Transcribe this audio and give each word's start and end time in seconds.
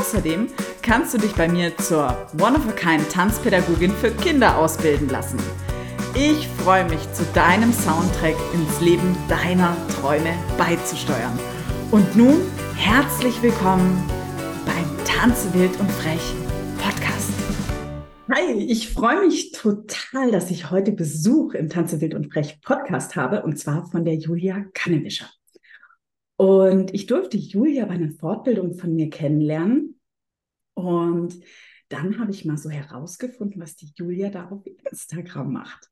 Außerdem 0.00 0.46
kannst 0.80 1.12
du 1.12 1.18
dich 1.18 1.34
bei 1.34 1.46
mir 1.46 1.76
zur 1.76 2.16
One-of-a-Kind 2.40 3.10
Tanzpädagogin 3.10 3.90
für 3.92 4.10
Kinder 4.10 4.56
ausbilden 4.56 5.10
lassen. 5.10 5.38
Ich 6.14 6.48
freue 6.48 6.88
mich, 6.88 7.00
zu 7.12 7.22
deinem 7.34 7.70
Soundtrack 7.70 8.34
ins 8.54 8.80
Leben 8.80 9.14
deiner 9.28 9.76
Träume 9.88 10.32
beizusteuern. 10.56 11.38
Und 11.90 12.16
nun 12.16 12.40
herzlich 12.76 13.42
willkommen 13.42 14.02
beim 14.64 15.04
Tanze 15.04 15.52
wild 15.52 15.78
und 15.78 15.90
frech 15.92 16.32
Podcast. 16.78 17.32
Hi, 18.32 18.52
ich 18.54 18.88
freue 18.88 19.26
mich 19.26 19.52
total, 19.52 20.30
dass 20.30 20.50
ich 20.50 20.70
heute 20.70 20.92
Besuch 20.92 21.52
im 21.52 21.68
Tanze 21.68 22.00
wild 22.00 22.14
und 22.14 22.32
frech 22.32 22.62
Podcast 22.62 23.16
habe 23.16 23.42
und 23.42 23.58
zwar 23.58 23.84
von 23.90 24.06
der 24.06 24.14
Julia 24.14 24.64
Kannewischer. 24.72 25.28
Und 26.40 26.94
ich 26.94 27.04
durfte 27.04 27.36
Julia 27.36 27.84
bei 27.84 27.96
einer 27.96 28.12
Fortbildung 28.12 28.72
von 28.72 28.94
mir 28.94 29.10
kennenlernen. 29.10 30.00
Und 30.72 31.38
dann 31.90 32.18
habe 32.18 32.30
ich 32.30 32.46
mal 32.46 32.56
so 32.56 32.70
herausgefunden, 32.70 33.60
was 33.60 33.76
die 33.76 33.92
Julia 33.94 34.30
da 34.30 34.48
auf 34.48 34.62
Instagram 34.90 35.52
macht. 35.52 35.90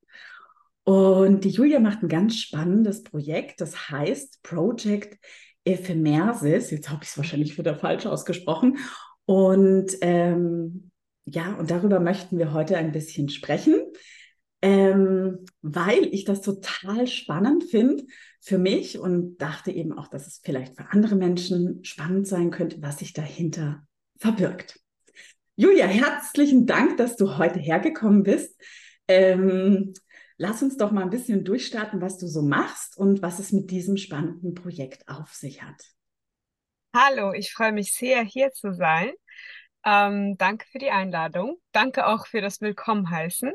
Und 0.85 1.45
die 1.45 1.51
Julia 1.51 1.81
macht 1.81 2.03
ein 2.03 2.09
ganz 2.09 2.39
spannendes 2.39 3.03
Projekt, 3.03 3.61
das 3.61 3.91
heißt 3.91 4.43
Project 4.43 5.23
Ephemersis. 5.65 6.71
Jetzt 6.71 6.89
habe 6.89 7.01
ich 7.03 7.11
es 7.11 7.19
wahrscheinlich 7.19 7.59
wieder 7.59 7.75
falsch 7.75 8.07
ausgesprochen. 8.07 8.79
Und 9.27 9.99
ähm, 10.01 10.91
ja, 11.27 11.57
und 11.57 11.71
darüber 11.71 12.01
möchten 12.01 12.39
wir 12.39 12.55
heute 12.55 12.79
ein 12.79 12.93
bisschen 12.93 13.29
sprechen, 13.29 13.75
ähm, 14.63 15.45
weil 15.61 16.07
ich 16.11 16.25
das 16.25 16.41
total 16.41 17.07
spannend 17.07 17.65
finde 17.65 18.05
für 18.41 18.59
mich 18.59 18.99
und 18.99 19.39
dachte 19.39 19.71
eben 19.71 19.93
auch, 19.93 20.09
dass 20.09 20.27
es 20.27 20.41
vielleicht 20.43 20.77
für 20.77 20.91
andere 20.91 21.17
Menschen 21.17 21.85
spannend 21.85 22.27
sein 22.27 22.51
könnte, 22.51 22.81
was 22.81 22.99
sich 22.99 23.13
dahinter 23.13 23.87
verbirgt. 24.19 24.81
Julia, 25.57 25.87
herzlichen 25.87 26.67
Dank, 26.67 26.97
dass 26.99 27.17
du 27.17 27.37
heute 27.37 27.59
hergekommen 27.59 28.23
bist. 28.23 28.61
Ähm, 29.09 29.93
lass 30.37 30.63
uns 30.63 30.77
doch 30.77 30.93
mal 30.93 31.03
ein 31.03 31.11
bisschen 31.11 31.45
durchstarten, 31.45 32.01
was 32.01 32.19
du 32.19 32.29
so 32.29 32.43
machst 32.43 32.97
und 32.97 33.23
was 33.23 33.39
es 33.39 33.53
mit 33.53 33.71
diesem 33.71 33.97
spannenden 33.97 34.55
Projekt 34.55 35.09
auf 35.09 35.35
sich 35.35 35.63
hat. 35.63 35.83
Hallo, 36.95 37.33
ich 37.33 37.53
freue 37.53 37.73
mich 37.73 37.93
sehr, 37.93 38.23
hier 38.23 38.53
zu 38.53 38.73
sein. 38.73 39.13
Ähm, 39.85 40.37
danke 40.39 40.67
für 40.71 40.79
die 40.79 40.91
Einladung. 40.91 41.59
Danke 41.73 42.07
auch 42.07 42.27
für 42.27 42.41
das 42.41 42.61
Willkommenheißen. 42.61 43.53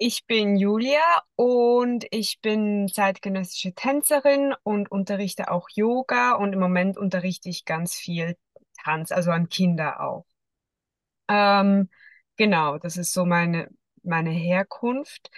Ich 0.00 0.26
bin 0.26 0.56
Julia 0.56 1.00
und 1.34 2.06
ich 2.10 2.40
bin 2.40 2.88
zeitgenössische 2.88 3.74
Tänzerin 3.74 4.54
und 4.62 4.90
unterrichte 4.92 5.50
auch 5.50 5.68
Yoga 5.70 6.32
und 6.34 6.52
im 6.52 6.60
Moment 6.60 6.96
unterrichte 6.96 7.48
ich 7.48 7.64
ganz 7.64 7.96
viel 7.96 8.36
Tanz, 8.84 9.10
also 9.10 9.32
an 9.32 9.48
Kinder 9.48 10.00
auch. 10.00 10.24
Ähm, 11.28 11.88
genau, 12.36 12.78
das 12.78 12.96
ist 12.96 13.12
so 13.12 13.24
meine, 13.24 13.68
meine 14.02 14.30
Herkunft. 14.30 15.30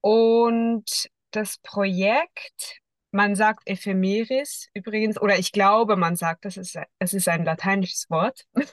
Und 0.00 1.10
das 1.30 1.58
Projekt, 1.58 2.80
man 3.16 3.34
sagt 3.34 3.66
Ephemeris 3.66 4.68
übrigens, 4.74 5.20
oder 5.20 5.38
ich 5.38 5.50
glaube, 5.50 5.96
man 5.96 6.16
sagt, 6.16 6.44
das 6.44 6.56
ist, 6.56 6.78
es 6.98 7.14
ist 7.14 7.28
ein 7.28 7.44
lateinisches 7.44 8.08
Wort. 8.10 8.44
ich 8.54 8.70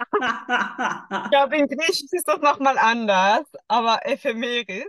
glaube, 1.32 1.58
in 1.58 1.68
Griechisch 1.68 2.12
ist 2.12 2.28
das 2.28 2.40
nochmal 2.42 2.78
anders, 2.78 3.46
aber 3.68 4.06
Ephemeris. 4.06 4.86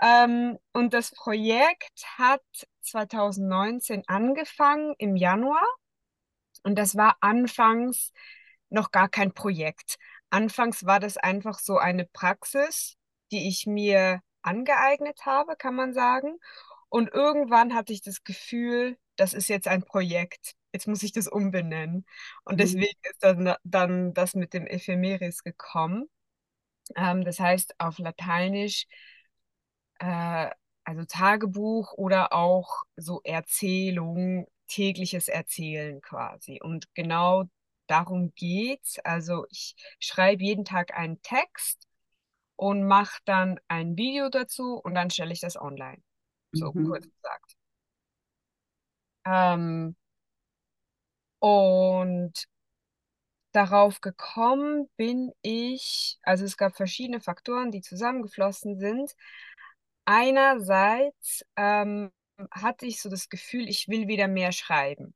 Ähm, 0.00 0.58
und 0.72 0.92
das 0.92 1.10
Projekt 1.12 2.04
hat 2.18 2.42
2019 2.82 4.04
angefangen 4.06 4.94
im 4.98 5.16
Januar. 5.16 5.66
Und 6.62 6.76
das 6.76 6.94
war 6.94 7.16
anfangs 7.20 8.12
noch 8.68 8.90
gar 8.90 9.08
kein 9.08 9.32
Projekt. 9.32 9.96
Anfangs 10.30 10.84
war 10.84 11.00
das 11.00 11.16
einfach 11.16 11.58
so 11.58 11.78
eine 11.78 12.04
Praxis, 12.06 12.96
die 13.30 13.48
ich 13.48 13.66
mir 13.66 14.20
angeeignet 14.42 15.24
habe, 15.24 15.56
kann 15.56 15.74
man 15.74 15.94
sagen. 15.94 16.38
Und 16.94 17.12
irgendwann 17.12 17.74
hatte 17.74 17.92
ich 17.92 18.02
das 18.02 18.22
Gefühl, 18.22 18.96
das 19.16 19.34
ist 19.34 19.48
jetzt 19.48 19.66
ein 19.66 19.82
Projekt. 19.82 20.54
Jetzt 20.72 20.86
muss 20.86 21.02
ich 21.02 21.10
das 21.10 21.26
umbenennen. 21.26 22.06
Und 22.44 22.54
mhm. 22.54 22.58
deswegen 22.58 23.00
ist 23.10 23.20
dann, 23.20 23.56
dann 23.64 24.14
das 24.14 24.34
mit 24.34 24.54
dem 24.54 24.64
Ephemeris 24.68 25.42
gekommen. 25.42 26.08
Ähm, 26.94 27.24
das 27.24 27.40
heißt 27.40 27.74
auf 27.80 27.98
Lateinisch, 27.98 28.86
äh, 29.98 30.50
also 30.84 31.04
Tagebuch 31.04 31.94
oder 31.94 32.32
auch 32.32 32.84
so 32.94 33.20
Erzählung, 33.24 34.46
tägliches 34.68 35.26
Erzählen 35.26 36.00
quasi. 36.00 36.60
Und 36.62 36.94
genau 36.94 37.46
darum 37.88 38.32
geht's. 38.36 39.00
Also 39.00 39.46
ich 39.50 39.74
schreibe 39.98 40.44
jeden 40.44 40.64
Tag 40.64 40.94
einen 40.96 41.20
Text 41.22 41.88
und 42.54 42.86
mache 42.86 43.18
dann 43.24 43.58
ein 43.66 43.96
Video 43.96 44.28
dazu 44.28 44.76
und 44.76 44.94
dann 44.94 45.10
stelle 45.10 45.32
ich 45.32 45.40
das 45.40 45.60
online. 45.60 46.00
So 46.54 46.72
mhm. 46.72 46.86
kurz 46.86 47.04
gesagt. 47.08 47.56
Ähm, 49.26 49.96
und 51.38 52.32
darauf 53.52 54.00
gekommen 54.00 54.88
bin 54.96 55.32
ich, 55.42 56.18
also 56.22 56.44
es 56.44 56.56
gab 56.56 56.76
verschiedene 56.76 57.20
Faktoren, 57.20 57.70
die 57.70 57.80
zusammengeflossen 57.80 58.78
sind. 58.78 59.12
Einerseits 60.04 61.44
ähm, 61.56 62.10
hatte 62.50 62.86
ich 62.86 63.00
so 63.00 63.08
das 63.08 63.28
Gefühl, 63.28 63.68
ich 63.68 63.88
will 63.88 64.08
wieder 64.08 64.28
mehr 64.28 64.52
schreiben. 64.52 65.14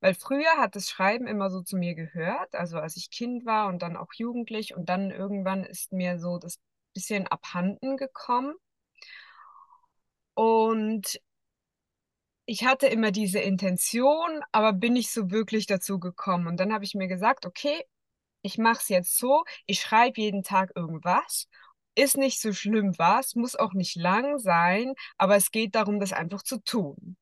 Weil 0.00 0.14
früher 0.14 0.56
hat 0.58 0.74
das 0.74 0.88
Schreiben 0.88 1.26
immer 1.26 1.50
so 1.50 1.60
zu 1.62 1.76
mir 1.76 1.94
gehört, 1.94 2.54
also 2.54 2.78
als 2.78 2.96
ich 2.96 3.10
Kind 3.10 3.44
war 3.44 3.68
und 3.68 3.82
dann 3.82 3.96
auch 3.96 4.12
jugendlich 4.14 4.74
und 4.74 4.88
dann 4.88 5.10
irgendwann 5.10 5.64
ist 5.64 5.92
mir 5.92 6.18
so 6.18 6.38
das 6.38 6.58
bisschen 6.94 7.26
abhanden 7.26 7.98
gekommen. 7.98 8.54
Und 10.36 11.18
ich 12.44 12.64
hatte 12.64 12.86
immer 12.86 13.10
diese 13.10 13.40
Intention, 13.40 14.42
aber 14.52 14.72
bin 14.72 14.92
nicht 14.92 15.10
so 15.10 15.30
wirklich 15.30 15.66
dazu 15.66 15.98
gekommen. 15.98 16.46
Und 16.46 16.58
dann 16.58 16.72
habe 16.72 16.84
ich 16.84 16.94
mir 16.94 17.08
gesagt, 17.08 17.46
okay, 17.46 17.82
ich 18.42 18.58
mache 18.58 18.80
es 18.80 18.88
jetzt 18.88 19.18
so, 19.18 19.44
ich 19.64 19.80
schreibe 19.80 20.20
jeden 20.20 20.42
Tag 20.42 20.72
irgendwas. 20.76 21.48
Ist 21.94 22.18
nicht 22.18 22.40
so 22.40 22.52
schlimm 22.52 22.94
was, 22.98 23.34
muss 23.34 23.56
auch 23.56 23.72
nicht 23.72 23.96
lang 23.96 24.38
sein, 24.38 24.94
aber 25.16 25.36
es 25.36 25.50
geht 25.50 25.74
darum, 25.74 25.98
das 26.00 26.12
einfach 26.12 26.42
zu 26.42 26.62
tun. 26.62 27.16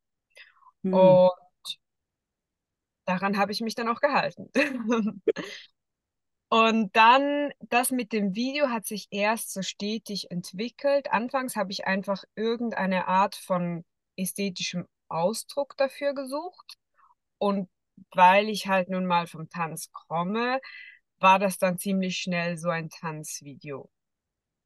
Hm. 0.82 0.92
Und 0.92 1.78
daran 3.04 3.38
habe 3.38 3.52
ich 3.52 3.60
mich 3.60 3.76
dann 3.76 3.88
auch 3.88 4.00
gehalten. 4.00 4.50
Und 6.54 6.94
dann, 6.94 7.50
das 7.68 7.90
mit 7.90 8.12
dem 8.12 8.36
Video 8.36 8.68
hat 8.68 8.86
sich 8.86 9.08
erst 9.10 9.52
so 9.52 9.62
stetig 9.62 10.30
entwickelt. 10.30 11.10
Anfangs 11.10 11.56
habe 11.56 11.72
ich 11.72 11.84
einfach 11.88 12.22
irgendeine 12.36 13.08
Art 13.08 13.34
von 13.34 13.84
ästhetischem 14.14 14.86
Ausdruck 15.08 15.76
dafür 15.76 16.14
gesucht. 16.14 16.76
Und 17.38 17.68
weil 18.12 18.48
ich 18.48 18.68
halt 18.68 18.88
nun 18.88 19.04
mal 19.04 19.26
vom 19.26 19.48
Tanz 19.48 19.90
komme, 19.90 20.60
war 21.18 21.40
das 21.40 21.58
dann 21.58 21.76
ziemlich 21.76 22.18
schnell 22.18 22.56
so 22.56 22.68
ein 22.68 22.88
Tanzvideo. 22.88 23.90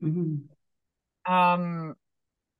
Mhm. 0.00 0.50
Ähm, 1.26 1.96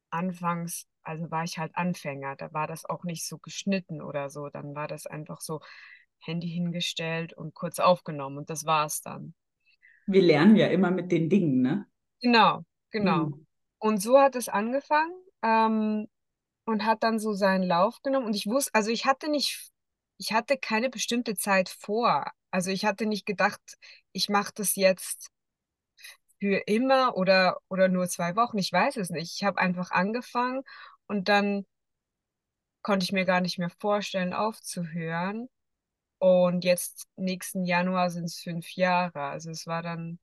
anfangs, 0.08 0.87
also 1.02 1.31
war 1.31 1.44
ich 1.44 1.58
halt 1.58 1.76
Anfänger, 1.76 2.35
da 2.37 2.50
war 2.55 2.67
das 2.67 2.87
auch 2.87 3.05
nicht 3.05 3.26
so 3.26 3.37
geschnitten 3.37 4.00
oder 4.00 4.31
so. 4.31 4.49
Dann 4.49 4.75
war 4.75 4.88
das 4.88 5.06
einfach 5.06 5.43
so, 5.43 5.61
Handy 6.20 6.49
hingestellt 6.49 7.32
und 7.32 7.55
kurz 7.55 7.79
aufgenommen 7.79 8.38
und 8.38 8.50
das 8.50 8.65
war 8.65 8.87
es 8.87 9.00
dann. 9.00 9.35
Wir 10.06 10.23
lernen 10.23 10.56
ja 10.56 10.69
immer 10.69 10.91
mit 10.91 11.12
den 11.12 11.29
Dingen, 11.29 11.61
ne? 11.61 11.87
Genau, 12.20 12.65
genau. 12.91 13.26
Mhm. 13.26 13.47
Und 13.79 14.03
so 14.03 14.19
hat 14.19 14.35
es 14.35 14.49
angefangen 14.49 15.12
ähm, 15.43 16.09
und 16.65 16.85
hat 16.85 17.03
dann 17.03 17.19
so 17.19 17.32
seinen 17.32 17.62
Lauf 17.62 18.00
genommen. 18.03 18.26
Und 18.26 18.35
ich 18.35 18.47
wusste, 18.47 18.75
also 18.75 18.91
ich 18.91 19.06
hatte 19.06 19.31
nicht, 19.31 19.70
ich 20.19 20.32
hatte 20.32 20.56
keine 20.59 20.91
bestimmte 20.91 21.37
Zeit 21.37 21.69
vor. 21.69 22.25
Also 22.50 22.71
ich 22.71 22.85
hatte 22.85 23.06
nicht 23.06 23.26
gedacht, 23.26 23.61
ich 24.12 24.29
mache 24.29 24.53
das 24.55 24.75
jetzt 24.76 25.31
für 26.41 26.62
immer 26.67 27.17
oder, 27.17 27.59
oder 27.69 27.88
nur 27.88 28.09
zwei 28.09 28.37
Wochen. 28.37 28.59
Ich 28.59 28.73
weiß 28.73 28.97
es 28.97 29.11
nicht. 29.11 29.35
Ich 29.37 29.44
habe 29.44 29.59
einfach 29.61 29.91
angefangen 29.91 30.62
und 31.06 31.29
dann 31.29 31.67
konnte 32.82 33.05
ich 33.05 33.12
mir 33.12 33.25
gar 33.25 33.41
nicht 33.41 33.59
mehr 33.59 33.71
vorstellen, 33.81 34.32
aufzuhören. 34.32 35.49
Und 36.19 36.65
jetzt 36.65 37.06
nächsten 37.17 37.65
Januar 37.65 38.11
sind 38.11 38.25
es 38.25 38.38
fünf 38.38 38.70
Jahre. 38.75 39.20
Also 39.20 39.50
es 39.50 39.67
war 39.67 39.82
dann, 39.82 40.19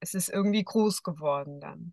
es 0.00 0.14
ist 0.14 0.28
irgendwie 0.28 0.64
groß 0.64 1.02
geworden 1.02 1.60
dann. 1.60 1.92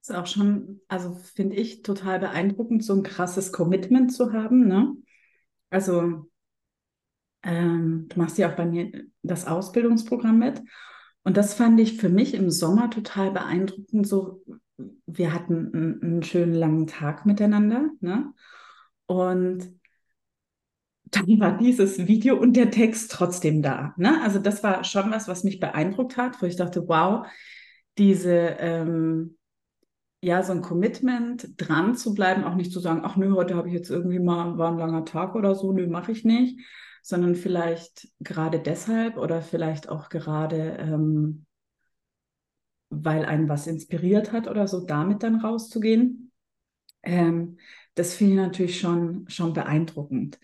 Ist 0.00 0.14
auch 0.14 0.26
schon, 0.26 0.80
also 0.86 1.14
finde 1.14 1.56
ich 1.56 1.82
total 1.82 2.20
beeindruckend, 2.20 2.84
so 2.84 2.94
ein 2.94 3.02
krasses 3.02 3.52
Commitment 3.52 4.12
zu 4.12 4.32
haben, 4.32 4.68
ne? 4.68 4.94
Also 5.70 6.30
ähm, 7.42 8.06
du 8.08 8.18
machst 8.18 8.38
ja 8.38 8.50
auch 8.50 8.56
bei 8.56 8.66
mir 8.66 9.06
das 9.22 9.46
Ausbildungsprogramm 9.46 10.38
mit. 10.38 10.62
Und 11.24 11.36
das 11.36 11.54
fand 11.54 11.80
ich 11.80 11.96
für 11.96 12.08
mich 12.08 12.34
im 12.34 12.50
Sommer 12.50 12.88
total 12.88 13.32
beeindruckend. 13.32 14.06
So, 14.06 14.44
wir 15.06 15.32
hatten 15.32 16.00
einen, 16.02 16.22
schönen 16.22 16.54
langen 16.54 16.86
Tag 16.86 17.26
miteinander, 17.26 17.90
ne? 18.00 18.32
Und 19.06 19.76
dann 21.16 21.40
war 21.40 21.58
dieses 21.58 22.06
Video 22.06 22.36
und 22.36 22.56
der 22.56 22.70
Text 22.70 23.10
trotzdem 23.12 23.62
da. 23.62 23.94
Ne? 23.96 24.22
Also 24.22 24.38
das 24.38 24.62
war 24.62 24.84
schon 24.84 25.10
was, 25.10 25.28
was 25.28 25.44
mich 25.44 25.60
beeindruckt 25.60 26.16
hat, 26.16 26.40
wo 26.40 26.46
ich 26.46 26.56
dachte, 26.56 26.86
wow, 26.88 27.26
diese, 27.98 28.56
ähm, 28.58 29.36
ja, 30.22 30.42
so 30.42 30.52
ein 30.52 30.62
Commitment, 30.62 31.48
dran 31.56 31.94
zu 31.94 32.14
bleiben, 32.14 32.44
auch 32.44 32.54
nicht 32.54 32.72
zu 32.72 32.80
sagen, 32.80 33.02
ach 33.04 33.16
nö, 33.16 33.34
heute 33.34 33.54
habe 33.54 33.68
ich 33.68 33.74
jetzt 33.74 33.90
irgendwie 33.90 34.18
mal, 34.18 34.58
war 34.58 34.72
ein 34.72 34.78
langer 34.78 35.04
Tag 35.04 35.34
oder 35.34 35.54
so, 35.54 35.72
nö, 35.72 35.86
mache 35.86 36.12
ich 36.12 36.24
nicht, 36.24 36.60
sondern 37.02 37.34
vielleicht 37.34 38.08
gerade 38.20 38.58
deshalb 38.58 39.16
oder 39.16 39.42
vielleicht 39.42 39.88
auch 39.88 40.08
gerade, 40.08 40.76
ähm, 40.80 41.46
weil 42.90 43.24
einen 43.24 43.48
was 43.48 43.66
inspiriert 43.66 44.32
hat 44.32 44.48
oder 44.48 44.66
so, 44.66 44.84
damit 44.84 45.22
dann 45.22 45.40
rauszugehen. 45.40 46.32
Ähm, 47.02 47.58
das 47.94 48.14
finde 48.14 48.34
ich 48.34 48.40
natürlich 48.40 48.80
schon, 48.80 49.28
schon 49.28 49.52
beeindruckend. 49.52 50.38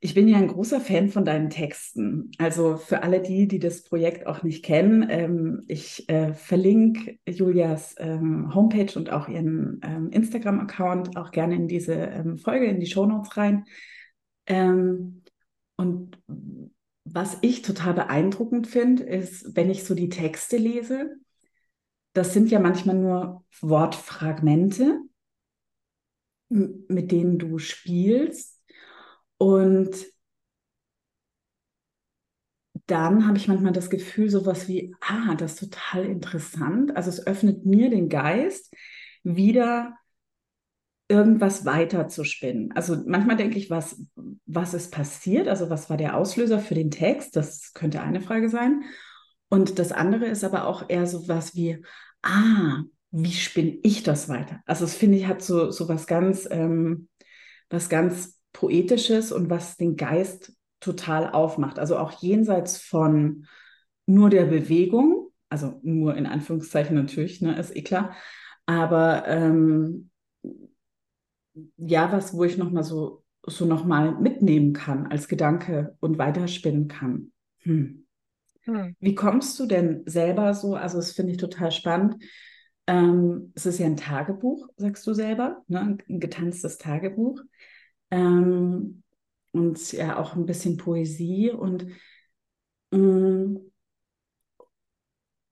Ich 0.00 0.14
bin 0.14 0.28
ja 0.28 0.36
ein 0.36 0.48
großer 0.48 0.80
Fan 0.80 1.08
von 1.08 1.24
deinen 1.24 1.48
Texten. 1.48 2.30
Also 2.38 2.76
für 2.76 3.02
alle 3.02 3.22
die, 3.22 3.48
die 3.48 3.58
das 3.58 3.82
Projekt 3.82 4.26
auch 4.26 4.42
nicht 4.42 4.64
kennen, 4.64 5.06
ähm, 5.08 5.64
ich 5.68 6.08
äh, 6.08 6.34
verlinke 6.34 7.18
Julias 7.26 7.94
ähm, 7.98 8.54
Homepage 8.54 8.92
und 8.96 9.10
auch 9.10 9.28
ihren 9.28 9.80
ähm, 9.82 10.10
Instagram-Account 10.10 11.16
auch 11.16 11.30
gerne 11.30 11.54
in 11.54 11.66
diese 11.66 11.94
ähm, 11.94 12.36
Folge, 12.36 12.66
in 12.66 12.78
die 12.78 12.86
Shownotes 12.86 13.36
rein. 13.36 13.64
Ähm, 14.46 15.22
und 15.76 16.18
was 17.04 17.38
ich 17.40 17.62
total 17.62 17.94
beeindruckend 17.94 18.66
finde, 18.66 19.04
ist, 19.04 19.56
wenn 19.56 19.70
ich 19.70 19.84
so 19.84 19.94
die 19.94 20.10
Texte 20.10 20.58
lese, 20.58 21.16
das 22.12 22.32
sind 22.32 22.50
ja 22.50 22.60
manchmal 22.60 22.96
nur 22.96 23.44
Wortfragmente, 23.60 25.00
mit 26.48 27.12
denen 27.12 27.38
du 27.38 27.58
spielst 27.58 28.55
und 29.38 29.94
dann 32.86 33.26
habe 33.26 33.36
ich 33.36 33.48
manchmal 33.48 33.72
das 33.72 33.90
Gefühl, 33.90 34.30
sowas 34.30 34.68
wie, 34.68 34.94
ah, 35.00 35.34
das 35.34 35.54
ist 35.54 35.60
total 35.72 36.04
interessant. 36.04 36.96
Also 36.96 37.10
es 37.10 37.26
öffnet 37.26 37.66
mir 37.66 37.90
den 37.90 38.08
Geist, 38.08 38.72
wieder 39.24 39.96
irgendwas 41.08 41.64
weiter 41.64 42.08
zu 42.08 42.24
spinnen. 42.24 42.72
Also 42.72 42.96
manchmal 43.06 43.36
denke 43.36 43.58
ich, 43.58 43.70
was, 43.70 44.00
was 44.46 44.74
ist 44.74 44.92
passiert? 44.92 45.48
Also 45.48 45.70
was 45.70 45.88
war 45.88 45.96
der 45.96 46.16
Auslöser 46.16 46.58
für 46.58 46.74
den 46.74 46.90
Text? 46.90 47.36
Das 47.36 47.72
könnte 47.74 48.02
eine 48.02 48.20
Frage 48.20 48.48
sein. 48.48 48.82
Und 49.48 49.78
das 49.78 49.92
andere 49.92 50.26
ist 50.26 50.42
aber 50.42 50.66
auch 50.66 50.88
eher 50.88 51.06
so 51.06 51.28
was 51.28 51.54
wie, 51.54 51.84
ah, 52.22 52.82
wie 53.12 53.32
spinne 53.32 53.78
ich 53.82 54.02
das 54.02 54.28
weiter? 54.28 54.60
Also 54.66 54.84
es 54.84 54.94
finde 54.96 55.18
ich 55.18 55.26
hat 55.26 55.42
so, 55.42 55.70
so 55.70 55.88
was 55.88 56.06
ganz, 56.06 56.48
ähm, 56.50 57.08
was 57.70 57.88
ganz 57.88 58.35
Poetisches 58.56 59.32
und 59.32 59.50
was 59.50 59.76
den 59.76 59.96
Geist 59.96 60.54
total 60.80 61.30
aufmacht. 61.30 61.78
Also 61.78 61.98
auch 61.98 62.22
jenseits 62.22 62.78
von 62.78 63.46
nur 64.06 64.30
der 64.30 64.46
Bewegung, 64.46 65.28
also 65.50 65.78
nur 65.82 66.16
in 66.16 66.24
Anführungszeichen 66.24 66.96
natürlich, 66.96 67.42
ne, 67.42 67.58
ist 67.58 67.76
eh 67.76 67.82
klar. 67.82 68.16
Aber 68.64 69.28
ähm, 69.28 70.08
ja, 71.76 72.10
was, 72.10 72.32
wo 72.32 72.44
ich 72.44 72.56
nochmal 72.56 72.82
so, 72.82 73.24
so 73.46 73.66
nochmal 73.66 74.18
mitnehmen 74.18 74.72
kann 74.72 75.06
als 75.06 75.28
Gedanke 75.28 75.94
und 76.00 76.16
weiterspinnen 76.16 76.88
kann. 76.88 77.32
Hm. 77.58 78.06
Hm. 78.62 78.96
Wie 78.98 79.14
kommst 79.14 79.60
du 79.60 79.66
denn 79.66 80.02
selber 80.06 80.54
so? 80.54 80.76
Also, 80.76 80.96
das 80.96 81.12
finde 81.12 81.32
ich 81.32 81.38
total 81.38 81.72
spannend. 81.72 82.24
Ähm, 82.86 83.52
es 83.54 83.66
ist 83.66 83.78
ja 83.80 83.86
ein 83.86 83.98
Tagebuch, 83.98 84.66
sagst 84.78 85.06
du 85.06 85.12
selber, 85.12 85.62
ne? 85.68 85.98
ein 86.08 86.20
getanztes 86.20 86.78
Tagebuch 86.78 87.42
ähm, 88.10 89.02
und 89.52 89.92
ja 89.92 90.18
auch 90.18 90.34
ein 90.34 90.46
bisschen 90.46 90.76
Poesie. 90.76 91.50
Und 91.50 91.86
mm, 92.90 93.56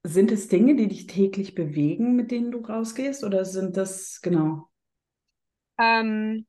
sind 0.02 0.30
es 0.32 0.48
Dinge, 0.48 0.76
die 0.76 0.88
dich 0.88 1.06
täglich 1.06 1.54
bewegen, 1.54 2.14
mit 2.16 2.30
denen 2.30 2.50
du 2.52 2.58
rausgehst, 2.58 3.24
oder 3.24 3.44
sind 3.44 3.76
das 3.76 4.20
genau? 4.20 4.68
Ähm, 5.78 6.46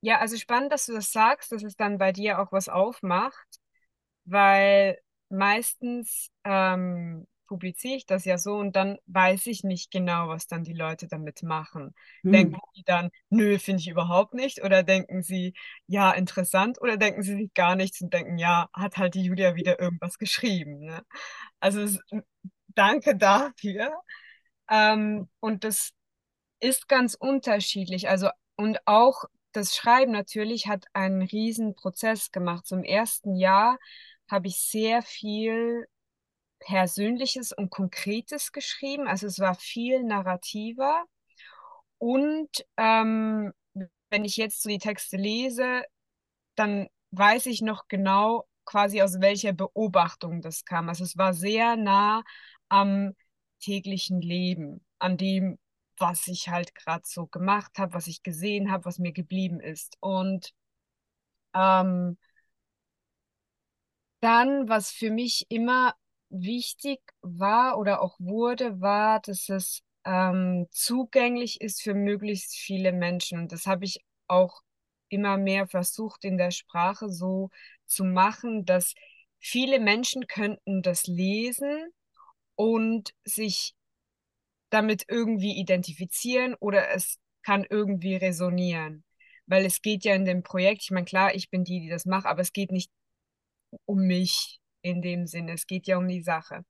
ja, 0.00 0.18
also 0.20 0.36
spannend, 0.36 0.72
dass 0.72 0.86
du 0.86 0.94
das 0.94 1.12
sagst, 1.12 1.52
dass 1.52 1.62
es 1.64 1.76
dann 1.76 1.98
bei 1.98 2.12
dir 2.12 2.40
auch 2.40 2.52
was 2.52 2.68
aufmacht, 2.68 3.46
weil 4.24 4.98
meistens 5.28 6.30
ähm, 6.44 7.26
publiziere 7.48 7.96
ich 7.96 8.06
das 8.06 8.24
ja 8.24 8.38
so 8.38 8.54
und 8.54 8.76
dann 8.76 8.98
weiß 9.06 9.46
ich 9.46 9.64
nicht 9.64 9.90
genau, 9.90 10.28
was 10.28 10.46
dann 10.46 10.62
die 10.62 10.74
Leute 10.74 11.08
damit 11.08 11.42
machen. 11.42 11.94
Hm. 12.22 12.32
Denken 12.32 12.60
die 12.76 12.84
dann, 12.84 13.10
nö, 13.30 13.58
finde 13.58 13.80
ich 13.80 13.88
überhaupt 13.88 14.34
nicht? 14.34 14.62
Oder 14.62 14.82
denken 14.84 15.22
sie, 15.22 15.54
ja, 15.86 16.12
interessant? 16.12 16.80
Oder 16.80 16.96
denken 16.96 17.22
sie 17.22 17.36
sich 17.36 17.54
gar 17.54 17.74
nichts 17.74 18.00
und 18.00 18.14
denken, 18.14 18.38
ja, 18.38 18.68
hat 18.72 18.96
halt 18.98 19.14
die 19.14 19.24
Julia 19.24 19.56
wieder 19.56 19.80
irgendwas 19.80 20.18
geschrieben. 20.18 20.78
Ne? 20.80 21.02
Also 21.58 21.98
danke 22.68 23.16
dafür. 23.16 23.92
Ähm, 24.70 25.28
und 25.40 25.64
das 25.64 25.92
ist 26.60 26.88
ganz 26.88 27.14
unterschiedlich. 27.14 28.08
Also 28.08 28.30
und 28.56 28.78
auch 28.86 29.24
das 29.52 29.74
Schreiben 29.74 30.12
natürlich 30.12 30.66
hat 30.66 30.86
einen 30.92 31.22
riesen 31.22 31.74
Prozess 31.74 32.30
gemacht. 32.30 32.66
Zum 32.66 32.84
ersten 32.84 33.34
Jahr 33.34 33.78
habe 34.28 34.48
ich 34.48 34.60
sehr 34.60 35.02
viel 35.02 35.86
Persönliches 36.60 37.52
und 37.52 37.70
Konkretes 37.70 38.52
geschrieben. 38.52 39.06
Also 39.08 39.26
es 39.26 39.38
war 39.38 39.54
viel 39.54 40.02
narrativer. 40.02 41.04
Und 41.98 42.50
ähm, 42.76 43.52
wenn 44.10 44.24
ich 44.24 44.36
jetzt 44.36 44.62
so 44.62 44.68
die 44.68 44.78
Texte 44.78 45.16
lese, 45.16 45.84
dann 46.56 46.88
weiß 47.10 47.46
ich 47.46 47.62
noch 47.62 47.88
genau 47.88 48.46
quasi 48.64 49.02
aus 49.02 49.20
welcher 49.20 49.52
Beobachtung 49.52 50.42
das 50.42 50.64
kam. 50.64 50.88
Also 50.88 51.04
es 51.04 51.16
war 51.16 51.32
sehr 51.34 51.76
nah 51.76 52.22
am 52.68 53.14
täglichen 53.60 54.20
Leben, 54.20 54.84
an 54.98 55.16
dem, 55.16 55.58
was 55.98 56.28
ich 56.28 56.48
halt 56.48 56.74
gerade 56.74 57.02
so 57.06 57.26
gemacht 57.26 57.78
habe, 57.78 57.94
was 57.94 58.06
ich 58.06 58.22
gesehen 58.22 58.70
habe, 58.70 58.84
was 58.84 58.98
mir 58.98 59.12
geblieben 59.12 59.60
ist. 59.60 59.96
Und 60.00 60.52
ähm, 61.54 62.16
dann, 64.20 64.68
was 64.68 64.90
für 64.90 65.10
mich 65.10 65.46
immer 65.48 65.94
wichtig 66.30 67.00
war 67.22 67.78
oder 67.78 68.02
auch 68.02 68.18
wurde, 68.18 68.80
war, 68.80 69.20
dass 69.20 69.48
es 69.48 69.82
ähm, 70.04 70.66
zugänglich 70.70 71.60
ist 71.60 71.82
für 71.82 71.94
möglichst 71.94 72.56
viele 72.56 72.92
Menschen. 72.92 73.38
Und 73.38 73.52
das 73.52 73.66
habe 73.66 73.84
ich 73.84 74.04
auch 74.26 74.62
immer 75.08 75.36
mehr 75.36 75.66
versucht 75.66 76.24
in 76.24 76.38
der 76.38 76.50
Sprache 76.50 77.10
so 77.10 77.50
zu 77.86 78.04
machen, 78.04 78.64
dass 78.64 78.94
viele 79.38 79.80
Menschen 79.80 80.26
könnten 80.26 80.82
das 80.82 81.06
lesen 81.06 81.88
und 82.56 83.14
sich 83.24 83.74
damit 84.70 85.04
irgendwie 85.08 85.58
identifizieren 85.58 86.54
oder 86.54 86.90
es 86.90 87.18
kann 87.42 87.64
irgendwie 87.68 88.16
resonieren. 88.16 89.04
Weil 89.46 89.64
es 89.64 89.80
geht 89.80 90.04
ja 90.04 90.14
in 90.14 90.26
dem 90.26 90.42
Projekt, 90.42 90.82
ich 90.82 90.90
meine, 90.90 91.06
klar, 91.06 91.34
ich 91.34 91.48
bin 91.48 91.64
die, 91.64 91.80
die 91.80 91.88
das 91.88 92.04
macht, 92.04 92.26
aber 92.26 92.42
es 92.42 92.52
geht 92.52 92.70
nicht 92.70 92.90
um 93.86 94.06
mich 94.06 94.60
in 94.82 95.02
dem 95.02 95.26
Sinne. 95.26 95.52
Es 95.54 95.66
geht 95.66 95.86
ja 95.86 95.98
um 95.98 96.08
die 96.08 96.22
Sache. 96.22 96.64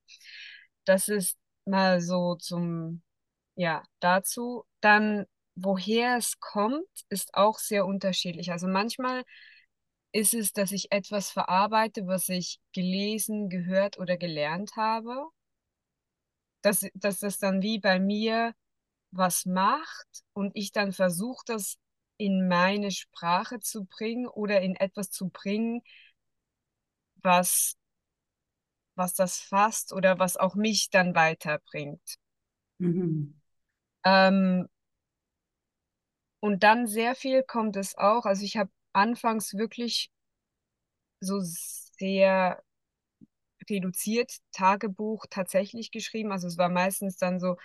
Das 0.84 1.08
ist 1.08 1.36
mal 1.64 2.00
so 2.00 2.36
zum, 2.36 3.02
ja, 3.56 3.82
dazu. 4.00 4.64
Dann, 4.80 5.26
woher 5.56 6.16
es 6.18 6.40
kommt, 6.40 6.86
ist 7.10 7.34
auch 7.34 7.58
sehr 7.58 7.86
unterschiedlich. 7.86 8.52
Also 8.52 8.68
manchmal 8.68 9.24
ist 10.12 10.34
es, 10.34 10.52
dass 10.52 10.72
ich 10.72 10.92
etwas 10.92 11.30
verarbeite, 11.30 12.06
was 12.06 12.28
ich 12.28 12.60
gelesen, 12.72 13.48
gehört 13.50 13.98
oder 13.98 14.16
gelernt 14.16 14.72
habe. 14.76 15.28
Dass, 16.62 16.84
dass 16.94 17.20
das 17.20 17.38
dann 17.38 17.62
wie 17.62 17.78
bei 17.78 18.00
mir 18.00 18.54
was 19.10 19.46
macht 19.46 20.24
und 20.34 20.52
ich 20.54 20.72
dann 20.72 20.92
versuche, 20.92 21.42
das 21.46 21.78
in 22.18 22.48
meine 22.48 22.90
Sprache 22.90 23.60
zu 23.60 23.84
bringen 23.86 24.26
oder 24.26 24.60
in 24.60 24.76
etwas 24.76 25.10
zu 25.10 25.28
bringen, 25.30 25.82
was 27.22 27.76
was 28.98 29.14
das 29.14 29.38
fasst 29.38 29.92
oder 29.92 30.18
was 30.18 30.36
auch 30.36 30.54
mich 30.54 30.90
dann 30.90 31.14
weiterbringt. 31.14 32.18
Mhm. 32.78 33.34
Ähm, 34.04 34.68
und 36.40 36.62
dann 36.62 36.86
sehr 36.86 37.14
viel 37.14 37.42
kommt 37.42 37.76
es 37.76 37.96
auch, 37.96 38.24
also 38.26 38.44
ich 38.44 38.56
habe 38.56 38.70
anfangs 38.92 39.54
wirklich 39.54 40.10
so 41.20 41.40
sehr 41.40 42.62
reduziert 43.68 44.32
Tagebuch 44.52 45.26
tatsächlich 45.30 45.90
geschrieben. 45.90 46.32
Also 46.32 46.46
es 46.46 46.58
war 46.58 46.68
meistens 46.68 47.16
dann 47.16 47.40
so, 47.40 47.56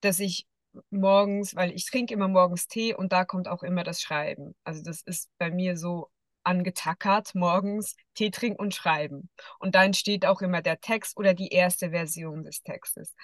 dass 0.00 0.20
ich 0.20 0.46
morgens, 0.90 1.54
weil 1.56 1.72
ich 1.72 1.86
trinke 1.86 2.14
immer 2.14 2.28
morgens 2.28 2.68
Tee 2.68 2.94
und 2.94 3.12
da 3.12 3.24
kommt 3.24 3.48
auch 3.48 3.62
immer 3.62 3.84
das 3.84 4.00
Schreiben. 4.00 4.54
Also 4.64 4.82
das 4.82 5.02
ist 5.02 5.30
bei 5.38 5.50
mir 5.50 5.76
so 5.76 6.10
angetackert, 6.46 7.34
morgens 7.34 7.96
Tee 8.14 8.30
trinken 8.30 8.60
und 8.60 8.74
schreiben. 8.74 9.28
Und 9.58 9.74
da 9.74 9.84
entsteht 9.84 10.26
auch 10.26 10.40
immer 10.40 10.62
der 10.62 10.80
Text 10.80 11.16
oder 11.16 11.34
die 11.34 11.48
erste 11.48 11.90
Version 11.90 12.44
des 12.44 12.62
Textes. 12.62 13.14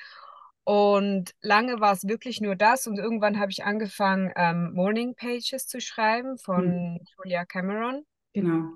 Und 0.65 1.35
lange 1.41 1.81
war 1.81 1.93
es 1.93 2.07
wirklich 2.07 2.41
nur 2.41 2.55
das 2.55 2.87
und 2.87 2.99
irgendwann 2.99 3.41
habe 3.41 3.51
ich 3.51 3.65
angefangen, 3.65 4.33
ähm, 4.37 4.73
Morning 4.75 5.15
Pages 5.17 5.67
zu 5.67 5.81
schreiben 5.81 6.39
von 6.39 6.65
hm. 6.65 7.01
Julia 7.17 7.45
Cameron. 7.45 8.05
Genau. 8.33 8.75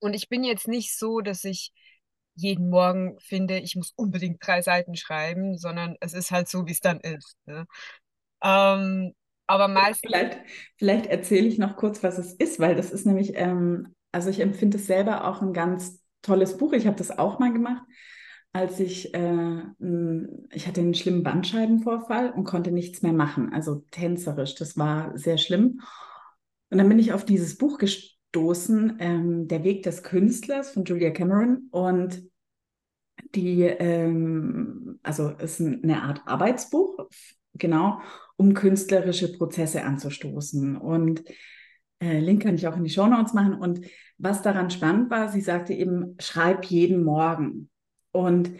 Und 0.00 0.14
ich 0.14 0.28
bin 0.28 0.42
jetzt 0.42 0.68
nicht 0.68 0.96
so, 0.96 1.20
dass 1.20 1.44
ich 1.44 1.72
jeden 2.34 2.70
Morgen 2.70 3.18
finde, 3.20 3.58
ich 3.58 3.74
muss 3.74 3.92
unbedingt 3.96 4.44
drei 4.44 4.62
Seiten 4.62 4.94
schreiben, 4.94 5.58
sondern 5.58 5.96
es 6.00 6.12
ist 6.12 6.30
halt 6.30 6.48
so, 6.48 6.66
wie 6.66 6.72
es 6.72 6.80
dann 6.80 7.00
ist. 7.00 7.36
Ne? 7.46 7.66
Ähm, 8.42 9.14
aber 9.48 9.66
meistens. 9.66 10.00
Vielleicht, 10.10 10.38
vielleicht 10.76 11.06
erzähle 11.06 11.46
ich 11.46 11.58
noch 11.58 11.76
kurz, 11.76 12.02
was 12.02 12.18
es 12.18 12.34
ist, 12.34 12.60
weil 12.60 12.76
das 12.76 12.92
ist 12.92 13.06
nämlich, 13.06 13.32
ähm, 13.34 13.94
also 14.12 14.30
ich 14.30 14.40
empfinde 14.40 14.76
es 14.76 14.86
selber 14.86 15.26
auch 15.26 15.42
ein 15.42 15.52
ganz 15.52 16.00
tolles 16.22 16.56
Buch. 16.56 16.72
Ich 16.72 16.86
habe 16.86 16.96
das 16.96 17.18
auch 17.18 17.38
mal 17.38 17.52
gemacht, 17.52 17.82
als 18.52 18.78
ich, 18.78 19.14
äh, 19.14 19.62
ich 20.52 20.66
hatte 20.66 20.80
einen 20.80 20.94
schlimmen 20.94 21.22
Bandscheibenvorfall 21.22 22.30
und 22.30 22.44
konnte 22.44 22.70
nichts 22.70 23.02
mehr 23.02 23.12
machen, 23.12 23.52
also 23.52 23.84
tänzerisch. 23.90 24.54
Das 24.54 24.76
war 24.76 25.16
sehr 25.16 25.38
schlimm. 25.38 25.80
Und 26.70 26.78
dann 26.78 26.88
bin 26.88 26.98
ich 26.98 27.12
auf 27.12 27.24
dieses 27.24 27.56
Buch 27.56 27.78
gestoßen, 27.78 28.96
ähm, 28.98 29.48
Der 29.48 29.64
Weg 29.64 29.82
des 29.82 30.02
Künstlers 30.02 30.70
von 30.70 30.84
Julia 30.84 31.10
Cameron. 31.10 31.68
Und 31.70 32.22
die, 33.34 33.62
ähm, 33.62 34.98
also 35.02 35.30
ist 35.30 35.60
eine 35.60 36.02
Art 36.02 36.22
Arbeitsbuch, 36.26 37.08
genau, 37.54 38.00
um 38.38 38.54
künstlerische 38.54 39.32
Prozesse 39.32 39.82
anzustoßen. 39.82 40.76
Und 40.76 41.24
äh, 42.00 42.20
Link 42.20 42.42
kann 42.42 42.54
ich 42.54 42.66
auch 42.66 42.76
in 42.76 42.84
die 42.84 42.90
Show 42.90 43.06
Notes 43.06 43.34
machen. 43.34 43.54
Und 43.54 43.86
was 44.16 44.42
daran 44.42 44.70
spannend 44.70 45.10
war, 45.10 45.28
sie 45.28 45.40
sagte 45.40 45.74
eben, 45.74 46.16
schreib 46.20 46.64
jeden 46.66 47.04
Morgen. 47.04 47.68
Und 48.12 48.52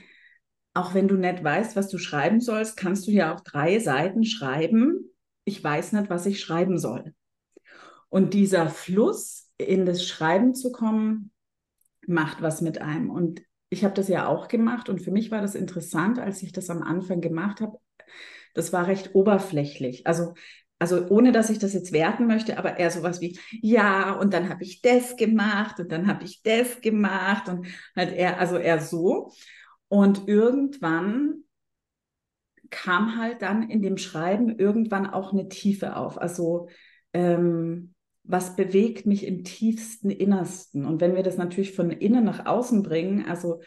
auch 0.75 0.95
wenn 0.95 1.09
du 1.09 1.15
nicht 1.15 1.43
weißt, 1.43 1.77
was 1.77 1.89
du 1.89 1.97
schreiben 1.99 2.41
sollst, 2.41 2.77
kannst 2.77 3.07
du 3.07 3.13
ja 3.13 3.35
auch 3.35 3.41
drei 3.41 3.79
Seiten 3.79 4.25
schreiben. 4.25 5.11
Ich 5.45 5.63
weiß 5.63 5.93
nicht, 5.93 6.11
was 6.11 6.27
ich 6.27 6.41
schreiben 6.41 6.79
soll. 6.79 7.15
Und 8.09 8.35
dieser 8.35 8.69
Fluss 8.69 9.51
in 9.59 9.87
das 9.87 10.05
Schreiben 10.05 10.55
zu 10.55 10.73
kommen, 10.73 11.31
macht 12.07 12.43
was 12.43 12.63
mit 12.63 12.81
einem. 12.81 13.11
Und 13.11 13.43
ich 13.71 13.85
habe 13.85 13.95
das 13.95 14.09
ja 14.09 14.27
auch 14.27 14.49
gemacht 14.49 14.89
und 14.89 15.03
für 15.03 15.11
mich 15.11 15.31
war 15.31 15.43
das 15.43 15.55
interessant, 15.55 16.19
als 16.19 16.43
ich 16.43 16.53
das 16.53 16.71
am 16.71 16.83
Anfang 16.83 17.21
gemacht 17.21 17.61
habe. 17.61 17.79
Das 18.55 18.73
war 18.73 18.87
recht 18.87 19.15
oberflächlich. 19.15 20.07
Also, 20.07 20.35
also 20.79 21.09
ohne 21.09 21.33
dass 21.33 21.51
ich 21.51 21.59
das 21.59 21.75
jetzt 21.75 21.93
werten 21.93 22.27
möchte, 22.27 22.57
aber 22.59 22.79
eher 22.79 22.91
sowas 22.91 23.21
wie, 23.21 23.39
ja, 23.61 24.13
und 24.13 24.33
dann 24.33 24.49
habe 24.49 24.63
ich 24.63 24.81
das 24.81 25.17
gemacht 25.17 25.81
und 25.81 25.91
dann 25.91 26.07
habe 26.07 26.25
ich 26.25 26.43
das 26.43 26.81
gemacht 26.81 27.49
und 27.49 27.67
halt 27.97 28.15
eher, 28.15 28.39
also 28.39 28.57
eher 28.57 28.81
so. 28.81 29.33
Und 29.89 30.29
irgendwann 30.29 31.43
kam 32.71 33.17
halt 33.19 33.43
dann 33.43 33.69
in 33.69 33.83
dem 33.83 33.97
Schreiben 33.97 34.59
irgendwann 34.59 35.07
auch 35.07 35.33
eine 35.33 35.49
Tiefe 35.49 35.97
auf. 35.97 36.19
Also 36.21 36.69
ähm, 37.13 37.95
was 38.25 38.57
bewegt 38.57 39.07
mich 39.07 39.27
im 39.27 39.43
tiefsten 39.43 40.11
Innersten? 40.11 40.85
Und 40.85 41.01
wenn 41.01 41.15
wir 41.17 41.23
das 41.23 41.39
natürlich 41.39 41.75
von 41.75 41.91
innen 41.91 42.25
nach 42.25 42.45
außen 42.45 42.83
bringen, 42.83 43.25
also 43.27 43.63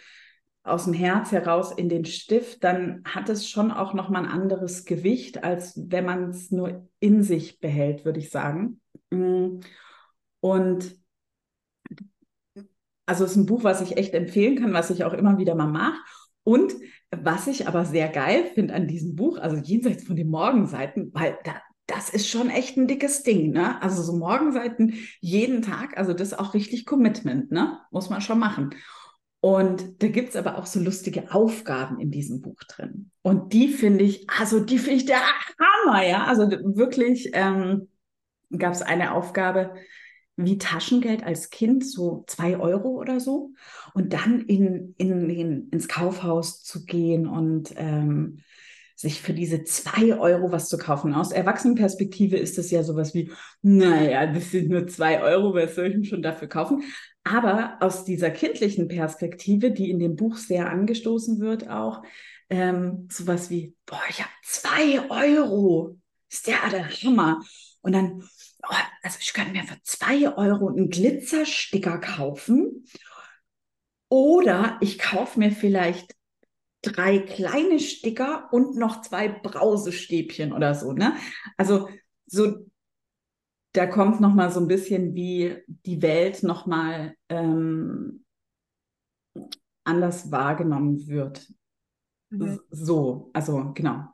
aus 0.64 0.86
dem 0.86 0.94
Herz 0.94 1.32
heraus 1.32 1.72
in 1.72 1.90
den 1.90 2.06
Stift, 2.06 2.64
dann 2.64 3.02
hat 3.04 3.30
es 3.30 3.50
schon 3.50 3.72
auch 3.72 3.94
noch 3.94 4.10
mal 4.10 4.20
ein 4.20 4.32
anderes 4.32 4.86
Gewicht, 4.86 5.44
als 5.44 5.74
wenn 5.90 6.06
man 6.06 6.30
es 6.30 6.52
nur 6.52 6.88
in 7.00 7.24
sich 7.24 7.60
behält, 7.60 8.06
würde 8.06 8.20
ich 8.20 8.30
sagen. 8.30 8.80
Mm. 9.10 9.60
Und 10.40 10.96
also 13.06 13.26
es 13.26 13.32
ist 13.32 13.38
ein 13.38 13.46
Buch, 13.46 13.64
was 13.64 13.82
ich 13.82 13.98
echt 13.98 14.14
empfehlen 14.14 14.58
kann, 14.58 14.74
was 14.74 14.90
ich 14.90 15.04
auch 15.04 15.14
immer 15.14 15.38
wieder 15.38 15.56
mal 15.56 15.68
mache. 15.68 16.00
Und 16.44 16.74
was 17.12 17.48
ich 17.48 17.68
aber 17.68 17.86
sehr 17.86 18.08
geil 18.08 18.46
finde 18.54 18.74
an 18.74 18.88
diesem 18.88 19.16
Buch, 19.16 19.38
also 19.38 19.58
jenseits 19.58 20.04
von 20.04 20.16
den 20.16 20.30
Morgenseiten, 20.30 21.12
weil 21.14 21.38
da, 21.44 21.56
das 21.88 22.10
ist 22.10 22.30
schon 22.30 22.50
echt 22.50 22.78
ein 22.78 22.88
dickes 22.88 23.24
Ding, 23.24 23.52
ne? 23.52 23.82
Also 23.82 24.02
so 24.02 24.14
Morgenseiten 24.14 24.94
jeden 25.20 25.62
Tag, 25.62 25.98
also 25.98 26.14
das 26.14 26.30
ist 26.30 26.40
auch 26.40 26.54
richtig 26.54 26.86
Commitment, 26.86 27.52
ne? 27.52 27.80
Muss 27.92 28.10
man 28.10 28.22
schon 28.22 28.40
machen. 28.40 28.72
Und 29.42 30.04
da 30.04 30.08
gibt 30.08 30.30
es 30.30 30.36
aber 30.36 30.58
auch 30.58 30.68
so 30.68 30.80
lustige 30.80 31.34
Aufgaben 31.34 32.00
in 32.00 32.12
diesem 32.12 32.42
Buch 32.42 32.64
drin. 32.68 33.10
Und 33.24 33.54
die 33.54 33.70
finde 33.70 34.04
ich, 34.04 34.30
also 34.30 34.60
die 34.60 34.78
finde 34.78 34.98
ich 34.98 35.06
der 35.06 35.22
Hammer, 35.60 36.08
ja. 36.08 36.26
Also 36.26 36.44
wirklich 36.50 37.32
ähm, 37.34 37.88
gab 38.56 38.74
es 38.74 38.84
eine 38.84 39.14
Aufgabe, 39.14 39.74
wie 40.36 40.60
Taschengeld 40.60 41.24
als 41.24 41.50
Kind, 41.50 41.86
so 41.86 42.24
zwei 42.28 42.58
Euro 42.58 42.90
oder 42.90 43.20
so. 43.20 43.52
Und 43.96 44.14
dann 44.14 44.42
in, 44.42 44.94
in, 44.98 45.30
in 45.30 45.70
ins 45.70 45.88
Kaufhaus 45.88 46.64
zu 46.64 46.86
gehen 46.86 47.28
und 47.28 47.74
ähm, 47.78 48.44
sich 48.96 49.22
für 49.22 49.34
diese 49.34 49.64
zwei 49.64 50.20
Euro 50.20 50.52
was 50.52 50.70
zu 50.70 50.78
kaufen. 50.78 51.16
Aus 51.16 51.32
Erwachsenenperspektive 51.32 52.38
ist 52.38 52.60
das 52.60 52.70
ja 52.70 52.84
sowas 52.84 53.16
wie, 53.16 53.32
naja, 53.64 54.28
das 54.28 54.52
sind 54.52 54.70
nur 54.70 54.86
zwei 54.86 55.24
Euro, 55.24 55.56
was 55.56 55.74
soll 55.74 55.88
ich 55.88 55.94
denn 55.94 56.06
schon 56.06 56.22
dafür 56.22 56.48
kaufen? 56.48 56.84
Aber 57.24 57.78
aus 57.82 58.04
dieser 58.04 58.32
kindlichen 58.32 58.88
Perspektive, 58.88 59.72
die 59.72 59.92
in 59.92 60.00
dem 60.00 60.16
Buch 60.16 60.38
sehr 60.38 60.70
angestoßen 60.70 61.40
wird, 61.40 61.70
auch 61.70 62.02
ähm, 62.50 63.08
sowas 63.12 63.50
wie, 63.50 63.76
boah, 63.86 64.02
ich 64.10 64.22
habe 64.22 64.32
zwei 64.44 65.10
Euro. 65.10 65.98
Ist 66.30 66.48
der 66.48 66.70
der 66.70 66.90
Hammer. 66.90 67.44
Und 67.82 67.92
dann, 67.92 68.24
oh, 68.64 68.76
also 69.04 69.18
ich 69.20 69.34
kann 69.34 69.52
mir 69.52 69.64
für 69.64 69.78
zwei 69.84 70.36
Euro 70.36 70.70
einen 70.70 70.90
Glitzersticker 70.90 72.00
kaufen. 72.00 72.86
Oder 74.10 74.78
ich 74.82 74.98
kaufe 74.98 75.40
mir 75.40 75.52
vielleicht 75.52 76.16
drei 76.82 77.20
kleine 77.20 77.80
Sticker 77.80 78.50
und 78.52 78.76
noch 78.76 79.02
zwei 79.02 79.30
Brausestäbchen 79.30 80.52
oder 80.52 80.74
so. 80.74 80.94
Ne? 80.94 81.16
Also 81.58 81.90
so 82.26 82.66
da 83.74 83.88
kommt 83.88 84.20
noch 84.20 84.34
mal 84.34 84.52
so 84.52 84.60
ein 84.60 84.68
bisschen, 84.68 85.16
wie 85.16 85.64
die 85.68 86.02
Welt 86.02 86.44
noch 86.44 86.66
mal 86.66 87.16
ähm, 87.30 88.26
anders 89.84 90.32
wahrgenommen 90.32 91.08
wird. 91.08 91.48
Mhm. 92.30 92.60
So, 92.70 93.30
also 93.34 93.72
genau. 93.74 94.06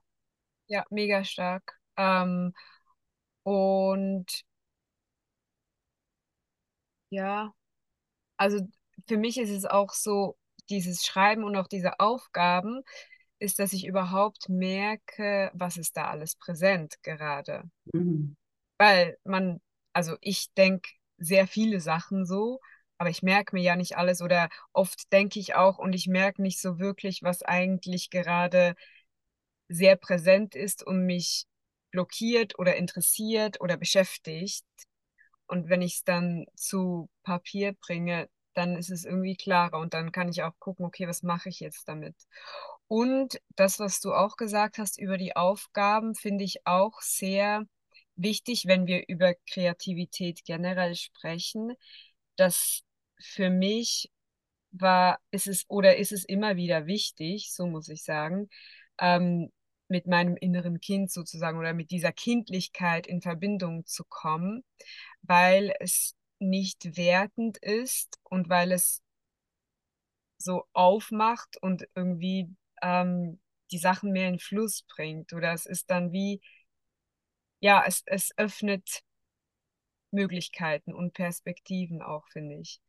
Ja, 0.68 0.84
mega 0.90 1.24
stark. 1.24 1.80
Ähm, 1.98 2.54
und 3.44 4.26
ja, 7.10 7.54
also 8.38 8.60
für 9.08 9.18
mich 9.18 9.38
ist 9.38 9.52
es 9.52 9.66
auch 9.66 9.94
so, 9.94 10.38
dieses 10.70 11.06
Schreiben 11.06 11.44
und 11.46 11.56
auch 11.56 11.68
diese 11.68 12.00
Aufgaben, 12.00 12.82
ist, 13.40 13.60
dass 13.60 13.74
ich 13.74 13.86
überhaupt 13.86 14.50
merke, 14.50 15.52
was 15.54 15.78
ist 15.78 15.96
da 15.96 16.10
alles 16.10 16.36
präsent 16.36 16.96
gerade. 17.04 17.64
Mhm. 17.94 18.36
Weil 18.78 19.18
man, 19.24 19.62
also 19.94 20.18
ich 20.22 20.54
denke 20.54 20.90
sehr 21.18 21.48
viele 21.48 21.80
Sachen 21.82 22.26
so, 22.26 22.60
aber 22.98 23.10
ich 23.10 23.24
merke 23.24 23.56
mir 23.56 23.62
ja 23.64 23.76
nicht 23.76 23.98
alles 23.98 24.22
oder 24.22 24.50
oft 24.74 25.12
denke 25.12 25.40
ich 25.40 25.56
auch 25.56 25.78
und 25.78 25.94
ich 25.94 26.08
merke 26.08 26.42
nicht 26.42 26.60
so 26.60 26.80
wirklich, 26.80 27.24
was 27.24 27.44
eigentlich 27.44 28.10
gerade 28.10 28.76
sehr 29.70 29.96
präsent 29.96 30.56
ist 30.56 30.84
und 30.84 31.06
mich 31.06 31.46
blockiert 31.92 32.58
oder 32.60 32.76
interessiert 32.76 33.62
oder 33.62 33.78
beschäftigt. 33.78 34.66
Und 35.48 35.70
wenn 35.70 35.82
ich 35.82 35.96
es 35.96 36.04
dann 36.04 36.46
zu 36.56 37.10
Papier 37.24 37.74
bringe, 37.74 38.30
dann 38.54 38.76
ist 38.76 38.90
es 38.90 39.06
irgendwie 39.06 39.36
klarer 39.36 39.80
und 39.80 39.94
dann 39.94 40.12
kann 40.12 40.30
ich 40.30 40.44
auch 40.44 40.54
gucken, 40.60 40.86
okay, 40.86 41.08
was 41.08 41.24
mache 41.24 41.50
ich 41.50 41.60
jetzt 41.60 41.88
damit? 41.88 42.16
Und 42.88 43.40
das, 43.56 43.80
was 43.80 44.02
du 44.02 44.14
auch 44.14 44.36
gesagt 44.38 44.78
hast 44.78 45.00
über 45.00 45.18
die 45.18 45.36
Aufgaben, 45.36 46.16
finde 46.16 46.44
ich 46.44 46.66
auch 46.66 47.02
sehr 47.02 47.66
wichtig, 48.18 48.66
wenn 48.68 48.88
wir 48.88 49.08
über 49.08 49.34
Kreativität 49.52 50.44
generell 50.46 50.96
sprechen, 50.96 51.74
dass 52.36 52.84
für 53.20 53.50
mich 53.50 54.12
war, 54.72 55.20
ist 55.32 55.48
es 55.48 55.66
oder 55.70 55.98
ist 55.98 56.12
es 56.12 56.26
immer 56.26 56.56
wieder 56.56 56.86
wichtig, 56.88 57.52
so 57.54 57.68
muss 57.68 57.90
ich 57.90 58.04
sagen, 58.04 58.50
ähm, 59.00 59.52
mit 59.88 60.08
meinem 60.08 60.36
inneren 60.38 60.80
Kind 60.82 61.12
sozusagen 61.12 61.58
oder 61.60 61.74
mit 61.74 61.92
dieser 61.92 62.12
Kindlichkeit 62.12 63.08
in 63.08 63.22
Verbindung 63.22 63.86
zu 63.86 64.04
kommen, 64.10 64.64
weil 65.22 65.74
es 65.80 66.16
nicht 66.40 66.98
wertend 66.98 67.58
ist 67.60 68.20
und 68.24 68.50
weil 68.50 68.72
es 68.72 69.02
so 70.38 70.66
aufmacht 70.74 71.58
und 71.62 71.88
irgendwie 71.96 72.50
ähm, 72.82 73.40
die 73.72 73.78
Sachen 73.78 74.12
mehr 74.12 74.30
in 74.30 74.40
Fluss 74.40 74.84
bringt. 74.84 75.34
Oder 75.34 75.54
es 75.54 75.66
ist 75.66 75.90
dann 75.90 76.12
wie 76.12 76.42
ja, 77.60 77.84
es, 77.86 78.04
es 78.06 78.32
öffnet 78.38 79.02
Möglichkeiten 80.12 80.94
und 80.94 81.14
Perspektiven 81.14 82.02
auch, 82.02 82.28
finde 82.28 82.56
ich. 82.56 82.80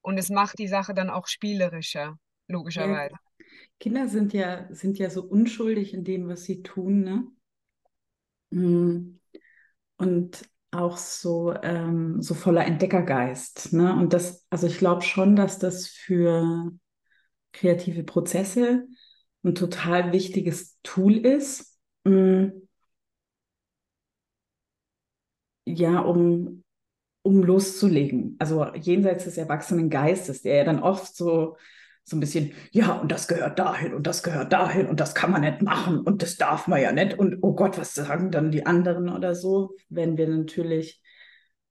Und 0.00 0.18
es 0.18 0.28
macht 0.28 0.58
die 0.58 0.68
Sache 0.68 0.94
dann 0.94 1.10
auch 1.10 1.26
spielerischer, 1.26 2.18
logischerweise. 2.46 3.14
Ja, 3.14 3.46
Kinder 3.80 4.08
sind 4.08 4.32
ja, 4.32 4.66
sind 4.70 4.98
ja 4.98 5.10
so 5.10 5.22
unschuldig 5.22 5.94
in 5.94 6.04
dem, 6.04 6.28
was 6.28 6.44
sie 6.44 6.62
tun, 6.62 7.02
ne? 7.02 7.26
Mm. 8.50 9.20
Und 9.96 10.42
auch 10.70 10.96
so, 10.96 11.54
ähm, 11.62 12.20
so 12.20 12.34
voller 12.34 12.66
Entdeckergeist. 12.66 13.72
Ne? 13.72 13.94
Und 13.94 14.12
das, 14.12 14.44
also 14.50 14.66
ich 14.66 14.78
glaube 14.78 15.02
schon, 15.02 15.36
dass 15.36 15.58
das 15.58 15.86
für 15.86 16.72
kreative 17.52 18.02
Prozesse 18.02 18.86
ein 19.44 19.54
total 19.54 20.12
wichtiges 20.12 20.78
Tool 20.82 21.16
ist. 21.16 21.78
Mm. 22.04 22.48
Ja, 25.74 26.00
um, 26.00 26.62
um 27.22 27.42
loszulegen. 27.42 28.36
Also 28.38 28.66
jenseits 28.74 29.24
des 29.24 29.38
erwachsenen 29.38 29.90
Geistes, 29.90 30.42
der 30.42 30.56
ja 30.56 30.64
dann 30.64 30.80
oft 30.82 31.16
so, 31.16 31.56
so 32.04 32.16
ein 32.16 32.20
bisschen, 32.20 32.52
ja, 32.70 32.92
und 33.00 33.10
das 33.10 33.28
gehört 33.28 33.58
dahin 33.58 33.94
und 33.94 34.06
das 34.06 34.22
gehört 34.22 34.52
dahin 34.52 34.86
und 34.86 35.00
das 35.00 35.14
kann 35.14 35.30
man 35.30 35.40
nicht 35.40 35.62
machen 35.62 36.00
und 36.00 36.22
das 36.22 36.36
darf 36.36 36.68
man 36.68 36.82
ja 36.82 36.92
nicht 36.92 37.18
und 37.18 37.38
oh 37.42 37.54
Gott, 37.54 37.78
was 37.78 37.94
sagen 37.94 38.30
dann 38.30 38.50
die 38.50 38.66
anderen 38.66 39.08
oder 39.08 39.34
so, 39.34 39.74
wenn 39.88 40.18
wir 40.18 40.28
natürlich 40.28 41.02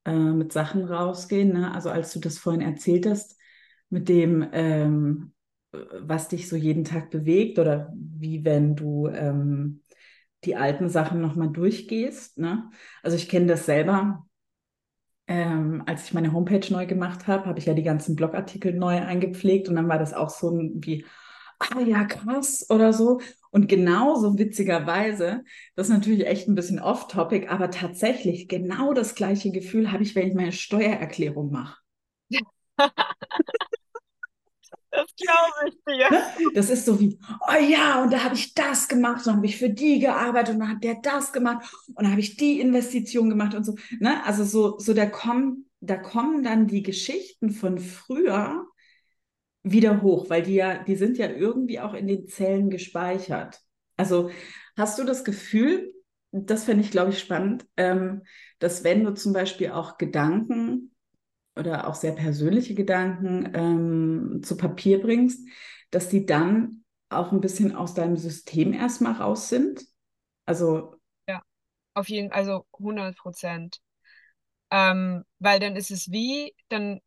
äh, 0.05 0.12
mit 0.12 0.51
Sachen 0.51 0.86
rausgehen. 0.86 1.53
Ne? 1.53 1.74
Also 1.74 1.89
als 1.89 2.13
du 2.13 2.19
das 2.19 2.39
vorhin 2.39 2.62
erzählt 2.62 3.05
hast, 3.05 3.38
mit 3.89 4.10
dem, 4.10 4.45
ähm, 4.53 5.33
was 5.72 6.29
dich 6.29 6.50
so 6.50 6.55
jeden 6.55 6.83
Tag 6.83 7.12
bewegt 7.12 7.60
oder 7.60 7.93
wie 7.95 8.43
wenn 8.43 8.75
du 8.75 9.07
ähm, 9.07 9.83
die 10.46 10.56
alten 10.56 10.90
Sachen 10.90 11.22
nochmal 11.22 11.50
durchgehst. 11.50 12.38
Ne? 12.38 12.70
Also 13.04 13.18
ich 13.18 13.30
kenne 13.30 13.48
das 13.48 13.66
selber 13.66 14.26
ähm, 15.28 15.84
als 15.86 16.06
ich 16.06 16.14
meine 16.14 16.34
Homepage 16.34 16.66
neu 16.72 16.86
gemacht 16.86 17.28
habe, 17.28 17.46
habe 17.46 17.60
ich 17.60 17.66
ja 17.66 17.74
die 17.74 17.84
ganzen 17.84 18.16
Blogartikel 18.16 18.74
neu 18.74 18.98
eingepflegt 19.00 19.70
und 19.70 19.76
dann 19.76 19.88
war 19.88 19.98
das 20.00 20.14
auch 20.14 20.30
so 20.30 20.52
wie, 20.76 21.06
ah 21.60 21.80
ja, 21.82 22.04
krass 22.06 22.66
oder 22.70 22.92
so. 22.94 23.22
Und 23.52 23.68
genauso 23.70 24.38
witzigerweise, 24.38 25.44
das 25.76 25.88
ist 25.88 25.94
natürlich 25.94 26.26
echt 26.28 26.48
ein 26.48 26.56
bisschen 26.56 26.80
off-topic, 26.80 27.48
aber 27.50 27.72
tatsächlich 27.72 28.48
genau 28.50 28.94
das 28.94 29.16
gleiche 29.16 29.52
Gefühl 29.52 29.92
habe 29.92 30.04
ich, 30.04 30.16
wenn 30.16 30.28
ich 30.28 30.34
meine 30.34 30.52
Steuererklärung 30.52 31.52
mache. 31.52 31.78
Das 34.94 35.08
glaube 35.16 35.70
ich 35.70 35.76
dir. 35.88 36.10
Ne? 36.12 36.24
Das 36.54 36.70
ist 36.70 36.86
so 36.86 37.00
wie, 37.00 37.20
oh 37.48 37.62
ja, 37.62 38.04
und 38.04 38.14
da 38.14 38.24
habe 38.24 38.36
ich 38.36 38.54
das 38.54 38.88
gemacht, 38.88 39.20
und 39.20 39.28
dann 39.28 39.36
habe 39.38 39.48
ich 39.48 39.58
für 39.58 39.70
die 39.70 40.00
gearbeitet 40.00 40.54
und 40.54 40.60
dann 40.60 40.70
hat 40.70 40.84
der 40.84 40.96
das 41.02 41.34
gemacht 41.34 41.66
und 41.88 42.04
dann 42.04 42.12
habe 42.12 42.22
ich 42.22 42.38
die 42.38 42.60
Investition 42.60 43.30
gemacht 43.30 43.56
und 43.56 43.64
so. 43.64 43.76
Ne? 44.00 44.24
Also 44.24 44.44
so, 44.44 44.78
so 44.78 44.94
da, 44.94 45.08
kommen, 45.08 45.70
da 45.80 45.98
kommen 45.98 46.44
dann 46.44 46.68
die 46.68 46.84
Geschichten 46.84 47.50
von 47.50 47.80
früher 47.80 48.68
wieder 49.64 50.02
hoch, 50.02 50.30
weil 50.30 50.44
die 50.44 50.56
ja, 50.56 50.84
die 50.84 50.96
sind 50.96 51.18
ja 51.18 51.30
irgendwie 51.30 51.80
auch 51.80 51.94
in 51.94 52.08
den 52.08 52.28
Zellen 52.28 52.70
gespeichert. 52.70 53.60
Also 53.98 54.30
hast 54.78 55.00
du 55.00 55.06
das 55.06 55.24
Gefühl, 55.24 55.92
das 56.32 56.66
fände 56.66 56.84
ich, 56.84 56.92
glaube 56.92 57.12
ich, 57.12 57.20
spannend, 57.20 57.66
ähm, 57.78 58.24
dass 58.60 58.84
wenn 58.84 59.04
du 59.04 59.14
zum 59.14 59.34
Beispiel 59.34 59.72
auch 59.72 59.98
Gedanken 59.98 60.93
oder 61.55 61.88
auch 61.88 61.95
sehr 61.95 62.13
persönliche 62.13 62.74
Gedanken 62.74 63.51
ähm, 63.53 64.41
zu 64.43 64.57
Papier 64.57 65.01
bringst, 65.01 65.48
dass 65.91 66.10
die 66.10 66.25
dann 66.25 66.83
auch 67.10 67.31
ein 67.31 67.41
bisschen 67.41 67.75
aus 67.75 67.93
deinem 67.93 68.17
System 68.17 68.74
erstmal 68.74 69.13
raus 69.13 69.50
sind? 69.50 69.86
Also. 70.45 70.95
Ja, 71.27 71.41
auf 71.93 72.10
jeden 72.10 72.29
Fall, 72.29 72.39
also 72.39 72.65
100 72.77 73.15
Prozent. 73.15 73.79
Ähm, 74.72 75.24
weil 75.39 75.59
dann 75.59 75.75
ist 75.75 75.92
es 75.92 76.11
wie, 76.11 76.55
dann, 76.70 77.00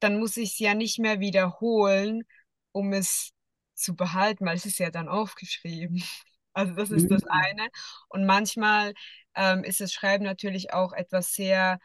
dann 0.00 0.18
muss 0.18 0.36
ich 0.38 0.52
es 0.52 0.58
ja 0.58 0.74
nicht 0.74 0.98
mehr 0.98 1.20
wiederholen, 1.20 2.24
um 2.72 2.92
es 2.92 3.32
zu 3.74 3.94
behalten, 3.94 4.46
weil 4.46 4.56
es 4.56 4.64
ist 4.66 4.78
ja 4.78 4.90
dann 4.90 5.08
aufgeschrieben. 5.08 6.02
Also 6.56 6.72
das 6.74 6.92
ist 6.92 7.06
mhm. 7.06 7.08
das 7.08 7.24
eine. 7.24 7.68
Und 8.08 8.26
manchmal 8.26 8.94
ähm, 9.34 9.64
ist 9.64 9.80
das 9.80 9.92
Schreiben 9.92 10.22
natürlich 10.22 10.72
auch 10.72 10.92
etwas 10.92 11.34
sehr 11.34 11.80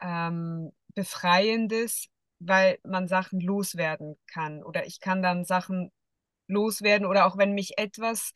ähm, 0.00 0.72
Befreiendes, 0.98 2.08
weil 2.40 2.80
man 2.82 3.06
Sachen 3.06 3.38
loswerden 3.40 4.16
kann. 4.26 4.64
Oder 4.64 4.84
ich 4.84 4.98
kann 4.98 5.22
dann 5.22 5.44
Sachen 5.44 5.92
loswerden 6.48 7.06
oder 7.06 7.24
auch 7.26 7.38
wenn 7.38 7.52
mich 7.52 7.78
etwas, 7.78 8.32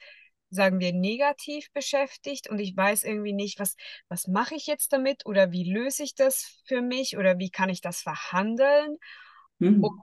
sagen 0.51 0.79
wir, 0.79 0.93
negativ 0.93 1.73
beschäftigt 1.73 2.49
und 2.49 2.61
ich 2.61 2.77
weiß 2.77 3.03
irgendwie 3.03 3.33
nicht, 3.33 3.59
was, 3.59 3.75
was 4.09 4.29
mache 4.29 4.55
ich 4.55 4.69
jetzt 4.69 4.93
damit 4.93 5.27
oder 5.27 5.51
wie 5.51 5.73
löse 5.73 6.05
ich 6.05 6.15
das 6.15 6.63
für 6.65 6.83
mich 6.83 7.17
oder 7.17 7.41
wie 7.41 7.51
kann 7.51 7.69
ich 7.69 7.81
das 7.81 8.01
verhandeln. 8.01 8.97
Mhm. 9.59 9.83
Und 9.83 10.01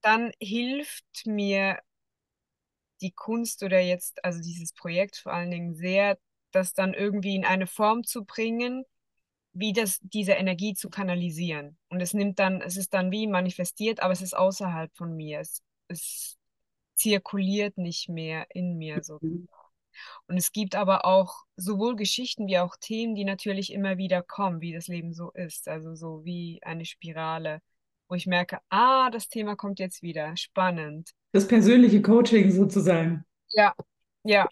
dann 0.00 0.32
hilft 0.40 1.26
mir 1.26 1.78
die 3.02 3.12
Kunst 3.12 3.62
oder 3.62 3.78
jetzt, 3.78 4.24
also 4.24 4.40
dieses 4.40 4.72
Projekt 4.72 5.16
vor 5.16 5.32
allen 5.32 5.52
Dingen 5.52 5.76
sehr, 5.76 6.18
das 6.50 6.74
dann 6.74 6.92
irgendwie 6.92 7.36
in 7.36 7.44
eine 7.44 7.68
Form 7.68 8.02
zu 8.02 8.24
bringen, 8.24 8.84
wie 9.52 9.72
das, 9.72 9.98
diese 10.02 10.32
Energie 10.32 10.74
zu 10.74 10.88
kanalisieren. 10.88 11.76
Und 11.88 12.00
es 12.00 12.14
nimmt 12.14 12.38
dann, 12.38 12.60
es 12.60 12.76
ist 12.76 12.94
dann 12.94 13.10
wie 13.10 13.26
manifestiert, 13.26 14.00
aber 14.00 14.12
es 14.12 14.22
ist 14.22 14.36
außerhalb 14.36 14.94
von 14.96 15.14
mir. 15.14 15.40
Es, 15.40 15.62
es 15.88 16.38
zirkuliert 16.94 17.76
nicht 17.78 18.08
mehr 18.08 18.46
in 18.50 18.78
mir 18.78 19.02
so. 19.02 19.18
Mhm. 19.20 19.48
Und 20.26 20.38
es 20.38 20.52
gibt 20.52 20.74
aber 20.74 21.04
auch 21.04 21.44
sowohl 21.56 21.96
Geschichten 21.96 22.46
wie 22.46 22.58
auch 22.58 22.76
Themen, 22.80 23.14
die 23.14 23.24
natürlich 23.24 23.72
immer 23.72 23.98
wieder 23.98 24.22
kommen, 24.22 24.60
wie 24.60 24.72
das 24.72 24.88
Leben 24.88 25.12
so 25.12 25.30
ist. 25.32 25.68
Also 25.68 25.94
so 25.94 26.24
wie 26.24 26.60
eine 26.62 26.84
Spirale, 26.84 27.60
wo 28.08 28.14
ich 28.14 28.26
merke, 28.26 28.58
ah, 28.70 29.10
das 29.10 29.28
Thema 29.28 29.54
kommt 29.56 29.78
jetzt 29.78 30.02
wieder. 30.02 30.34
Spannend. 30.36 31.10
Das 31.32 31.46
persönliche 31.46 32.00
Coaching 32.00 32.50
sozusagen. 32.50 33.24
Ja, 33.50 33.74
ja. 34.24 34.48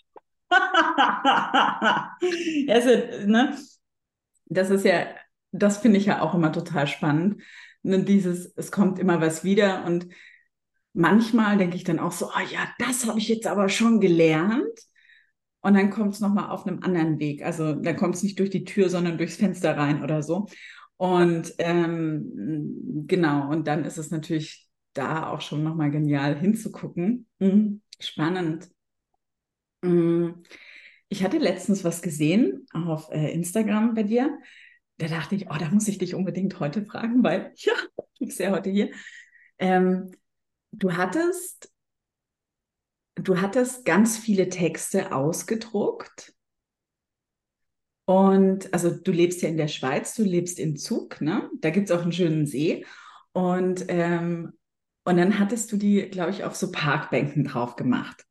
also, 2.68 2.90
ne? 3.26 3.56
Das 4.50 4.70
ist 4.70 4.84
ja, 4.84 5.06
das 5.52 5.78
finde 5.78 5.98
ich 5.98 6.06
ja 6.06 6.20
auch 6.20 6.34
immer 6.34 6.52
total 6.52 6.86
spannend. 6.86 7.42
Und 7.82 8.08
dieses, 8.08 8.52
es 8.56 8.70
kommt 8.70 8.98
immer 8.98 9.20
was 9.20 9.42
wieder 9.42 9.84
und 9.86 10.08
manchmal 10.92 11.56
denke 11.56 11.76
ich 11.76 11.84
dann 11.84 11.98
auch 11.98 12.12
so, 12.12 12.26
oh 12.26 12.52
ja, 12.52 12.68
das 12.78 13.06
habe 13.06 13.18
ich 13.18 13.28
jetzt 13.28 13.46
aber 13.46 13.68
schon 13.68 14.00
gelernt. 14.00 14.78
Und 15.62 15.74
dann 15.74 15.90
kommt 15.90 16.14
es 16.14 16.20
nochmal 16.20 16.50
auf 16.50 16.66
einem 16.66 16.82
anderen 16.82 17.18
Weg. 17.18 17.42
Also 17.44 17.74
dann 17.74 17.96
kommt 17.96 18.16
es 18.16 18.22
nicht 18.22 18.38
durch 18.38 18.50
die 18.50 18.64
Tür, 18.64 18.88
sondern 18.88 19.18
durchs 19.18 19.36
Fenster 19.36 19.76
rein 19.76 20.02
oder 20.02 20.22
so. 20.22 20.46
Und 20.96 21.54
ähm, 21.58 23.04
genau, 23.06 23.50
und 23.50 23.66
dann 23.66 23.84
ist 23.84 23.98
es 23.98 24.10
natürlich 24.10 24.68
da 24.92 25.28
auch 25.28 25.40
schon 25.40 25.62
nochmal 25.62 25.90
genial 25.90 26.38
hinzugucken. 26.38 27.26
Mhm. 27.38 27.82
Spannend. 27.98 28.68
Mhm. 29.82 30.42
Ich 31.12 31.25
hatte 31.25 31.38
letztens 31.38 31.83
was 31.83 32.03
gesehen 32.03 32.66
auf 32.73 33.11
äh, 33.11 33.33
Instagram 33.33 33.94
bei 33.94 34.05
dir. 34.05 34.38
Da 34.96 35.09
dachte 35.09 35.35
ich, 35.35 35.51
oh, 35.51 35.57
da 35.59 35.68
muss 35.70 35.88
ich 35.88 35.99
dich 35.99 36.14
unbedingt 36.14 36.61
heute 36.61 36.85
fragen, 36.85 37.25
weil 37.25 37.53
ja, 37.57 37.73
ich 38.14 38.37
bin 38.37 38.46
ja 38.46 38.53
heute 38.53 38.70
hier. 38.70 38.90
Ähm, 39.59 40.12
du 40.70 40.96
hattest, 40.96 41.73
du 43.16 43.40
hattest 43.40 43.85
ganz 43.85 44.18
viele 44.18 44.49
Texte 44.51 45.12
ausgedruckt. 45.12 46.33
Und 48.05 48.73
also 48.73 48.90
du 48.90 49.11
lebst 49.11 49.42
ja 49.42 49.49
in 49.49 49.57
der 49.57 49.68
Schweiz, 49.68 50.14
du 50.14 50.23
lebst 50.23 50.61
in 50.61 50.77
Zug, 50.77 51.20
ne? 51.20 51.51
Da 51.61 51.70
gibt 51.70 51.90
es 51.90 51.96
auch 51.96 52.03
einen 52.03 52.12
schönen 52.12 52.46
See. 52.46 52.87
Und, 53.33 53.85
ähm, 53.88 54.53
und 55.05 55.16
dann 55.16 55.40
hattest 55.40 55.73
du 55.73 55.77
die, 55.77 56.09
glaube 56.09 56.31
ich, 56.31 56.44
auf 56.44 56.55
so 56.55 56.70
Parkbänken 56.70 57.42
drauf 57.42 57.75
gemacht. 57.75 58.25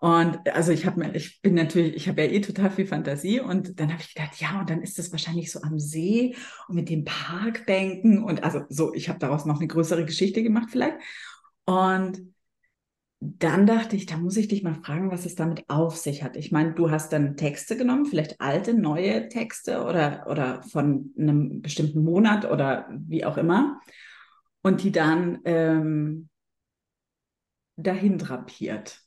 Und 0.00 0.38
also 0.54 0.70
ich 0.70 0.86
habe 0.86 1.10
ich 1.16 1.42
bin 1.42 1.54
natürlich, 1.54 1.96
ich 1.96 2.08
habe 2.08 2.22
ja 2.22 2.30
eh 2.30 2.40
total 2.40 2.70
viel 2.70 2.86
Fantasie 2.86 3.40
und 3.40 3.80
dann 3.80 3.92
habe 3.92 4.00
ich 4.00 4.14
gedacht, 4.14 4.40
ja, 4.40 4.60
und 4.60 4.70
dann 4.70 4.80
ist 4.80 4.98
das 4.98 5.10
wahrscheinlich 5.10 5.50
so 5.50 5.60
am 5.62 5.78
See 5.80 6.36
und 6.68 6.76
mit 6.76 6.88
den 6.88 7.04
Parkbänken 7.04 8.22
und 8.22 8.44
also 8.44 8.62
so, 8.68 8.94
ich 8.94 9.08
habe 9.08 9.18
daraus 9.18 9.44
noch 9.44 9.58
eine 9.58 9.66
größere 9.66 10.04
Geschichte 10.04 10.42
gemacht 10.42 10.68
vielleicht. 10.70 10.98
Und 11.64 12.34
dann 13.20 13.66
dachte 13.66 13.96
ich, 13.96 14.06
da 14.06 14.16
muss 14.16 14.36
ich 14.36 14.46
dich 14.46 14.62
mal 14.62 14.74
fragen, 14.74 15.10
was 15.10 15.26
es 15.26 15.34
damit 15.34 15.68
auf 15.68 15.96
sich 15.96 16.22
hat. 16.22 16.36
Ich 16.36 16.52
meine, 16.52 16.74
du 16.74 16.90
hast 16.90 17.12
dann 17.12 17.36
Texte 17.36 17.76
genommen, 17.76 18.06
vielleicht 18.06 18.40
alte, 18.40 18.74
neue 18.74 19.28
Texte 19.28 19.82
oder, 19.82 20.26
oder 20.30 20.62
von 20.62 21.12
einem 21.18 21.60
bestimmten 21.60 22.04
Monat 22.04 22.44
oder 22.48 22.88
wie 22.90 23.24
auch 23.24 23.36
immer 23.36 23.80
und 24.62 24.84
die 24.84 24.92
dann 24.92 25.40
ähm, 25.44 26.28
dahin 27.76 28.18
drapiert. 28.18 29.00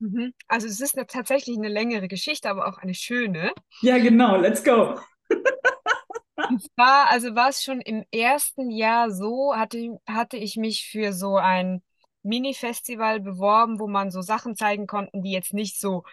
Mhm. 0.00 0.32
Also 0.46 0.66
es 0.66 0.80
ist 0.80 0.96
eine, 0.96 1.06
tatsächlich 1.06 1.56
eine 1.56 1.68
längere 1.68 2.08
Geschichte, 2.08 2.48
aber 2.48 2.68
auch 2.68 2.78
eine 2.78 2.94
schöne. 2.94 3.52
Ja, 3.82 3.98
genau, 3.98 4.36
let's 4.36 4.62
go. 4.62 4.98
Und 6.48 6.62
zwar, 6.62 7.10
also 7.10 7.34
war 7.34 7.48
es 7.48 7.62
schon 7.62 7.80
im 7.80 8.04
ersten 8.12 8.70
Jahr 8.70 9.10
so, 9.10 9.54
hatte, 9.54 9.98
hatte 10.06 10.36
ich 10.36 10.56
mich 10.56 10.86
für 10.88 11.12
so 11.12 11.36
ein 11.36 11.82
Mini-Festival 12.22 13.20
beworben, 13.20 13.80
wo 13.80 13.88
man 13.88 14.10
so 14.10 14.22
Sachen 14.22 14.56
zeigen 14.56 14.86
konnte, 14.86 15.10
die 15.14 15.32
jetzt 15.32 15.52
nicht 15.52 15.80
so 15.80 16.04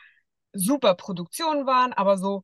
super 0.52 0.96
Produktionen 0.96 1.66
waren, 1.66 1.94
aber 1.94 2.18
so 2.18 2.44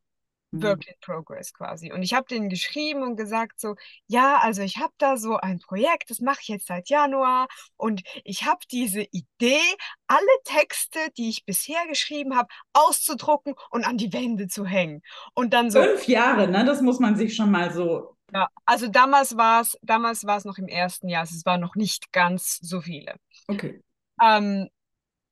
Work 0.52 0.88
in 0.88 0.96
Progress 1.02 1.54
quasi. 1.54 1.92
Und 1.92 2.04
ich 2.04 2.14
habe 2.14 2.28
denen 2.28 2.50
geschrieben 2.50 3.04
und 3.04 3.16
gesagt 3.16 3.60
so, 3.60 3.76
ja, 4.08 4.38
also 4.38 4.62
ich 4.62 4.78
habe 4.78 4.94
da 4.98 5.18
so 5.18 5.38
ein 5.38 5.60
Projekt, 5.60 6.10
das 6.10 6.20
mache 6.20 6.40
ich 6.42 6.48
jetzt 6.50 6.68
seit 6.68 6.90
Januar 6.90 7.48
und 7.78 8.04
ich 8.24 8.46
habe 8.46 8.60
diese 8.70 9.02
Idee, 9.02 9.62
alle 10.08 10.22
Texte, 10.44 11.00
die 11.18 11.30
ich 11.30 11.46
bisher 11.46 11.88
geschrieben 11.88 12.36
habe, 12.36 12.50
auszudrucken 12.74 13.56
und 13.70 13.86
an 13.86 13.98
die 13.98 14.12
Wände 14.14 14.48
zu 14.48 14.66
hängen. 14.66 15.02
Und 15.34 15.54
dann 15.54 15.72
so. 15.72 15.82
Fünf 15.82 16.08
Jahre, 16.08 16.48
ne? 16.48 16.66
Das 16.66 16.82
muss 16.82 17.00
man 17.00 17.16
sich 17.16 17.36
schon 17.36 17.52
mal 17.52 17.72
so. 17.72 18.18
Ja, 18.34 18.50
also 18.66 18.88
damals 18.88 19.36
war 19.36 19.62
es, 19.62 19.78
damals 19.82 20.26
war 20.26 20.38
es 20.38 20.46
noch 20.46 20.58
im 20.58 20.68
ersten 20.68 21.10
Jahr, 21.10 21.22
also 21.22 21.36
es 21.36 21.46
waren 21.46 21.60
noch 21.60 21.76
nicht 21.76 22.12
ganz 22.14 22.60
so 22.62 22.82
viele. 22.82 23.16
Okay. 23.48 23.82
Ähm, 24.24 24.70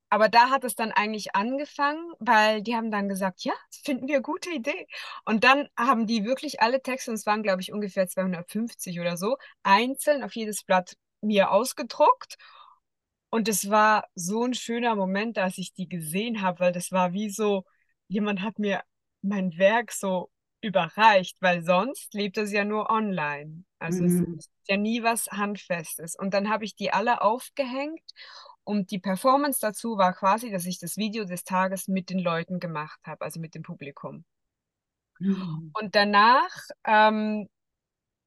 aber 0.10 0.30
da 0.30 0.50
hat 0.50 0.63
es 0.63 0.76
dann 0.76 0.91
eigentlich 0.91 1.36
angefangen, 1.36 2.13
weil 2.19 2.62
die 2.63 2.76
haben 2.76 2.91
dann 2.91 3.10
gesagt, 3.10 3.43
ja, 3.43 3.54
das 3.69 3.82
finden 3.82 4.08
wir 4.08 4.15
eine 4.15 4.24
gute 4.24 4.50
Idee. 4.50 4.88
Und 5.26 5.43
dann 5.43 5.67
haben 5.78 6.08
die 6.08 6.26
wirklich 6.26 6.62
alle 6.62 6.82
Texte, 6.82 7.12
und 7.12 7.15
es 7.15 7.26
waren, 7.26 7.43
glaube 7.43 7.62
ich, 7.62 7.72
ungefähr 7.72 8.08
250 8.08 9.00
oder 9.00 9.17
so, 9.17 9.38
einzeln 9.63 10.24
auf 10.24 10.34
jedes 10.34 10.63
Blatt 10.63 10.95
mir 11.22 11.52
ausgedruckt. 11.52 12.38
Und 13.30 13.48
es 13.48 13.69
war 13.69 14.08
so 14.15 14.43
ein 14.43 14.56
schöner 14.56 14.95
Moment, 14.95 15.38
als 15.38 15.60
ich 15.60 15.74
die 15.74 15.88
gesehen 15.88 16.41
habe, 16.41 16.60
weil 16.62 16.72
das 16.72 16.91
war 16.91 17.13
wie 17.13 17.30
so, 17.30 17.63
jemand 18.08 18.41
hat 18.41 18.58
mir 18.58 18.82
mein 19.22 19.58
Werk 19.58 19.91
so 19.91 20.32
überreicht, 20.62 21.38
weil 21.41 21.63
sonst 21.63 22.13
lebt 22.13 22.38
es 22.38 22.52
ja 22.52 22.65
nur 22.65 22.89
online. 22.89 23.63
Also 23.78 24.04
mhm. 24.04 24.36
es 24.39 24.48
ist 24.48 24.52
ja 24.67 24.78
nie 24.78 25.04
was 25.04 25.28
Handfestes. 25.28 26.15
Und 26.15 26.34
dann 26.34 26.50
habe 26.50 26.65
ich 26.65 26.76
die 26.76 26.91
alle 26.91 27.22
aufgehängt 27.22 28.02
und 28.70 28.92
die 28.92 29.00
Performance 29.00 29.60
dazu 29.60 29.98
war 29.98 30.14
quasi, 30.14 30.52
dass 30.52 30.68
ich 30.68 30.78
das 30.78 30.96
Video 30.96 31.24
des 31.26 31.44
Tages 31.44 31.88
mit 31.88 32.12
den 32.12 32.20
Leuten 32.20 32.60
gemacht 32.60 33.00
habe, 33.04 33.26
also 33.26 33.40
mit 33.40 33.56
dem 33.56 33.64
Publikum. 33.64 34.26
Mhm. 35.18 35.72
Und 35.74 35.96
danach, 35.96 36.52
ähm, 36.84 37.50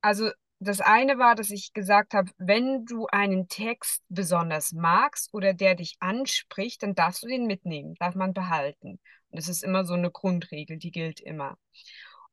also 0.00 0.32
das 0.58 0.80
eine 0.80 1.16
war, 1.16 1.36
dass 1.36 1.50
ich 1.50 1.72
gesagt 1.74 2.12
habe, 2.12 2.32
wenn 2.38 2.84
du 2.86 3.06
einen 3.06 3.46
Text 3.46 4.02
besonders 4.08 4.72
magst 4.72 5.32
oder 5.32 5.54
der 5.54 5.76
dich 5.76 5.94
anspricht, 6.00 6.82
dann 6.82 6.96
darfst 6.96 7.22
du 7.22 7.28
den 7.28 7.46
mitnehmen, 7.46 7.94
darf 8.00 8.16
man 8.16 8.34
behalten. 8.34 8.98
Und 9.30 9.38
das 9.38 9.46
ist 9.46 9.62
immer 9.62 9.84
so 9.84 9.94
eine 9.94 10.10
Grundregel, 10.10 10.76
die 10.76 10.90
gilt 10.90 11.20
immer. 11.20 11.56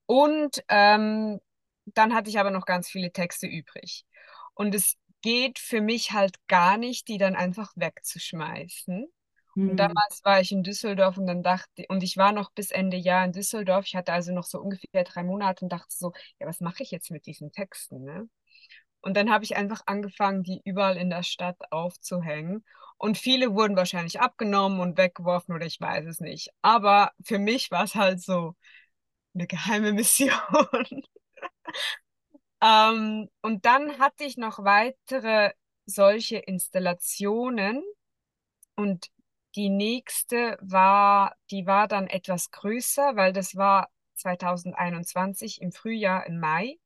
Und 0.08 0.64
ähm, 0.68 1.40
dann 1.86 2.16
hatte 2.16 2.32
ich 2.32 2.40
aber 2.40 2.50
noch 2.50 2.66
ganz 2.66 2.90
viele 2.90 3.12
Texte 3.12 3.46
übrig. 3.46 4.04
Und 4.56 4.74
es 4.74 4.98
geht 5.22 5.60
für 5.60 5.82
mich 5.82 6.12
halt 6.12 6.36
gar 6.48 6.78
nicht, 6.78 7.08
die 7.08 7.18
dann 7.18 7.36
einfach 7.36 7.74
wegzuschmeißen. 7.76 9.08
Und 9.56 9.70
hm. 9.70 9.78
damals 9.78 10.22
war 10.24 10.40
ich 10.40 10.52
in 10.52 10.64
Düsseldorf 10.64 11.18
und 11.18 11.28
dann 11.28 11.44
dachte, 11.44 11.86
und 11.90 12.04
ich 12.04 12.18
war 12.18 12.32
noch 12.32 12.52
bis 12.52 12.72
Ende 12.72 12.98
Jahr 12.98 13.26
in 13.26 13.34
Düsseldorf. 13.34 13.86
Ich 13.86 13.96
hatte 13.96 14.14
also 14.14 14.32
noch 14.32 14.46
so 14.46 14.60
ungefähr 14.60 15.04
drei 15.04 15.24
Monate 15.24 15.66
und 15.66 15.70
dachte 15.70 15.94
so, 15.96 16.14
ja, 16.40 16.48
was 16.48 16.62
mache 16.62 16.84
ich 16.84 16.92
jetzt 16.92 17.12
mit 17.12 17.26
diesen 17.26 17.52
Texten, 17.52 18.04
ne? 18.04 18.30
Und 19.02 19.16
dann 19.16 19.32
habe 19.32 19.46
ich 19.46 19.56
einfach 19.56 19.82
angefangen, 19.86 20.44
die 20.44 20.62
überall 20.66 20.98
in 20.98 21.10
der 21.10 21.24
Stadt 21.24 21.58
aufzuhängen. 21.72 22.66
Und 22.98 23.18
viele 23.18 23.54
wurden 23.54 23.78
wahrscheinlich 23.78 24.20
abgenommen 24.20 24.82
und 24.82 24.98
weggeworfen 24.98 25.56
oder 25.56 25.66
ich 25.66 25.80
weiß 25.80 26.06
es 26.06 26.20
nicht. 26.20 26.50
Aber 26.62 27.12
für 27.24 27.40
mich 27.40 27.72
war 27.72 27.86
es 27.86 27.96
halt 27.96 28.22
so 28.22 28.56
eine 29.34 29.48
geheime 29.48 29.94
Mission. 29.94 30.34
Ähm, 32.62 33.30
und 33.42 33.66
dann 33.66 34.00
hatte 34.00 34.24
ich 34.26 34.38
noch 34.38 34.64
weitere 34.64 35.52
solche 35.86 36.38
Installationen 36.38 37.84
und 38.76 39.08
die 39.56 39.70
nächste 39.70 40.58
war, 40.62 41.36
die 41.52 41.66
war 41.66 41.88
dann 41.88 42.08
etwas 42.08 42.52
größer, 42.52 43.16
weil 43.16 43.34
das 43.34 43.56
war 43.56 43.90
2021 44.16 45.62
im 45.62 45.72
Frühjahr, 45.72 46.26
im 46.28 46.40
Mai. 46.40 46.78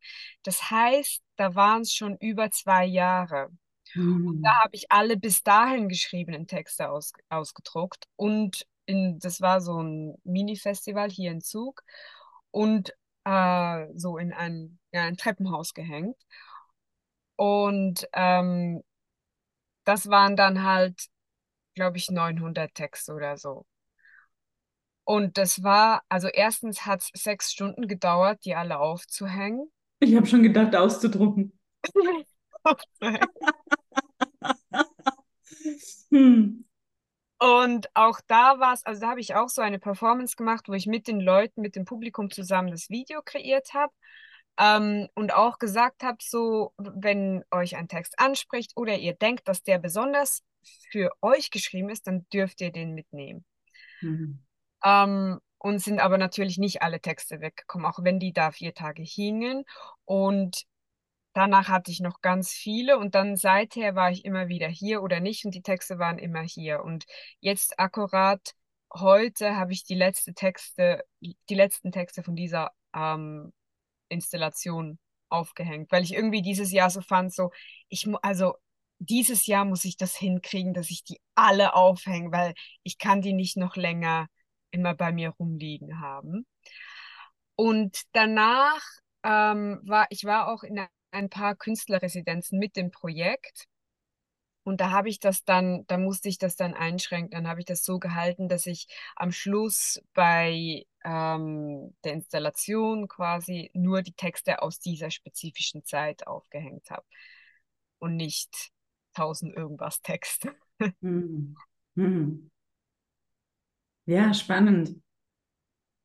Das 0.44 0.70
heißt, 0.72 1.22
da 1.36 1.56
waren 1.56 1.82
es 1.82 1.94
schon 1.94 2.18
über 2.18 2.52
zwei 2.52 2.86
Jahre. 2.86 3.50
Mhm. 3.96 4.28
Und 4.28 4.42
da 4.44 4.64
habe 4.64 4.76
ich 4.76 4.92
alle 4.92 5.18
bis 5.18 5.44
dahin 5.44 5.90
geschriebenen 5.90 6.48
Texte 6.48 6.90
aus, 6.90 7.14
ausgedruckt 7.30 8.06
und 8.16 8.66
in, 8.86 9.20
das 9.20 9.42
war 9.42 9.62
so 9.62 9.82
ein 9.82 10.18
Mini-Festival 10.24 11.10
hier 11.10 11.32
in 11.32 11.42
Zug. 11.42 11.84
Und 12.52 12.94
äh, 13.26 13.88
so 13.96 14.18
in 14.18 14.34
ein, 14.34 14.80
ja, 14.92 15.04
ein 15.04 15.18
Treppenhaus 15.18 15.74
gehängt. 15.74 16.16
Und 17.36 18.08
ähm, 18.14 18.84
das 19.86 20.10
waren 20.10 20.36
dann 20.36 20.64
halt, 20.64 21.08
glaube 21.76 21.98
ich, 21.98 22.10
900 22.10 22.74
Texte 22.74 23.14
oder 23.14 23.38
so. 23.38 23.66
Und 25.06 25.38
das 25.38 25.64
war, 25.64 26.04
also 26.08 26.30
erstens 26.30 26.86
hat 26.86 27.02
es 27.02 27.22
sechs 27.22 27.52
Stunden 27.52 27.88
gedauert, 27.88 28.46
die 28.46 28.56
alle 28.56 28.80
aufzuhängen. 28.80 29.70
Ich 30.00 30.16
habe 30.16 30.26
schon 30.26 30.44
gedacht, 30.44 30.76
auszudrucken. 30.76 31.60
hm. 36.12 36.64
Und 37.40 37.88
auch 37.94 38.22
da 38.28 38.60
war 38.60 38.74
es, 38.74 38.86
also 38.86 39.02
da 39.02 39.10
habe 39.10 39.20
ich 39.20 39.36
auch 39.36 39.50
so 39.50 39.62
eine 39.62 39.80
Performance 39.80 40.36
gemacht, 40.36 40.68
wo 40.68 40.74
ich 40.74 40.88
mit 40.88 41.08
den 41.08 41.20
Leuten, 41.20 41.62
mit 41.62 41.76
dem 41.76 41.86
Publikum 41.86 42.32
zusammen 42.32 42.72
das 42.72 42.90
Video 42.90 43.22
kreiert 43.24 43.74
habe. 43.74 43.94
Ähm, 44.58 45.08
und 45.16 45.34
auch 45.34 45.58
gesagt 45.58 46.04
habe, 46.04 46.18
so, 46.22 46.74
wenn 46.78 47.44
euch 47.50 47.76
ein 47.76 47.88
Text 47.88 48.20
anspricht 48.20 48.74
oder 48.76 48.96
ihr 48.98 49.14
denkt, 49.14 49.48
dass 49.48 49.64
der 49.64 49.80
besonders 49.80 50.44
für 50.92 51.12
euch 51.22 51.50
geschrieben 51.50 51.90
ist, 51.90 52.08
dann 52.08 52.26
dürft 52.32 52.62
ihr 52.62 52.72
den 52.72 52.94
mitnehmen. 52.94 53.44
Mhm. 54.02 54.44
Ähm, 54.84 55.40
und 55.58 55.80
sind 55.80 56.00
aber 56.00 56.18
natürlich 56.18 56.58
nicht 56.58 56.82
alle 56.82 57.00
Texte 57.00 57.40
weggekommen, 57.40 57.88
auch 57.88 58.04
wenn 58.04 58.20
die 58.20 58.34
da 58.34 58.52
vier 58.52 58.74
Tage 58.74 59.02
hingen. 59.02 59.64
Und 60.06 60.64
Danach 61.34 61.68
hatte 61.68 61.92
ich 61.92 62.00
noch 62.00 62.22
ganz 62.22 62.52
viele 62.52 62.98
und 63.00 63.16
dann 63.16 63.36
seither 63.36 63.96
war 63.96 64.12
ich 64.12 64.24
immer 64.26 64.48
wieder 64.48 64.68
hier 64.68 65.02
oder 65.02 65.20
nicht 65.20 65.46
und 65.46 65.56
die 65.56 65.64
Texte 65.64 66.00
waren 66.00 66.20
immer 66.20 66.42
hier. 66.42 66.84
Und 66.84 67.06
jetzt 67.40 67.80
akkurat 67.80 68.54
heute 68.94 69.56
habe 69.56 69.74
ich 69.74 69.84
die 69.84 69.96
letzte 69.96 70.34
Texte, 70.34 71.04
die 71.22 71.56
letzten 71.56 71.92
Texte 71.92 72.24
von 72.24 72.36
dieser 72.36 72.72
ähm, 72.96 73.52
Installation 74.10 75.00
aufgehängt, 75.30 75.92
weil 75.92 76.04
ich 76.04 76.14
irgendwie 76.14 76.42
dieses 76.44 76.72
Jahr 76.72 76.90
so 76.90 77.02
fand, 77.02 77.34
so, 77.34 77.52
ich 77.90 78.06
muss, 78.06 78.20
also 78.24 78.54
dieses 79.00 79.48
Jahr 79.48 79.66
muss 79.66 79.86
ich 79.86 79.98
das 79.98 80.16
hinkriegen, 80.16 80.74
dass 80.74 80.90
ich 80.92 81.04
die 81.04 81.20
alle 81.36 81.74
aufhänge, 81.74 82.32
weil 82.32 82.54
ich 82.84 82.98
kann 82.98 83.22
die 83.22 83.34
nicht 83.34 83.58
noch 83.58 83.76
länger 83.76 84.28
immer 84.72 84.94
bei 84.94 85.12
mir 85.12 85.30
rumliegen 85.32 86.00
haben. 86.00 86.46
Und 87.56 88.02
danach 88.14 88.82
ähm, 89.24 89.82
war 89.84 90.08
ich 90.10 90.26
war 90.26 90.48
auch 90.48 90.64
in 90.64 90.80
ein 91.14 91.30
paar 91.30 91.56
Künstlerresidenzen 91.56 92.60
mit 92.60 92.76
dem 92.76 92.92
Projekt. 92.92 93.68
Und 94.64 94.80
da 94.80 94.92
habe 94.92 95.10
ich 95.10 95.20
das 95.20 95.44
dann, 95.44 95.86
da 95.88 95.98
musste 95.98 96.30
ich 96.30 96.38
das 96.38 96.56
dann 96.56 96.74
einschränken. 96.74 97.32
Dann 97.32 97.48
habe 97.48 97.60
ich 97.60 97.66
das 97.66 97.84
so 97.84 98.00
gehalten, 98.00 98.48
dass 98.48 98.66
ich 98.66 98.88
am 99.16 99.32
Schluss 99.32 100.02
bei 100.14 100.86
ähm, 101.04 101.94
der 102.06 102.14
Installation 102.14 103.08
quasi 103.10 103.72
nur 103.74 104.02
die 104.02 104.14
Texte 104.14 104.62
aus 104.62 104.80
dieser 104.80 105.12
spezifischen 105.12 105.84
Zeit 105.86 106.28
aufgehängt 106.28 106.90
habe 106.90 107.06
und 108.00 108.16
nicht 108.16 108.72
tausend 109.14 109.56
irgendwas 109.56 110.02
Texte. 110.02 110.56
Hm. 111.02 111.56
Hm. 111.96 112.50
Ja, 114.06 114.34
spannend. 114.34 115.02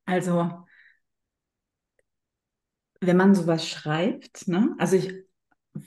Also 0.06 0.66
wenn 3.00 3.16
man 3.16 3.34
sowas 3.34 3.66
schreibt, 3.66 4.48
ne? 4.48 4.74
Also 4.78 4.96
ich, 4.96 5.12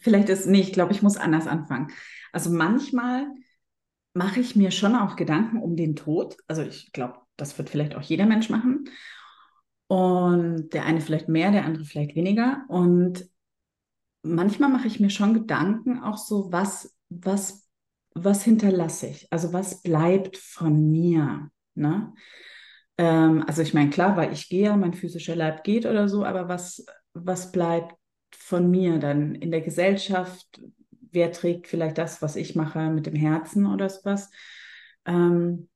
vielleicht 0.01 0.29
ist, 0.29 0.47
nee, 0.47 0.61
ich 0.61 0.73
glaube, 0.73 0.93
ich 0.93 1.01
muss 1.01 1.17
anders 1.17 1.47
anfangen. 1.47 1.91
Also 2.31 2.49
manchmal 2.49 3.27
mache 4.13 4.39
ich 4.39 4.55
mir 4.55 4.71
schon 4.71 4.95
auch 4.95 5.15
Gedanken 5.15 5.61
um 5.61 5.75
den 5.75 5.95
Tod. 5.95 6.37
Also 6.47 6.61
ich 6.61 6.91
glaube, 6.91 7.19
das 7.37 7.57
wird 7.57 7.69
vielleicht 7.69 7.95
auch 7.95 8.01
jeder 8.01 8.25
Mensch 8.25 8.49
machen. 8.49 8.89
Und 9.87 10.69
der 10.69 10.85
eine 10.85 11.01
vielleicht 11.01 11.27
mehr, 11.27 11.51
der 11.51 11.65
andere 11.65 11.83
vielleicht 11.83 12.15
weniger. 12.15 12.63
Und 12.69 13.25
manchmal 14.23 14.69
mache 14.69 14.87
ich 14.87 14.99
mir 14.99 15.09
schon 15.09 15.33
Gedanken 15.33 15.99
auch 15.99 16.17
so, 16.17 16.51
was, 16.51 16.97
was, 17.09 17.67
was 18.13 18.43
hinterlasse 18.43 19.07
ich? 19.07 19.27
Also 19.31 19.53
was 19.53 19.81
bleibt 19.81 20.37
von 20.37 20.91
mir? 20.91 21.49
Ne? 21.75 22.13
Ähm, 22.97 23.43
also 23.47 23.61
ich 23.61 23.73
meine, 23.73 23.89
klar, 23.89 24.15
weil 24.17 24.31
ich 24.31 24.47
gehe, 24.49 24.75
mein 24.77 24.93
physischer 24.93 25.35
Leib 25.35 25.63
geht 25.63 25.85
oder 25.85 26.07
so, 26.07 26.23
aber 26.23 26.47
was, 26.47 26.85
was 27.13 27.51
bleibt 27.51 27.95
von 28.35 28.69
mir 28.71 28.99
dann 28.99 29.35
in 29.35 29.51
der 29.51 29.61
Gesellschaft? 29.61 30.61
Wer 31.11 31.31
trägt 31.31 31.67
vielleicht 31.67 31.97
das, 31.97 32.21
was 32.21 32.35
ich 32.35 32.55
mache, 32.55 32.89
mit 32.89 33.05
dem 33.05 33.15
Herzen 33.15 33.65
oder 33.65 33.89
sowas? 33.89 34.29
Ähm, 35.05 35.69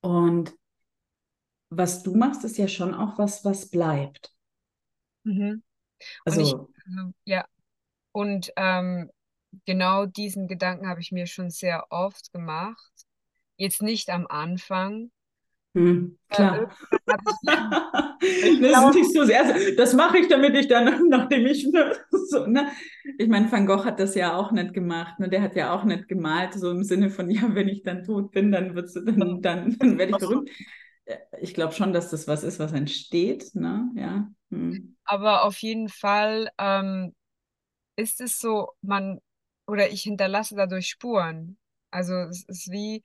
und 0.00 0.54
was 1.70 2.02
du 2.02 2.14
machst, 2.16 2.44
ist 2.44 2.58
ja 2.58 2.66
schon 2.68 2.94
auch 2.94 3.18
was, 3.18 3.44
was 3.44 3.68
bleibt. 3.70 4.34
Mhm. 5.24 5.62
Also, 6.24 6.40
ich, 6.40 6.54
also, 6.86 7.12
ja, 7.24 7.46
und 8.12 8.52
ähm, 8.56 9.10
genau 9.66 10.06
diesen 10.06 10.48
Gedanken 10.48 10.88
habe 10.88 11.00
ich 11.00 11.12
mir 11.12 11.26
schon 11.26 11.50
sehr 11.50 11.86
oft 11.90 12.32
gemacht. 12.32 12.92
Jetzt 13.56 13.82
nicht 13.82 14.10
am 14.10 14.26
Anfang. 14.28 15.10
Hm, 15.76 16.16
klar. 16.30 16.70
das 17.06 18.22
ist 18.22 18.94
nicht 18.94 19.12
so 19.12 19.24
sehr, 19.24 19.74
das 19.76 19.92
mache 19.92 20.16
ich, 20.16 20.28
damit 20.28 20.56
ich 20.56 20.68
dann, 20.68 21.06
nachdem 21.10 21.44
ich, 21.44 21.68
so, 22.30 22.46
ne? 22.46 22.68
Ich 23.18 23.28
meine, 23.28 23.52
Van 23.52 23.66
Gogh 23.66 23.84
hat 23.84 24.00
das 24.00 24.14
ja 24.14 24.34
auch 24.36 24.52
nicht 24.52 24.72
gemacht, 24.72 25.20
ne? 25.20 25.28
Der 25.28 25.42
hat 25.42 25.54
ja 25.54 25.74
auch 25.74 25.84
nicht 25.84 26.08
gemalt, 26.08 26.54
so 26.54 26.70
im 26.70 26.82
Sinne 26.82 27.10
von, 27.10 27.28
ja, 27.28 27.54
wenn 27.54 27.68
ich 27.68 27.82
dann 27.82 28.04
tot 28.04 28.32
bin, 28.32 28.52
dann 28.52 28.74
wird's, 28.74 28.94
dann, 28.94 29.42
dann, 29.42 29.76
dann 29.78 29.98
werde 29.98 30.12
ich 30.12 30.18
berühmt. 30.18 30.50
Ich 31.42 31.52
glaube 31.52 31.74
schon, 31.74 31.92
dass 31.92 32.08
das 32.08 32.26
was 32.26 32.42
ist, 32.42 32.58
was 32.58 32.72
entsteht, 32.72 33.54
ne? 33.54 33.90
Ja. 33.96 34.30
Hm. 34.50 34.96
Aber 35.04 35.44
auf 35.44 35.58
jeden 35.58 35.90
Fall 35.90 36.48
ähm, 36.56 37.14
ist 37.96 38.22
es 38.22 38.40
so, 38.40 38.70
man, 38.80 39.20
oder 39.66 39.90
ich 39.90 40.04
hinterlasse 40.04 40.56
dadurch 40.56 40.88
Spuren. 40.88 41.58
Also 41.90 42.14
es 42.14 42.44
ist 42.48 42.70
wie, 42.70 43.02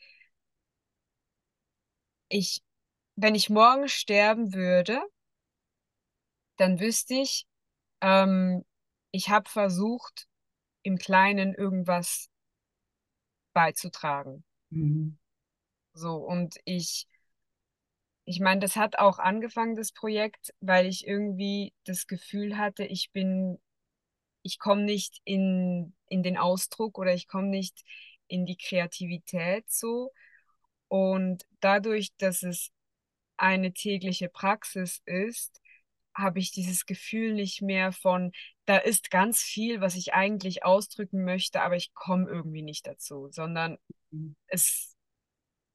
ich, 2.31 2.61
wenn 3.15 3.35
ich 3.35 3.49
morgen 3.49 3.87
sterben 3.89 4.53
würde, 4.53 5.01
dann 6.57 6.79
wüsste 6.79 7.15
ich, 7.15 7.45
ähm, 8.01 8.65
ich 9.11 9.29
habe 9.29 9.49
versucht, 9.49 10.27
im 10.83 10.97
Kleinen 10.97 11.53
irgendwas 11.55 12.29
beizutragen. 13.53 14.43
Mhm. 14.71 15.17
So, 15.93 16.15
und 16.17 16.55
ich, 16.65 17.07
ich 18.25 18.39
meine, 18.39 18.61
das 18.61 18.75
hat 18.75 18.99
auch 18.99 19.19
angefangen, 19.19 19.75
das 19.75 19.91
Projekt, 19.91 20.53
weil 20.61 20.85
ich 20.85 21.07
irgendwie 21.07 21.73
das 21.85 22.07
Gefühl 22.07 22.57
hatte, 22.57 22.85
ich 22.85 23.11
bin, 23.11 23.59
ich 24.43 24.59
komme 24.59 24.83
nicht 24.83 25.21
in, 25.25 25.95
in 26.07 26.23
den 26.23 26.37
Ausdruck 26.37 26.97
oder 26.99 27.13
ich 27.13 27.27
komme 27.27 27.49
nicht 27.49 27.83
in 28.27 28.45
die 28.45 28.57
Kreativität 28.57 29.69
so. 29.71 30.11
Und 30.91 31.45
dadurch, 31.61 32.09
dass 32.17 32.43
es 32.43 32.69
eine 33.37 33.71
tägliche 33.71 34.27
Praxis 34.27 35.01
ist, 35.05 35.61
habe 36.13 36.39
ich 36.39 36.51
dieses 36.51 36.85
Gefühl 36.85 37.33
nicht 37.33 37.61
mehr 37.61 37.93
von, 37.93 38.33
da 38.65 38.75
ist 38.75 39.09
ganz 39.09 39.39
viel, 39.39 39.79
was 39.79 39.95
ich 39.95 40.13
eigentlich 40.13 40.65
ausdrücken 40.65 41.23
möchte, 41.23 41.61
aber 41.61 41.77
ich 41.77 41.93
komme 41.93 42.29
irgendwie 42.29 42.61
nicht 42.61 42.87
dazu, 42.87 43.29
sondern 43.31 43.77
mhm. 44.09 44.35
es, 44.47 44.97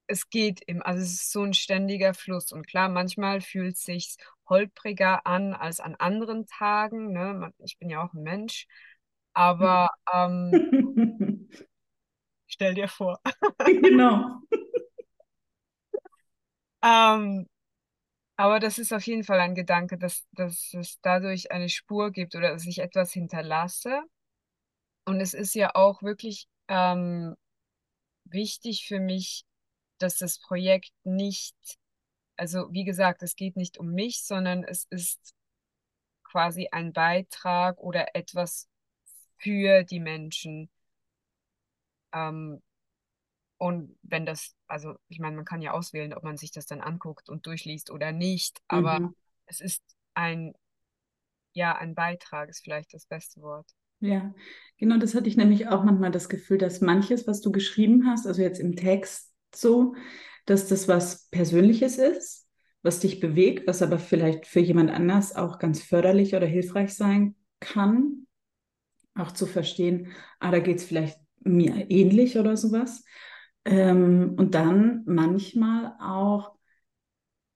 es 0.07 0.29
geht 0.29 0.61
im, 0.67 0.83
also 0.83 1.01
es 1.01 1.15
ist 1.15 1.33
so 1.33 1.45
ein 1.45 1.55
ständiger 1.55 2.13
Fluss. 2.13 2.53
Und 2.53 2.67
klar, 2.67 2.91
manchmal 2.91 3.41
fühlt 3.41 3.77
es 3.77 3.85
sich 3.85 4.17
holpriger 4.51 5.27
an 5.27 5.55
als 5.55 5.81
an 5.81 5.95
anderen 5.95 6.45
Tagen. 6.45 7.15
Ne? 7.15 7.55
Ich 7.65 7.79
bin 7.79 7.89
ja 7.89 8.05
auch 8.05 8.13
ein 8.13 8.23
Mensch. 8.23 8.67
Aber 9.33 9.89
ähm, 10.13 11.49
stell 12.47 12.75
dir 12.75 12.89
vor. 12.89 13.19
genau. 13.65 14.43
ähm, 16.87 17.49
aber 18.37 18.61
das 18.61 18.79
ist 18.79 18.93
auf 18.93 19.07
jeden 19.07 19.25
Fall 19.25 19.41
ein 19.41 19.55
Gedanke, 19.55 19.99
dass, 19.99 20.27
dass 20.33 20.73
es 20.75 21.01
dadurch 21.01 21.51
eine 21.53 21.69
Spur 21.69 22.11
gibt 22.13 22.35
oder 22.37 22.51
dass 22.53 22.67
ich 22.67 22.79
etwas 22.81 23.13
hinterlasse. 23.13 24.03
Und 25.07 25.21
es 25.21 25.35
ist 25.35 25.55
ja 25.55 25.75
auch 25.75 26.03
wirklich 26.03 26.49
ähm, 26.69 27.35
wichtig 28.25 28.87
für 28.87 29.01
mich, 29.01 29.45
dass 29.99 30.19
das 30.19 30.39
Projekt 30.39 30.93
nicht, 31.05 31.57
also 32.37 32.73
wie 32.73 32.85
gesagt, 32.85 33.23
es 33.23 33.37
geht 33.37 33.57
nicht 33.57 33.79
um 33.79 33.93
mich, 33.93 34.25
sondern 34.25 34.65
es 34.65 34.87
ist 34.91 35.35
quasi 36.25 36.69
ein 36.71 36.93
Beitrag 36.93 37.79
oder 37.79 38.15
etwas 38.15 38.69
für 39.39 39.85
die 39.85 40.01
Menschen. 40.01 40.71
Ähm, 42.13 42.63
und 43.59 43.97
wenn 44.03 44.27
das, 44.27 44.55
also 44.67 44.97
ich 45.09 45.19
meine, 45.19 45.37
man 45.37 45.45
kann 45.45 45.63
ja 45.63 45.73
auswählen, 45.73 46.13
ob 46.13 46.23
man 46.23 46.37
sich 46.37 46.53
das 46.53 46.67
dann 46.67 46.81
anguckt 46.81 47.29
und 47.29 47.47
durchliest 47.47 47.91
oder 47.91 48.13
nicht, 48.13 48.61
aber 48.69 49.01
mhm. 49.01 49.15
es 49.47 49.61
ist 49.61 49.83
ein, 50.15 50.55
ja, 51.53 51.77
ein 51.77 51.95
Beitrag 51.95 52.49
ist 52.49 52.63
vielleicht 52.63 52.93
das 52.93 53.07
beste 53.07 53.41
Wort. 53.41 53.67
Ja, 54.01 54.35
genau, 54.77 54.99
das 54.99 55.15
hatte 55.15 55.29
ich 55.29 55.39
nämlich 55.39 55.69
auch 55.69 55.83
manchmal 55.83 56.11
das 56.11 56.29
Gefühl, 56.29 56.59
dass 56.59 56.83
manches, 56.83 57.27
was 57.27 57.41
du 57.41 57.51
geschrieben 57.51 58.07
hast, 58.07 58.27
also 58.27 58.43
jetzt 58.43 58.61
im 58.61 58.77
Text 58.77 59.33
so, 59.55 59.95
dass 60.45 60.69
das 60.69 60.87
was 60.87 61.29
Persönliches 61.31 61.97
ist, 61.97 62.47
was 62.83 63.01
dich 63.01 63.21
bewegt, 63.21 63.67
was 63.67 63.81
aber 63.81 63.99
vielleicht 63.99 64.47
für 64.47 64.61
jemand 64.61 64.91
anders 64.91 65.35
auch 65.35 65.59
ganz 65.59 65.83
förderlich 65.83 66.35
oder 66.35 66.47
hilfreich 66.47 66.95
sein 66.95 67.35
kann, 67.59 68.27
auch 69.15 69.33
zu 69.33 69.47
verstehen, 69.47 70.13
ah, 70.41 70.51
da 70.51 70.59
geht 70.59 70.77
es 70.77 70.85
vielleicht 70.85 71.19
mir 71.41 71.91
ähnlich 71.91 72.39
oder 72.39 72.57
sowas. 72.57 73.03
Ähm, 73.67 74.35
und 74.39 74.55
dann 74.55 75.03
manchmal 75.07 75.97
auch 76.01 76.53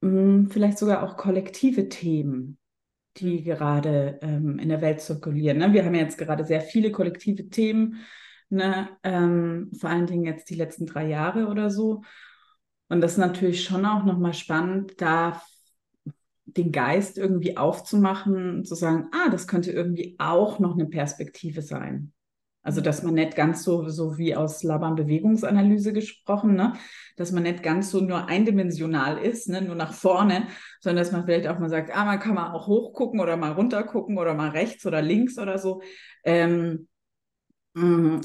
mh, 0.01 0.11
hm, 0.11 0.51
vielleicht 0.51 0.79
sogar 0.79 1.03
auch 1.05 1.17
kollektive 1.17 1.89
Themen, 1.89 2.59
die 3.17 3.45
gerade 3.45 4.19
ähm, 4.23 4.59
in 4.59 4.69
der 4.69 4.81
Welt 4.83 5.01
zirkulieren. 5.01 5.59
Ne? 5.59 5.73
Wir 5.73 5.85
haben 5.85 5.95
ja 5.95 6.03
jetzt 6.03 6.19
gerade 6.19 6.45
sehr 6.45 6.61
viele 6.63 6.91
kollektive 6.93 7.49
Themen, 7.49 8.01
ne? 8.51 8.89
Ähm, 9.05 9.71
vor 9.79 9.91
allen 9.91 10.07
Dingen 10.07 10.25
jetzt 10.25 10.51
die 10.51 10.57
letzten 10.57 10.87
drei 10.87 11.07
Jahre 11.09 11.47
oder 11.47 11.71
so. 11.71 12.03
Und 12.89 13.01
das 13.01 13.13
ist 13.13 13.19
natürlich 13.19 13.65
schon 13.65 13.87
auch 13.87 14.05
nochmal 14.05 14.35
spannend, 14.35 15.01
da 15.01 15.41
den 16.45 16.73
Geist 16.73 17.19
irgendwie 17.19 17.57
aufzumachen 17.57 18.65
zu 18.65 18.75
sagen, 18.75 19.09
ah, 19.13 19.31
das 19.31 19.47
könnte 19.47 19.71
irgendwie 19.71 20.17
auch 20.19 20.59
noch 20.59 20.75
eine 20.75 20.87
Perspektive 20.87 21.63
sein. 21.63 22.13
Also, 22.63 22.83
dass 22.83 23.03
man 23.03 23.15
nicht 23.15 23.37
ganz 23.37 23.65
so, 23.65 23.89
so 23.89 24.19
wie 24.19 24.37
aus 24.37 24.63
Laban 24.63 24.95
Bewegungsanalyse 24.95 25.95
gesprochen, 25.95 26.55
ne? 26.55 26.75
dass 27.17 27.33
man 27.33 27.45
nicht 27.45 27.63
ganz 27.63 27.91
so 27.91 28.01
nur 28.01 28.27
eindimensional 28.27 29.17
ist, 29.19 29.49
ne? 29.49 29.63
nur 29.63 29.75
nach 29.75 29.95
vorne, 29.95 30.47
sondern 30.81 31.03
dass 31.03 31.13
man 31.13 31.25
vielleicht 31.25 31.49
auch 31.49 31.59
mal 31.59 31.71
sagt, 31.71 31.91
ah, 31.97 32.05
man 32.05 32.21
kann 32.21 32.35
mal 32.35 32.53
auch 32.53 32.67
hochgucken 32.67 33.21
oder 33.21 33.39
mal 33.39 33.53
runtergucken 33.53 34.19
oder 34.19 34.35
mal 34.35 34.51
rechts 34.51 34.85
oder 34.85 35.01
links 35.01 35.39
oder 35.39 35.59
so. 35.59 35.81
Ähm, 36.23 36.87
mh, 37.75 38.23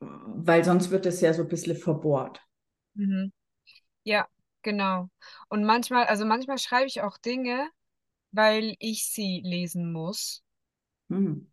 weil 0.00 0.64
sonst 0.64 0.90
wird 0.90 1.06
es 1.06 1.20
ja 1.20 1.32
so 1.34 1.42
ein 1.42 1.48
bisschen 1.48 1.76
verbohrt. 1.76 2.40
Mhm. 2.94 3.32
Ja, 4.04 4.28
genau. 4.62 5.10
Und 5.48 5.64
manchmal, 5.64 6.06
also 6.06 6.24
manchmal 6.24 6.58
schreibe 6.58 6.86
ich 6.86 7.02
auch 7.02 7.18
Dinge, 7.18 7.68
weil 8.32 8.76
ich 8.78 9.08
sie 9.10 9.42
lesen 9.44 9.92
muss. 9.92 10.42
Mhm. 11.08 11.46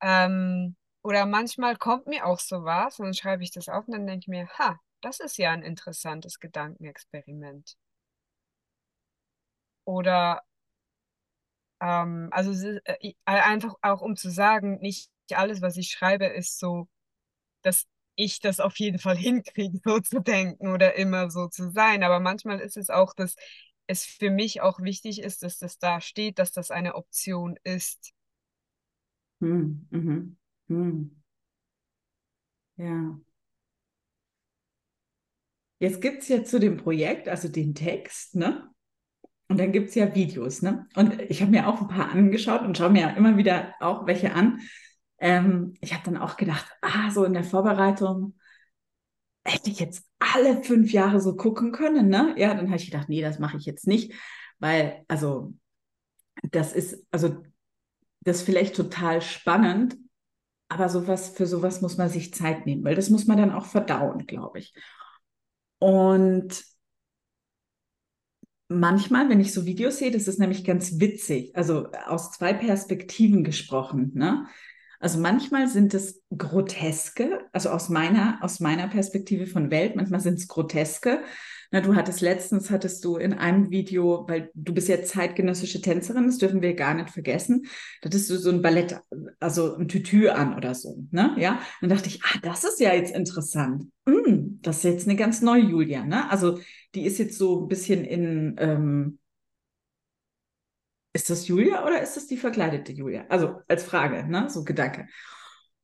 Ähm, 0.00 0.76
oder 1.06 1.24
manchmal 1.24 1.76
kommt 1.76 2.08
mir 2.08 2.26
auch 2.26 2.40
sowas 2.40 2.98
und 2.98 3.04
dann 3.06 3.14
schreibe 3.14 3.44
ich 3.44 3.52
das 3.52 3.68
auf 3.68 3.86
und 3.86 3.92
dann 3.92 4.08
denke 4.08 4.24
ich 4.24 4.28
mir, 4.28 4.48
ha, 4.58 4.80
das 5.02 5.20
ist 5.20 5.38
ja 5.38 5.52
ein 5.52 5.62
interessantes 5.62 6.40
Gedankenexperiment. 6.40 7.76
Oder 9.84 10.42
ähm, 11.80 12.28
also 12.32 12.50
äh, 12.84 13.14
einfach 13.24 13.74
auch 13.82 14.00
um 14.02 14.16
zu 14.16 14.30
sagen, 14.30 14.80
nicht 14.80 15.08
alles, 15.32 15.62
was 15.62 15.76
ich 15.76 15.90
schreibe, 15.90 16.26
ist 16.26 16.58
so, 16.58 16.88
dass 17.62 17.86
ich 18.16 18.40
das 18.40 18.58
auf 18.58 18.76
jeden 18.80 18.98
Fall 18.98 19.16
hinkriege, 19.16 19.78
so 19.84 20.00
zu 20.00 20.20
denken 20.20 20.72
oder 20.72 20.96
immer 20.96 21.30
so 21.30 21.46
zu 21.46 21.70
sein. 21.70 22.02
Aber 22.02 22.18
manchmal 22.18 22.58
ist 22.58 22.76
es 22.76 22.90
auch, 22.90 23.14
dass 23.14 23.36
es 23.86 24.04
für 24.04 24.30
mich 24.30 24.60
auch 24.60 24.80
wichtig 24.80 25.20
ist, 25.20 25.44
dass 25.44 25.58
das 25.58 25.78
da 25.78 26.00
steht, 26.00 26.40
dass 26.40 26.50
das 26.50 26.72
eine 26.72 26.96
Option 26.96 27.56
ist. 27.62 28.12
Hm, 29.40 29.86
mhm. 29.92 30.36
Hm. 30.68 31.10
Ja. 32.76 33.18
Jetzt 35.78 36.00
gibt 36.00 36.22
es 36.22 36.28
ja 36.28 36.42
zu 36.44 36.58
dem 36.58 36.76
Projekt, 36.78 37.28
also 37.28 37.48
den 37.48 37.74
Text, 37.74 38.34
ne? 38.34 38.70
Und 39.48 39.58
dann 39.60 39.72
gibt 39.72 39.90
es 39.90 39.96
ja 39.96 40.14
Videos, 40.14 40.62
ne? 40.62 40.88
Und 40.96 41.20
ich 41.22 41.42
habe 41.42 41.50
mir 41.52 41.68
auch 41.68 41.80
ein 41.82 41.88
paar 41.88 42.10
angeschaut 42.10 42.62
und 42.62 42.78
schaue 42.78 42.90
mir 42.90 43.02
ja 43.02 43.10
immer 43.10 43.36
wieder 43.36 43.74
auch 43.80 44.06
welche 44.06 44.34
an. 44.34 44.60
Ähm, 45.18 45.74
ich 45.80 45.94
habe 45.94 46.04
dann 46.04 46.16
auch 46.18 46.36
gedacht, 46.38 46.66
ah, 46.82 47.10
so 47.10 47.24
in 47.24 47.34
der 47.34 47.44
Vorbereitung 47.44 48.34
hätte 49.44 49.70
ich 49.70 49.80
jetzt 49.80 50.04
alle 50.18 50.62
fünf 50.64 50.92
Jahre 50.92 51.20
so 51.20 51.36
gucken 51.36 51.72
können, 51.72 52.08
ne? 52.08 52.34
Ja, 52.38 52.54
dann 52.54 52.66
habe 52.68 52.76
ich 52.76 52.90
gedacht, 52.90 53.08
nee, 53.08 53.20
das 53.22 53.38
mache 53.38 53.56
ich 53.58 53.64
jetzt 53.66 53.86
nicht, 53.86 54.12
weil, 54.58 55.04
also, 55.08 55.54
das 56.52 56.72
ist, 56.74 57.06
also, 57.12 57.42
das 58.22 58.38
ist 58.38 58.42
vielleicht 58.44 58.76
total 58.76 59.22
spannend, 59.22 59.96
aber 60.68 60.88
sowas, 60.88 61.30
für 61.30 61.46
sowas 61.46 61.80
muss 61.80 61.96
man 61.96 62.08
sich 62.08 62.34
Zeit 62.34 62.66
nehmen, 62.66 62.84
weil 62.84 62.94
das 62.94 63.10
muss 63.10 63.26
man 63.26 63.38
dann 63.38 63.52
auch 63.52 63.66
verdauen, 63.66 64.26
glaube 64.26 64.58
ich. 64.58 64.74
Und 65.78 66.64
manchmal, 68.68 69.28
wenn 69.28 69.40
ich 69.40 69.52
so 69.52 69.66
Videos 69.66 69.98
sehe, 69.98 70.10
das 70.10 70.28
ist 70.28 70.38
nämlich 70.38 70.64
ganz 70.64 70.98
witzig, 70.98 71.54
also 71.56 71.90
aus 72.06 72.32
zwei 72.32 72.52
Perspektiven 72.52 73.44
gesprochen. 73.44 74.12
Ne? 74.14 74.46
Also 74.98 75.20
manchmal 75.20 75.68
sind 75.68 75.94
es 75.94 76.22
groteske, 76.36 77.46
also 77.52 77.70
aus 77.70 77.88
meiner, 77.88 78.38
aus 78.42 78.60
meiner 78.60 78.88
Perspektive 78.88 79.46
von 79.46 79.70
Welt, 79.70 79.94
manchmal 79.94 80.20
sind 80.20 80.38
es 80.38 80.48
groteske. 80.48 81.22
Na, 81.72 81.80
du 81.80 81.94
hattest 81.94 82.20
letztens, 82.20 82.70
hattest 82.70 83.04
du 83.04 83.16
in 83.16 83.32
einem 83.32 83.70
Video, 83.70 84.24
weil 84.28 84.50
du 84.54 84.72
bist 84.72 84.88
ja 84.88 85.02
zeitgenössische 85.02 85.80
Tänzerin, 85.80 86.26
das 86.26 86.38
dürfen 86.38 86.62
wir 86.62 86.74
gar 86.74 86.94
nicht 86.94 87.10
vergessen, 87.10 87.64
da 88.02 88.08
hattest 88.08 88.30
du 88.30 88.36
so 88.36 88.50
ein 88.50 88.62
Ballett, 88.62 89.00
also 89.40 89.76
ein 89.76 89.88
Tütü 89.88 90.28
an 90.28 90.54
oder 90.56 90.74
so, 90.74 91.02
ne? 91.10 91.34
Ja, 91.38 91.60
dann 91.80 91.90
dachte 91.90 92.08
ich, 92.08 92.22
ah, 92.24 92.38
das 92.42 92.64
ist 92.64 92.80
ja 92.80 92.94
jetzt 92.94 93.14
interessant. 93.14 93.84
Mm, 94.06 94.60
das 94.62 94.78
ist 94.78 94.84
jetzt 94.84 95.08
eine 95.08 95.16
ganz 95.16 95.42
neue 95.42 95.62
Julia, 95.62 96.04
ne? 96.04 96.30
Also 96.30 96.58
die 96.94 97.04
ist 97.04 97.18
jetzt 97.18 97.38
so 97.38 97.62
ein 97.62 97.68
bisschen 97.68 98.04
in, 98.04 98.56
ähm, 98.58 99.18
ist 101.12 101.30
das 101.30 101.48
Julia 101.48 101.84
oder 101.84 102.02
ist 102.02 102.16
das 102.16 102.26
die 102.26 102.36
verkleidete 102.36 102.92
Julia? 102.92 103.24
Also 103.28 103.60
als 103.68 103.82
Frage, 103.84 104.28
ne? 104.28 104.48
So 104.50 104.64
Gedanke. 104.64 105.08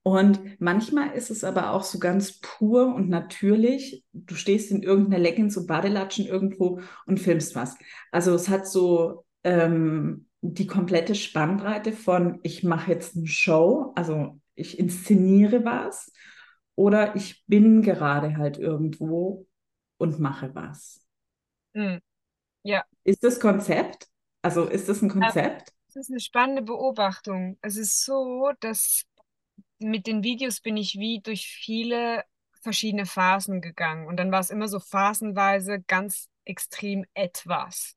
Und 0.04 0.60
manchmal 0.60 1.12
ist 1.12 1.30
es 1.30 1.44
aber 1.44 1.72
auch 1.72 1.84
so 1.84 1.98
ganz 1.98 2.40
pur 2.40 2.92
und 2.94 3.08
natürlich. 3.08 4.04
Du 4.12 4.34
stehst 4.34 4.70
in 4.72 4.82
irgendeiner 4.82 5.22
Leggings 5.22 5.56
und 5.56 5.66
Badelatschen 5.66 6.26
irgendwo 6.26 6.80
und 7.06 7.20
filmst 7.20 7.54
was. 7.54 7.76
Also 8.10 8.34
es 8.34 8.48
hat 8.48 8.66
so 8.66 9.24
ähm, 9.44 10.26
die 10.40 10.66
komplette 10.66 11.14
Spannbreite 11.14 11.92
von 11.92 12.40
ich 12.42 12.64
mache 12.64 12.90
jetzt 12.90 13.16
eine 13.16 13.28
Show, 13.28 13.92
also 13.94 14.40
ich 14.56 14.78
inszeniere 14.78 15.64
was 15.64 16.12
oder 16.74 17.14
ich 17.14 17.44
bin 17.46 17.82
gerade 17.82 18.36
halt 18.36 18.58
irgendwo 18.58 19.46
und 19.98 20.18
mache 20.18 20.52
was. 20.54 21.06
Hm. 21.74 22.00
Ja. 22.64 22.84
Ist 23.04 23.22
das 23.22 23.38
Konzept? 23.38 24.08
Also 24.42 24.64
ist 24.64 24.88
das 24.88 25.00
ein 25.00 25.08
Konzept? 25.08 25.72
Das 25.86 25.96
ist 25.96 26.10
eine 26.10 26.20
spannende 26.20 26.62
Beobachtung. 26.62 27.58
Es 27.60 27.76
ist 27.76 28.04
so, 28.04 28.50
dass 28.60 29.02
mit 29.82 30.06
den 30.06 30.22
Videos 30.22 30.60
bin 30.60 30.76
ich 30.76 30.94
wie 30.98 31.20
durch 31.20 31.46
viele 31.46 32.24
verschiedene 32.62 33.06
Phasen 33.06 33.60
gegangen. 33.60 34.06
Und 34.06 34.16
dann 34.18 34.32
war 34.32 34.40
es 34.40 34.50
immer 34.50 34.68
so 34.68 34.80
phasenweise 34.80 35.80
ganz 35.86 36.28
extrem 36.44 37.04
etwas. 37.14 37.96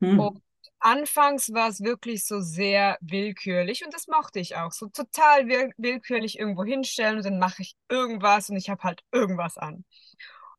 Hm. 0.00 0.16
Und 0.16 0.42
anfangs 0.80 1.52
war 1.52 1.68
es 1.68 1.80
wirklich 1.82 2.26
so 2.26 2.40
sehr 2.40 2.98
willkürlich 3.00 3.84
und 3.84 3.94
das 3.94 4.08
mochte 4.08 4.40
ich 4.40 4.56
auch. 4.56 4.72
So 4.72 4.88
total 4.88 5.48
will 5.48 5.72
willkürlich 5.76 6.38
irgendwo 6.38 6.64
hinstellen 6.64 7.18
und 7.18 7.24
dann 7.24 7.38
mache 7.38 7.62
ich 7.62 7.76
irgendwas 7.88 8.50
und 8.50 8.56
ich 8.56 8.68
habe 8.70 8.82
halt 8.82 9.02
irgendwas 9.12 9.58
an. 9.58 9.84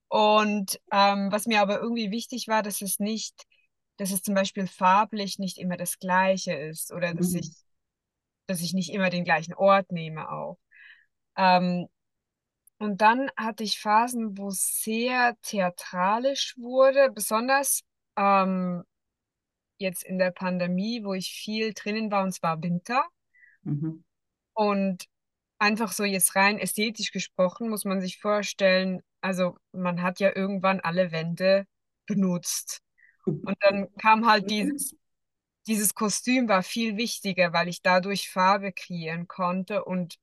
Und 0.07 0.79
ähm, 0.91 1.31
was 1.31 1.45
mir 1.47 1.61
aber 1.61 1.79
irgendwie 1.79 2.11
wichtig 2.11 2.47
war, 2.47 2.61
dass 2.63 2.81
es 2.81 2.99
nicht, 2.99 3.45
dass 3.97 4.11
es 4.11 4.21
zum 4.21 4.35
Beispiel 4.35 4.67
farblich 4.67 5.39
nicht 5.39 5.57
immer 5.57 5.77
das 5.77 5.99
Gleiche 5.99 6.53
ist 6.53 6.91
oder 6.93 7.13
dass 7.15 7.33
Mhm. 7.33 7.35
ich, 7.35 7.51
dass 8.53 8.61
ich 8.61 8.73
nicht 8.73 8.93
immer 8.93 9.09
den 9.09 9.23
gleichen 9.23 9.55
Ort 9.55 9.91
nehme 9.91 10.29
auch. 10.29 10.59
Ähm, 11.35 11.87
und 12.77 13.01
dann 13.01 13.31
hatte 13.35 13.63
ich 13.63 13.79
Phasen, 13.79 14.37
wo 14.37 14.49
es 14.49 14.83
sehr 14.83 15.35
theatralisch 15.41 16.55
wurde, 16.57 17.09
besonders 17.11 17.81
ähm, 18.15 18.83
jetzt 19.77 20.03
in 20.03 20.19
der 20.19 20.29
Pandemie, 20.29 21.03
wo 21.03 21.15
ich 21.15 21.29
viel 21.29 21.73
drinnen 21.73 22.11
war, 22.11 22.23
und 22.23 22.33
zwar 22.33 22.61
Winter. 22.61 23.03
Mhm. 23.63 24.03
Und 24.53 25.05
einfach 25.57 25.91
so 25.91 26.03
jetzt 26.03 26.35
rein 26.35 26.59
ästhetisch 26.59 27.11
gesprochen, 27.11 27.69
muss 27.69 27.85
man 27.85 28.01
sich 28.01 28.19
vorstellen, 28.19 29.01
also 29.21 29.57
man 29.71 30.03
hat 30.03 30.19
ja 30.19 30.35
irgendwann 30.35 30.79
alle 30.79 31.11
Wände 31.11 31.65
benutzt. 32.05 32.83
Und 33.25 33.57
dann 33.61 33.87
kam 33.95 34.27
halt 34.27 34.47
dieses, 34.51 34.95
dieses 35.67 35.93
Kostüm 35.95 36.47
war 36.47 36.63
viel 36.63 36.97
wichtiger, 36.97 37.53
weil 37.53 37.67
ich 37.67 37.81
dadurch 37.81 38.29
Farbe 38.29 38.71
kreieren 38.73 39.27
konnte 39.27 39.85
und 39.85 40.17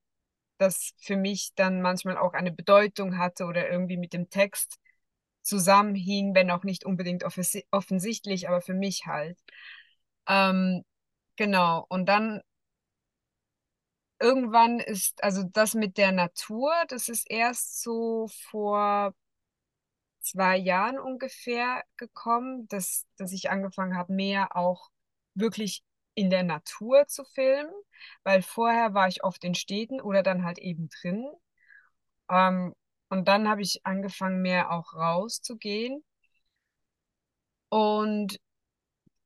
das 0.57 0.93
für 0.99 1.17
mich 1.17 1.51
dann 1.55 1.81
manchmal 1.81 2.17
auch 2.17 2.33
eine 2.33 2.51
Bedeutung 2.51 3.17
hatte 3.17 3.45
oder 3.45 3.69
irgendwie 3.69 3.97
mit 3.97 4.13
dem 4.13 4.29
Text 4.29 4.79
zusammenhing, 5.43 6.35
wenn 6.35 6.51
auch 6.51 6.63
nicht 6.63 6.85
unbedingt 6.85 7.25
offensi- 7.25 7.65
offensichtlich, 7.71 8.47
aber 8.49 8.61
für 8.61 8.75
mich 8.75 9.05
halt. 9.07 9.39
Ähm, 10.27 10.83
genau. 11.37 11.85
Und 11.89 12.07
dann 12.07 12.41
irgendwann 14.19 14.79
ist, 14.79 15.23
also 15.23 15.43
das 15.43 15.73
mit 15.73 15.97
der 15.97 16.11
Natur, 16.11 16.71
das 16.89 17.09
ist 17.09 17.29
erst 17.29 17.81
so 17.81 18.27
vor 18.49 19.13
zwei 20.21 20.57
Jahren 20.57 20.99
ungefähr 20.99 21.83
gekommen, 21.97 22.67
dass, 22.67 23.05
dass 23.17 23.31
ich 23.31 23.49
angefangen 23.49 23.95
habe, 23.97 24.13
mehr 24.13 24.55
auch 24.55 24.89
wirklich 25.35 25.83
in 26.15 26.29
der 26.29 26.43
Natur 26.43 27.07
zu 27.07 27.23
filmen, 27.25 27.71
weil 28.23 28.41
vorher 28.41 28.93
war 28.93 29.07
ich 29.07 29.23
oft 29.23 29.43
in 29.43 29.55
Städten 29.55 30.01
oder 30.01 30.23
dann 30.23 30.43
halt 30.43 30.59
eben 30.59 30.89
drin. 31.01 31.25
Ähm, 32.29 32.73
und 33.09 33.27
dann 33.27 33.47
habe 33.49 33.61
ich 33.61 33.81
angefangen, 33.85 34.41
mehr 34.41 34.71
auch 34.71 34.93
rauszugehen. 34.93 36.03
Und 37.69 38.37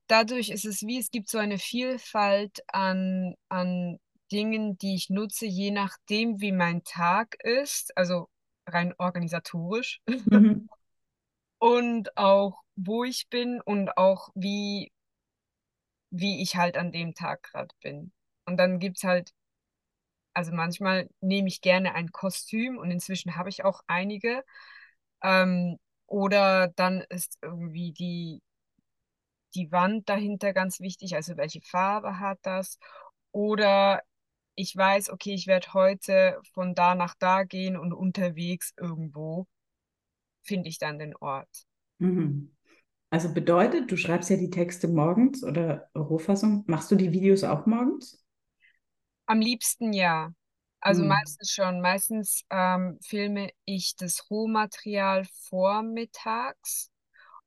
dadurch 0.07 0.49
ist 0.49 0.65
es 0.65 0.81
wie, 0.83 0.99
es 0.99 1.11
gibt 1.11 1.29
so 1.29 1.37
eine 1.37 1.57
Vielfalt 1.59 2.61
an, 2.67 3.35
an 3.49 3.99
Dingen, 4.31 4.77
die 4.77 4.95
ich 4.95 5.09
nutze, 5.09 5.45
je 5.45 5.71
nachdem, 5.71 6.41
wie 6.41 6.51
mein 6.51 6.83
Tag 6.83 7.35
ist, 7.43 7.95
also 7.97 8.29
rein 8.67 8.93
organisatorisch 8.97 10.01
Mhm. 10.07 10.67
und 11.59 12.17
auch 12.17 12.61
wo 12.75 13.03
ich 13.03 13.27
bin 13.29 13.61
und 13.61 13.97
auch 13.97 14.29
wie, 14.35 14.91
wie 16.17 16.41
ich 16.41 16.55
halt 16.55 16.77
an 16.77 16.91
dem 16.91 17.13
Tag 17.13 17.43
gerade 17.43 17.75
bin. 17.81 18.11
Und 18.45 18.57
dann 18.57 18.79
gibt's 18.79 19.03
halt, 19.03 19.33
also 20.33 20.51
manchmal 20.51 21.09
nehme 21.21 21.47
ich 21.47 21.61
gerne 21.61 21.95
ein 21.95 22.11
Kostüm 22.11 22.77
und 22.77 22.91
inzwischen 22.91 23.35
habe 23.37 23.49
ich 23.49 23.63
auch 23.63 23.81
einige. 23.87 24.43
Ähm, 25.23 25.79
oder 26.07 26.69
dann 26.69 27.01
ist 27.09 27.37
irgendwie 27.41 27.93
die, 27.93 28.41
die 29.55 29.71
Wand 29.71 30.09
dahinter 30.09 30.53
ganz 30.53 30.79
wichtig, 30.79 31.15
also 31.15 31.37
welche 31.37 31.61
Farbe 31.61 32.19
hat 32.19 32.39
das? 32.43 32.77
Oder 33.31 34.03
ich 34.55 34.75
weiß, 34.75 35.09
okay, 35.09 35.33
ich 35.33 35.47
werde 35.47 35.73
heute 35.73 36.39
von 36.53 36.75
da 36.75 36.95
nach 36.95 37.15
da 37.19 37.43
gehen 37.43 37.77
und 37.77 37.93
unterwegs 37.93 38.73
irgendwo 38.77 39.47
finde 40.43 40.69
ich 40.69 40.77
dann 40.79 40.99
den 40.99 41.15
Ort. 41.17 41.65
Mhm. 41.99 42.54
Also 43.15 43.33
bedeutet, 43.33 43.89
du 43.89 43.95
schreibst 43.95 44.29
ja 44.29 44.35
die 44.35 44.49
Texte 44.49 44.89
morgens 44.89 45.41
oder 45.41 45.89
Rohfassung. 45.95 46.65
Machst 46.67 46.91
du 46.91 46.95
die 46.97 47.13
Videos 47.13 47.45
auch 47.45 47.65
morgens? 47.65 48.25
Am 49.27 49.39
liebsten 49.39 49.93
ja. 49.93 50.31
Also 50.81 51.03
Mhm. 51.03 51.05
meistens 51.05 51.51
schon. 51.51 51.81
Meistens 51.81 52.43
ähm, 52.49 52.99
filme 53.03 53.49
ich 53.65 53.95
das 53.95 54.29
Rohmaterial 54.29 55.25
vormittags 55.49 56.91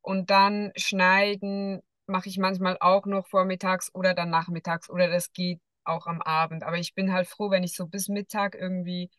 und 0.03 0.31
dann 0.31 0.73
schneiden 0.77 1.83
mache 2.07 2.29
ich 2.29 2.39
manchmal 2.39 2.79
auch 2.81 3.07
noch 3.07 3.27
vormittags 3.29 3.95
oder 3.95 4.15
dann 4.15 4.31
nachmittags 4.31 4.91
oder 4.91 5.09
das 5.09 5.33
geht 5.33 5.61
auch 5.85 6.07
am 6.07 6.23
Abend. 6.23 6.65
Aber 6.65 6.79
ich 6.79 6.95
bin 6.95 7.13
halt 7.13 7.29
froh, 7.29 7.51
wenn 7.51 7.65
ich 7.65 7.75
so 7.77 7.87
bis 7.87 8.09
Mittag 8.09 8.55
irgendwie 8.57 9.11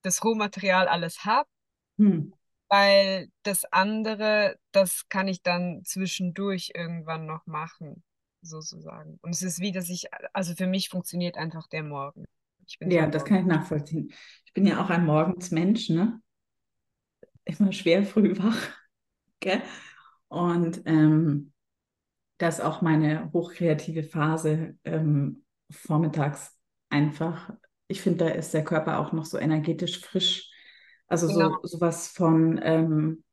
das 0.00 0.24
Rohmaterial 0.24 0.88
alles 0.88 1.26
habe, 1.26 1.50
Mhm. 1.98 2.32
Weil 2.68 3.30
das 3.42 3.64
andere, 3.66 4.58
das 4.72 5.08
kann 5.08 5.28
ich 5.28 5.42
dann 5.42 5.82
zwischendurch 5.84 6.72
irgendwann 6.74 7.26
noch 7.26 7.46
machen, 7.46 8.02
sozusagen. 8.42 9.18
Und 9.22 9.34
es 9.34 9.42
ist 9.42 9.60
wie, 9.60 9.72
dass 9.72 9.88
ich, 9.88 10.06
also 10.32 10.54
für 10.54 10.66
mich 10.66 10.88
funktioniert 10.88 11.36
einfach 11.36 11.66
der 11.68 11.82
Morgen. 11.82 12.26
Ich 12.66 12.78
bin 12.78 12.90
so 12.90 12.96
Ja, 12.96 13.06
das 13.06 13.24
kann 13.24 13.40
ich 13.40 13.46
nachvollziehen. 13.46 14.12
Ich 14.44 14.52
bin 14.52 14.66
ja 14.66 14.82
auch 14.82 14.90
ein 14.90 15.04
Morgensmensch, 15.06 15.90
ne? 15.90 16.20
Immer 17.44 17.72
schwer 17.72 18.04
früh 18.04 18.36
wach, 18.38 18.58
gell? 19.40 19.62
Und 20.28 20.82
ähm, 20.86 21.52
das 22.38 22.58
ist 22.58 22.64
auch 22.64 22.82
meine 22.82 23.32
hochkreative 23.32 24.02
Phase 24.04 24.76
ähm, 24.84 25.44
vormittags 25.70 26.56
einfach. 26.90 27.52
Ich 27.88 28.02
finde, 28.02 28.26
da 28.26 28.30
ist 28.30 28.54
der 28.54 28.64
Körper 28.64 28.98
auch 28.98 29.12
noch 29.12 29.24
so 29.26 29.38
energetisch 29.38 30.00
frisch. 30.00 30.50
Also 31.08 31.28
Genau, 31.28 31.58
so 31.62 31.68
sowas 31.68 32.08
von 32.08 32.60
ähm, 32.62 33.24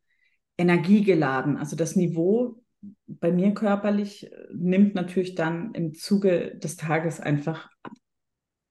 energiegeladen. 0.57 1.57
Also 1.57 1.75
das 1.75 1.95
Niveau 1.95 2.61
bei 3.07 3.31
mir 3.31 3.53
körperlich 3.53 4.31
äh, 4.31 4.47
nimmt 4.53 4.95
natürlich 4.95 5.35
dann 5.35 5.73
im 5.73 5.93
Zuge 5.93 6.55
des 6.57 6.75
Tages 6.75 7.19
einfach 7.19 7.69
ab. 7.83 7.93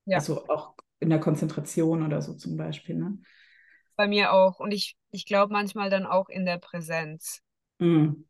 ja, 0.07 0.19
Also 0.19 0.49
auch 0.49 0.75
in 1.01 1.11
der 1.11 1.21
Konzentration 1.21 2.05
oder 2.05 2.23
so 2.23 2.35
zum 2.35 2.57
Beispiel, 2.57 2.97
ne? 2.97 3.19
bei 3.97 4.07
mir 4.07 4.33
auch. 4.33 4.61
Und 4.61 4.73
ich, 4.73 4.97
ich 5.11 5.27
glaube 5.27 5.53
manchmal 5.53 5.91
dann 5.91 6.07
auch 6.07 6.29
in 6.29 6.45
der 6.45 6.59
Präsenz. 6.59 7.41
Mm. 7.81 8.25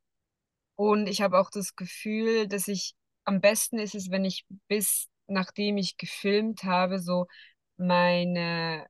Und 0.76 1.06
ich 1.06 1.20
habe 1.20 1.38
auch 1.38 1.50
das 1.50 1.76
Gefühl, 1.76 2.48
dass 2.48 2.66
ich 2.66 2.94
am 3.24 3.40
besten 3.40 3.78
ist 3.78 3.94
es, 3.94 4.10
wenn 4.10 4.24
ich 4.24 4.46
bis 4.68 5.08
nachdem 5.26 5.76
ich 5.78 5.96
gefilmt 5.96 6.64
habe, 6.64 6.98
so 6.98 7.26
meine, 7.76 8.86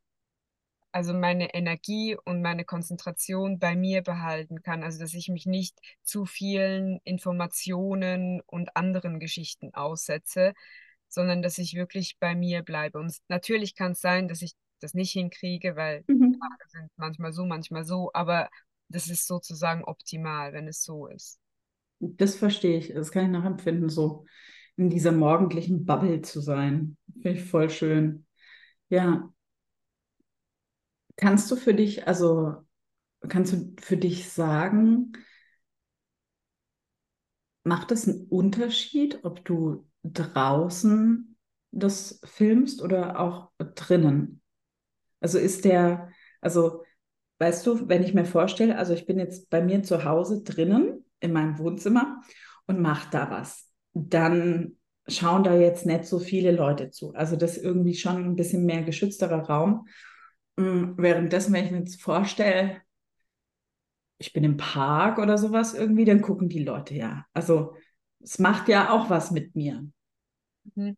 also 0.92 1.14
meine 1.14 1.54
Energie 1.54 2.16
und 2.24 2.42
meine 2.42 2.64
Konzentration 2.64 3.58
bei 3.58 3.76
mir 3.76 4.02
behalten 4.02 4.62
kann. 4.62 4.82
Also 4.82 5.00
dass 5.00 5.14
ich 5.14 5.28
mich 5.28 5.46
nicht 5.46 5.78
zu 6.02 6.26
vielen 6.26 7.00
Informationen 7.04 8.40
und 8.46 8.76
anderen 8.76 9.20
Geschichten 9.20 9.74
aussetze, 9.74 10.54
sondern 11.08 11.42
dass 11.42 11.58
ich 11.58 11.74
wirklich 11.74 12.18
bei 12.18 12.34
mir 12.34 12.62
bleibe. 12.62 12.98
Und 12.98 13.16
natürlich 13.28 13.74
kann 13.74 13.92
es 13.92 14.00
sein, 14.00 14.28
dass 14.28 14.42
ich 14.42 14.54
das 14.80 14.94
nicht 14.94 15.12
hinkriege, 15.12 15.76
weil 15.76 16.04
Mhm. 16.08 16.32
Tage 16.40 16.68
sind 16.70 16.90
manchmal 16.96 17.32
so, 17.32 17.46
manchmal 17.46 17.84
so, 17.84 18.10
aber 18.14 18.50
das 18.88 19.08
ist 19.08 19.26
sozusagen 19.26 19.84
optimal, 19.84 20.52
wenn 20.52 20.68
es 20.68 20.82
so 20.82 21.06
ist. 21.06 21.38
Das 22.00 22.34
verstehe 22.36 22.78
ich. 22.78 22.92
Das 22.92 23.12
kann 23.12 23.26
ich 23.26 23.30
nachempfinden, 23.30 23.88
so 23.88 24.26
in 24.76 24.90
dieser 24.90 25.12
morgendlichen 25.12 25.84
Bubble 25.84 26.22
zu 26.22 26.40
sein. 26.40 26.96
Finde 27.20 27.38
ich 27.38 27.44
voll 27.44 27.70
schön. 27.70 28.26
Ja, 28.88 29.32
kannst 31.16 31.50
du 31.50 31.56
für 31.56 31.74
dich, 31.74 32.06
also 32.06 32.56
kannst 33.28 33.52
du 33.52 33.74
für 33.80 33.96
dich 33.96 34.30
sagen, 34.30 35.12
macht 37.64 37.92
es 37.92 38.08
einen 38.08 38.26
Unterschied, 38.26 39.24
ob 39.24 39.44
du 39.44 39.86
draußen 40.04 41.36
das 41.70 42.20
filmst 42.24 42.82
oder 42.82 43.18
auch 43.20 43.50
drinnen? 43.58 44.40
Also 45.20 45.38
ist 45.38 45.64
der, 45.64 46.10
also 46.40 46.82
weißt 47.38 47.66
du, 47.66 47.88
wenn 47.88 48.02
ich 48.02 48.14
mir 48.14 48.24
vorstelle, 48.24 48.76
also 48.76 48.92
ich 48.92 49.06
bin 49.06 49.18
jetzt 49.18 49.48
bei 49.50 49.62
mir 49.62 49.82
zu 49.82 50.04
Hause 50.04 50.42
drinnen 50.42 51.04
in 51.20 51.32
meinem 51.32 51.58
Wohnzimmer 51.58 52.20
und 52.66 52.80
mache 52.80 53.08
da 53.10 53.30
was, 53.30 53.70
dann 53.94 54.76
schauen 55.08 55.44
da 55.44 55.54
jetzt 55.56 55.86
nicht 55.86 56.04
so 56.04 56.18
viele 56.18 56.52
Leute 56.52 56.90
zu. 56.90 57.12
Also 57.14 57.36
das 57.36 57.56
ist 57.56 57.64
irgendwie 57.64 57.94
schon 57.94 58.24
ein 58.24 58.36
bisschen 58.36 58.64
mehr 58.64 58.82
geschützterer 58.82 59.40
Raum. 59.48 59.86
Mm, 60.56 60.94
währenddessen, 60.96 61.52
wenn 61.52 61.64
ich 61.66 61.70
mir 61.72 61.78
jetzt 61.78 62.00
vorstelle, 62.02 62.80
ich 64.18 64.32
bin 64.32 64.44
im 64.44 64.56
Park 64.56 65.18
oder 65.18 65.36
sowas 65.36 65.74
irgendwie, 65.74 66.04
dann 66.04 66.22
gucken 66.22 66.48
die 66.48 66.62
Leute 66.62 66.94
ja. 66.94 67.26
Also 67.34 67.74
es 68.20 68.38
macht 68.38 68.68
ja 68.68 68.90
auch 68.90 69.10
was 69.10 69.30
mit 69.32 69.56
mir. 69.56 69.84
Mhm. 70.76 70.94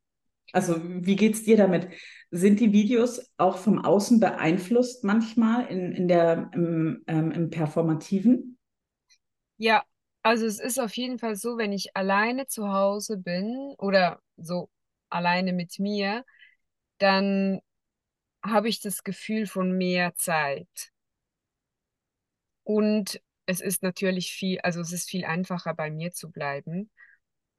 Also 0.52 0.76
wie 0.84 1.16
geht 1.16 1.34
es 1.34 1.42
dir 1.44 1.56
damit? 1.56 1.88
Sind 2.30 2.60
die 2.60 2.72
Videos 2.72 3.32
auch 3.38 3.56
vom 3.58 3.84
Außen 3.84 4.20
beeinflusst 4.20 5.02
manchmal 5.02 5.66
in, 5.66 5.92
in 5.92 6.06
der, 6.06 6.50
im, 6.54 7.02
ähm, 7.08 7.32
im 7.32 7.50
Performativen? 7.50 8.58
Ja, 9.56 9.82
also 10.22 10.46
es 10.46 10.60
ist 10.60 10.78
auf 10.78 10.96
jeden 10.96 11.18
Fall 11.18 11.36
so, 11.36 11.58
wenn 11.58 11.72
ich 11.72 11.96
alleine 11.96 12.46
zu 12.46 12.72
Hause 12.72 13.16
bin 13.16 13.74
oder 13.78 14.20
so 14.36 14.68
alleine 15.10 15.52
mit 15.52 15.78
mir, 15.78 16.24
dann 16.98 17.60
habe 18.44 18.68
ich 18.68 18.80
das 18.80 19.04
Gefühl 19.04 19.46
von 19.46 19.72
mehr 19.76 20.14
Zeit. 20.14 20.92
Und 22.62 23.20
es 23.46 23.60
ist 23.60 23.82
natürlich 23.82 24.32
viel, 24.32 24.60
also 24.60 24.80
es 24.80 24.92
ist 24.92 25.08
viel 25.08 25.24
einfacher 25.24 25.74
bei 25.74 25.90
mir 25.90 26.12
zu 26.12 26.30
bleiben. 26.30 26.90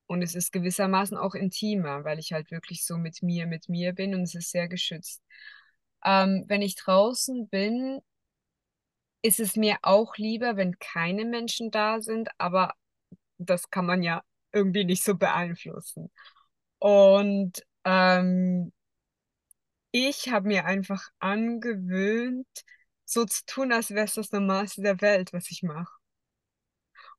Und 0.07 0.21
es 0.21 0.35
ist 0.35 0.51
gewissermaßen 0.51 1.17
auch 1.17 1.33
intimer, 1.35 2.03
weil 2.03 2.19
ich 2.19 2.31
halt 2.31 2.51
wirklich 2.51 2.85
so 2.85 2.97
mit 2.97 3.23
mir, 3.23 3.47
mit 3.47 3.69
mir 3.69 3.93
bin 3.93 4.13
und 4.13 4.21
es 4.23 4.35
ist 4.35 4.51
sehr 4.51 4.67
geschützt. 4.67 5.23
Ähm, 6.03 6.45
wenn 6.47 6.61
ich 6.61 6.75
draußen 6.75 7.49
bin, 7.49 8.01
ist 9.21 9.39
es 9.39 9.55
mir 9.55 9.77
auch 9.81 10.17
lieber, 10.17 10.55
wenn 10.57 10.77
keine 10.79 11.25
Menschen 11.25 11.71
da 11.71 11.99
sind, 12.01 12.29
aber 12.37 12.73
das 13.37 13.69
kann 13.71 13.85
man 13.85 14.03
ja 14.03 14.23
irgendwie 14.53 14.85
nicht 14.85 15.03
so 15.03 15.15
beeinflussen. 15.15 16.11
Und 16.79 17.65
ähm, 17.85 18.71
ich 19.95 20.27
habe 20.29 20.49
mir 20.49 20.65
einfach 20.65 21.07
angewöhnt, 21.19 22.47
so 23.05 23.23
zu 23.23 23.45
tun, 23.45 23.71
als 23.71 23.91
wäre 23.91 24.03
es 24.03 24.15
das 24.15 24.31
Normalste 24.33 24.81
der 24.81 24.99
Welt, 24.99 25.31
was 25.31 25.49
ich 25.49 25.63
mache. 25.63 25.93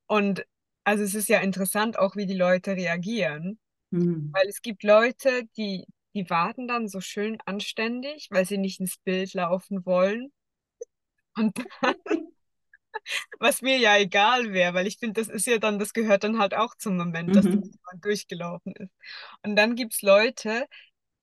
Und 0.04 0.44
also 0.84 1.02
es 1.02 1.14
ist 1.14 1.30
ja 1.30 1.40
interessant 1.40 1.98
auch, 1.98 2.16
wie 2.16 2.26
die 2.26 2.36
Leute 2.36 2.72
reagieren. 2.72 3.58
Mhm. 3.90 4.30
Weil 4.30 4.46
es 4.48 4.60
gibt 4.60 4.82
Leute, 4.82 5.44
die, 5.56 5.86
die 6.14 6.28
warten 6.28 6.68
dann 6.68 6.86
so 6.86 7.00
schön 7.00 7.38
anständig, 7.46 8.28
weil 8.30 8.44
sie 8.44 8.58
nicht 8.58 8.78
ins 8.78 8.98
Bild 8.98 9.32
laufen 9.32 9.86
wollen. 9.86 10.30
Und 11.34 11.58
dann, 11.80 11.94
was 13.38 13.62
mir 13.62 13.78
ja 13.78 13.96
egal 13.96 14.52
wäre, 14.52 14.74
weil 14.74 14.86
ich 14.86 14.98
finde, 14.98 15.18
das 15.22 15.28
ist 15.28 15.46
ja 15.46 15.56
dann, 15.56 15.78
das 15.78 15.94
gehört 15.94 16.24
dann 16.24 16.38
halt 16.38 16.52
auch 16.52 16.74
zum 16.76 16.98
Moment, 16.98 17.30
mhm. 17.30 17.32
dass 17.32 17.44
jemand 17.46 18.04
durchgelaufen 18.04 18.74
ist. 18.76 18.92
Und 19.42 19.56
dann 19.56 19.76
gibt 19.76 19.94
es 19.94 20.02
Leute, 20.02 20.66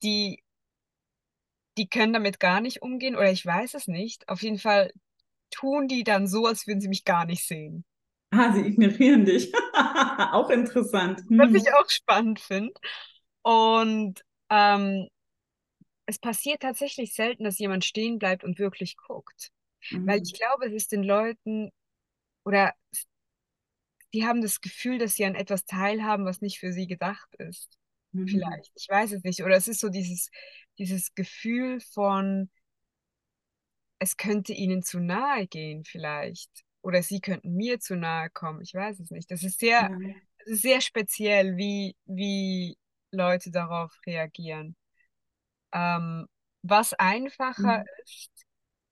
die, 0.01 0.42
die 1.77 1.87
können 1.87 2.13
damit 2.13 2.39
gar 2.39 2.61
nicht 2.61 2.81
umgehen, 2.81 3.15
oder 3.15 3.31
ich 3.31 3.45
weiß 3.45 3.73
es 3.73 3.87
nicht. 3.87 4.27
Auf 4.29 4.41
jeden 4.41 4.59
Fall 4.59 4.91
tun 5.51 5.87
die 5.87 6.03
dann 6.03 6.27
so, 6.27 6.45
als 6.45 6.67
würden 6.67 6.81
sie 6.81 6.87
mich 6.87 7.05
gar 7.05 7.25
nicht 7.25 7.45
sehen. 7.47 7.85
Ah, 8.31 8.51
sie 8.53 8.61
ignorieren 8.61 9.25
dich. 9.25 9.53
auch 9.73 10.49
interessant. 10.49 11.21
Hm. 11.29 11.37
Was 11.37 11.53
ich 11.53 11.73
auch 11.73 11.89
spannend 11.89 12.39
finde. 12.39 12.73
Und 13.43 14.21
ähm, 14.49 15.07
es 16.05 16.19
passiert 16.19 16.61
tatsächlich 16.61 17.13
selten, 17.13 17.43
dass 17.43 17.59
jemand 17.59 17.85
stehen 17.85 18.19
bleibt 18.19 18.43
und 18.43 18.59
wirklich 18.59 18.97
guckt. 18.97 19.51
Mhm. 19.91 20.07
Weil 20.07 20.21
ich 20.21 20.33
glaube, 20.33 20.65
es 20.65 20.73
ist 20.73 20.91
den 20.91 21.03
Leuten 21.03 21.71
oder 22.45 22.73
die 24.13 24.25
haben 24.25 24.41
das 24.41 24.61
Gefühl, 24.61 24.99
dass 24.99 25.15
sie 25.15 25.25
an 25.25 25.35
etwas 25.35 25.65
teilhaben, 25.65 26.25
was 26.25 26.41
nicht 26.41 26.59
für 26.59 26.71
sie 26.71 26.87
gedacht 26.87 27.33
ist. 27.35 27.77
Mhm. 28.13 28.27
Vielleicht. 28.27 28.71
Ich 28.75 28.87
weiß 28.89 29.11
es 29.11 29.23
nicht. 29.23 29.43
Oder 29.43 29.57
es 29.57 29.67
ist 29.67 29.79
so 29.79 29.89
dieses, 29.89 30.31
dieses 30.77 31.13
Gefühl 31.13 31.79
von, 31.79 32.49
es 33.99 34.17
könnte 34.17 34.53
ihnen 34.53 34.83
zu 34.83 34.99
nahe 34.99 35.47
gehen, 35.47 35.83
vielleicht 35.83 36.63
oder 36.83 37.01
sie 37.01 37.21
könnten 37.21 37.55
mir 37.55 37.79
zu 37.79 37.95
nahe 37.95 38.29
kommen. 38.29 38.61
Ich 38.61 38.73
weiß 38.73 38.99
es 38.99 39.09
nicht. 39.09 39.31
Das 39.31 39.43
ist 39.43 39.59
sehr, 39.59 39.89
das 40.39 40.47
ist 40.47 40.61
sehr 40.61 40.81
speziell, 40.81 41.57
wie, 41.57 41.95
wie 42.05 42.77
Leute 43.11 43.51
darauf 43.51 43.97
reagieren. 44.05 44.75
Ähm, 45.71 46.27
was 46.61 46.93
einfacher 46.93 47.79
mhm. 47.79 47.85
ist, 48.03 48.31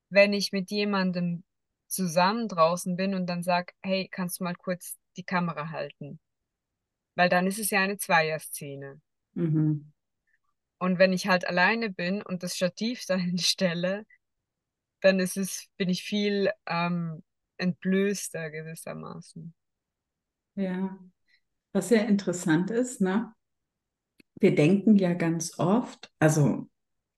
wenn 0.09 0.33
ich 0.33 0.51
mit 0.53 0.71
jemandem 0.71 1.43
zusammen 1.87 2.47
draußen 2.47 2.95
bin 2.95 3.13
und 3.13 3.27
dann 3.27 3.43
sage, 3.43 3.73
hey, 3.81 4.07
kannst 4.09 4.39
du 4.39 4.45
mal 4.45 4.55
kurz 4.55 4.97
die 5.17 5.23
Kamera 5.23 5.69
halten? 5.69 6.19
Weil 7.15 7.27
dann 7.27 7.45
ist 7.45 7.59
es 7.59 7.69
ja 7.71 7.81
eine 7.81 7.97
Zweierszene. 7.97 9.01
Mhm. 9.33 9.91
Und 10.79 10.97
wenn 10.97 11.13
ich 11.13 11.27
halt 11.27 11.47
alleine 11.47 11.91
bin 11.91 12.21
und 12.21 12.43
das 12.43 12.55
Stativ 12.55 13.05
dahin 13.07 13.37
stelle, 13.37 14.05
dann 15.01 15.19
ist 15.19 15.37
es, 15.37 15.67
bin 15.77 15.89
ich 15.89 16.03
viel 16.03 16.51
ähm, 16.67 17.23
entblößter 17.57 18.49
gewissermaßen. 18.49 19.53
Ja, 20.55 20.97
was 21.73 21.89
sehr 21.89 22.07
interessant 22.07 22.71
ist, 22.71 23.01
ne? 23.01 23.33
Wir 24.39 24.55
denken 24.55 24.95
ja 24.95 25.13
ganz 25.13 25.59
oft, 25.59 26.11
also 26.19 26.69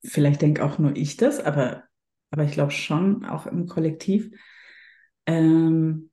vielleicht 0.03 0.41
denke 0.41 0.64
auch 0.64 0.78
nur 0.78 0.95
ich 0.95 1.16
das, 1.18 1.39
aber, 1.39 1.84
aber 2.32 2.43
ich 2.43 2.51
glaube 2.51 2.72
schon 2.72 3.26
auch 3.26 3.47
im 3.47 3.68
Kollektiv, 3.68 4.32
ähm, 5.26 6.11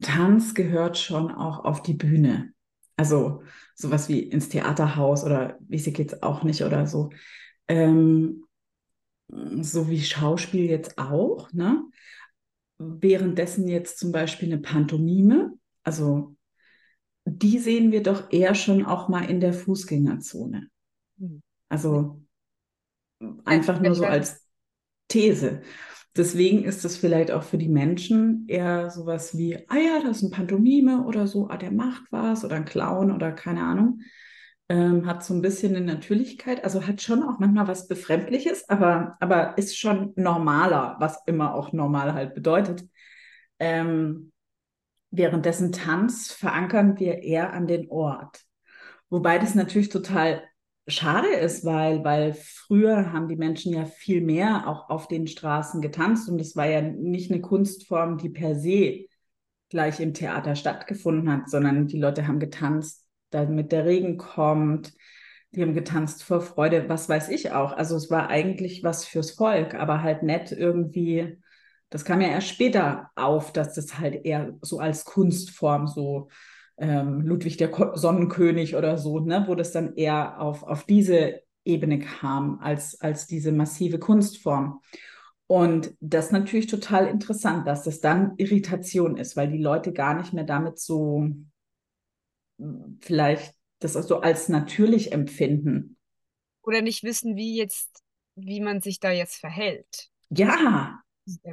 Tanz 0.00 0.54
gehört 0.54 0.96
schon 0.96 1.32
auch 1.32 1.64
auf 1.64 1.82
die 1.82 1.94
Bühne. 1.94 2.52
Also 2.98 3.42
sowas 3.74 4.10
wie 4.10 4.20
ins 4.20 4.50
Theaterhaus 4.50 5.24
oder 5.24 5.56
wie 5.60 5.78
sie 5.78 5.94
geht's 5.94 6.22
auch 6.22 6.42
nicht 6.42 6.62
oder 6.62 6.86
so. 6.86 7.10
Ähm, 7.68 8.44
so 9.28 9.88
wie 9.88 10.02
Schauspiel 10.02 10.66
jetzt 10.66 10.98
auch, 10.98 11.50
ne? 11.52 11.84
währenddessen 12.78 13.68
jetzt 13.68 13.98
zum 13.98 14.12
Beispiel 14.12 14.52
eine 14.52 14.62
Pantomime, 14.62 15.52
also 15.82 16.36
die 17.24 17.58
sehen 17.58 17.92
wir 17.92 18.02
doch 18.02 18.32
eher 18.32 18.54
schon 18.54 18.86
auch 18.86 19.08
mal 19.08 19.28
in 19.28 19.40
der 19.40 19.52
Fußgängerzone. 19.52 20.68
Hm. 21.18 21.42
Also 21.68 22.22
einfach 23.44 23.80
nur 23.80 23.94
so 23.94 24.04
als 24.04 24.46
These. 25.08 25.62
Deswegen 26.18 26.64
ist 26.64 26.84
es 26.84 26.96
vielleicht 26.96 27.30
auch 27.30 27.44
für 27.44 27.58
die 27.58 27.68
Menschen 27.68 28.44
eher 28.48 28.90
sowas 28.90 29.38
wie, 29.38 29.56
ah 29.68 29.76
ja, 29.76 30.00
das 30.02 30.18
ist 30.18 30.22
ein 30.24 30.30
Pantomime 30.30 31.04
oder 31.04 31.26
so, 31.26 31.48
ah, 31.48 31.56
der 31.56 31.70
macht 31.70 32.02
was 32.10 32.44
oder 32.44 32.56
ein 32.56 32.64
Clown 32.64 33.12
oder 33.12 33.32
keine 33.32 33.62
Ahnung 33.62 34.00
ähm, 34.68 35.06
hat 35.06 35.24
so 35.24 35.34
ein 35.34 35.42
bisschen 35.42 35.74
eine 35.74 35.84
Natürlichkeit, 35.84 36.62
also 36.62 36.86
hat 36.86 37.00
schon 37.00 37.22
auch 37.22 37.38
manchmal 37.38 37.68
was 37.68 37.88
Befremdliches, 37.88 38.68
aber, 38.68 39.16
aber 39.20 39.56
ist 39.56 39.78
schon 39.78 40.12
normaler, 40.16 40.96
was 40.98 41.18
immer 41.26 41.54
auch 41.54 41.72
normal 41.72 42.12
halt 42.12 42.34
bedeutet. 42.34 42.84
Ähm, 43.58 44.32
währenddessen 45.10 45.72
Tanz 45.72 46.32
verankern 46.32 46.98
wir 46.98 47.22
eher 47.22 47.52
an 47.54 47.66
den 47.66 47.90
Ort. 47.90 48.42
Wobei 49.08 49.38
das 49.38 49.54
natürlich 49.54 49.88
total 49.88 50.42
schade 50.88 51.28
ist, 51.28 51.64
weil, 51.64 52.02
weil 52.04 52.34
früher 52.34 53.12
haben 53.12 53.28
die 53.28 53.36
Menschen 53.36 53.74
ja 53.74 53.84
viel 53.84 54.20
mehr 54.20 54.66
auch 54.66 54.90
auf 54.90 55.06
den 55.06 55.26
Straßen 55.26 55.80
getanzt 55.80 56.28
und 56.28 56.40
es 56.40 56.56
war 56.56 56.66
ja 56.66 56.80
nicht 56.80 57.30
eine 57.30 57.40
Kunstform, 57.40 58.18
die 58.18 58.30
per 58.30 58.54
se 58.56 59.06
gleich 59.68 60.00
im 60.00 60.14
Theater 60.14 60.56
stattgefunden 60.56 61.30
hat, 61.30 61.50
sondern 61.50 61.86
die 61.86 61.98
Leute 62.00 62.26
haben 62.26 62.40
getanzt, 62.40 63.06
damit 63.30 63.70
der 63.72 63.84
Regen 63.84 64.16
kommt. 64.16 64.94
Die 65.52 65.62
haben 65.62 65.74
getanzt 65.74 66.24
vor 66.24 66.40
Freude, 66.40 66.88
was 66.88 67.08
weiß 67.08 67.28
ich 67.28 67.52
auch. 67.52 67.72
Also 67.72 67.96
es 67.96 68.10
war 68.10 68.28
eigentlich 68.28 68.82
was 68.82 69.04
fürs 69.04 69.32
Volk, 69.32 69.74
aber 69.74 70.02
halt 70.02 70.22
nett 70.22 70.52
irgendwie. 70.52 71.38
Das 71.90 72.04
kam 72.04 72.20
ja 72.20 72.28
erst 72.28 72.48
später 72.48 73.10
auf, 73.14 73.52
dass 73.52 73.74
das 73.74 73.98
halt 73.98 74.24
eher 74.24 74.54
so 74.62 74.78
als 74.78 75.04
Kunstform 75.04 75.86
so 75.86 76.28
ähm, 76.78 77.20
Ludwig 77.22 77.56
der 77.56 77.70
Sonnenkönig 77.94 78.76
oder 78.76 78.98
so, 78.98 79.20
ne, 79.20 79.44
wo 79.46 79.54
das 79.54 79.72
dann 79.72 79.94
eher 79.94 80.40
auf, 80.40 80.62
auf 80.62 80.84
diese 80.84 81.42
Ebene 81.64 81.98
kam 81.98 82.60
als, 82.60 83.00
als 83.00 83.26
diese 83.26 83.52
massive 83.52 83.98
Kunstform. 83.98 84.80
Und 85.46 85.94
das 86.00 86.26
ist 86.26 86.32
natürlich 86.32 86.66
total 86.66 87.06
interessant, 87.06 87.66
dass 87.66 87.82
das 87.82 88.00
dann 88.00 88.34
Irritation 88.36 89.16
ist, 89.16 89.36
weil 89.36 89.50
die 89.50 89.62
Leute 89.62 89.92
gar 89.92 90.14
nicht 90.14 90.32
mehr 90.32 90.44
damit 90.44 90.78
so 90.78 91.28
vielleicht 93.00 93.54
das 93.78 93.92
so 93.94 94.20
als 94.20 94.48
natürlich 94.48 95.12
empfinden. 95.12 95.96
Oder 96.62 96.82
nicht 96.82 97.02
wissen, 97.02 97.36
wie 97.36 97.56
jetzt, 97.56 98.02
wie 98.34 98.60
man 98.60 98.80
sich 98.80 99.00
da 99.00 99.10
jetzt 99.10 99.36
verhält. 99.36 100.10
Ja, 100.30 101.00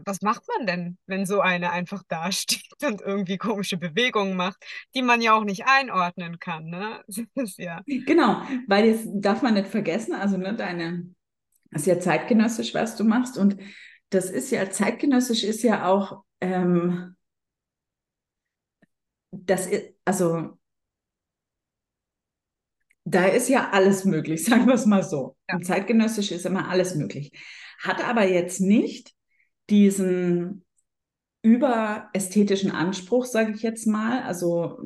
was 0.05 0.21
macht 0.21 0.43
man 0.57 0.67
denn, 0.67 0.97
wenn 1.05 1.25
so 1.25 1.41
eine 1.41 1.71
einfach 1.71 2.03
dasteht 2.07 2.61
und 2.85 3.01
irgendwie 3.01 3.37
komische 3.37 3.77
Bewegungen 3.77 4.35
macht, 4.35 4.63
die 4.95 5.01
man 5.01 5.21
ja 5.21 5.33
auch 5.33 5.43
nicht 5.43 5.65
einordnen 5.65 6.39
kann, 6.39 6.65
ne? 6.65 7.03
Das 7.35 7.57
ja. 7.57 7.81
Genau, 7.85 8.41
weil 8.67 8.85
jetzt 8.85 9.07
darf 9.13 9.41
man 9.41 9.55
nicht 9.55 9.67
vergessen, 9.67 10.13
also 10.13 10.37
ne, 10.37 10.55
deine, 10.55 11.13
das 11.71 11.81
ist 11.81 11.87
ja 11.87 11.99
zeitgenössisch, 11.99 12.73
was 12.73 12.95
du 12.95 13.03
machst 13.03 13.37
und 13.37 13.57
das 14.09 14.29
ist 14.29 14.51
ja, 14.51 14.69
zeitgenössisch 14.69 15.43
ist 15.43 15.63
ja 15.63 15.87
auch, 15.87 16.23
ähm, 16.41 17.15
das 19.31 19.67
ist, 19.67 19.93
also 20.05 20.57
da 23.05 23.25
ist 23.25 23.49
ja 23.49 23.69
alles 23.71 24.03
möglich, 24.05 24.43
sagen 24.45 24.67
wir 24.67 24.73
es 24.73 24.85
mal 24.85 25.03
so. 25.03 25.37
Ja. 25.49 25.55
Und 25.55 25.65
zeitgenössisch 25.65 26.31
ist 26.31 26.45
immer 26.45 26.69
alles 26.69 26.95
möglich. 26.95 27.31
Hat 27.79 28.03
aber 28.03 28.27
jetzt 28.27 28.59
nicht 28.61 29.14
diesen 29.69 30.65
überästhetischen 31.45 32.71
Anspruch, 32.71 33.25
sage 33.25 33.51
ich 33.53 33.61
jetzt 33.61 33.85
mal. 33.85 34.23
Also 34.23 34.79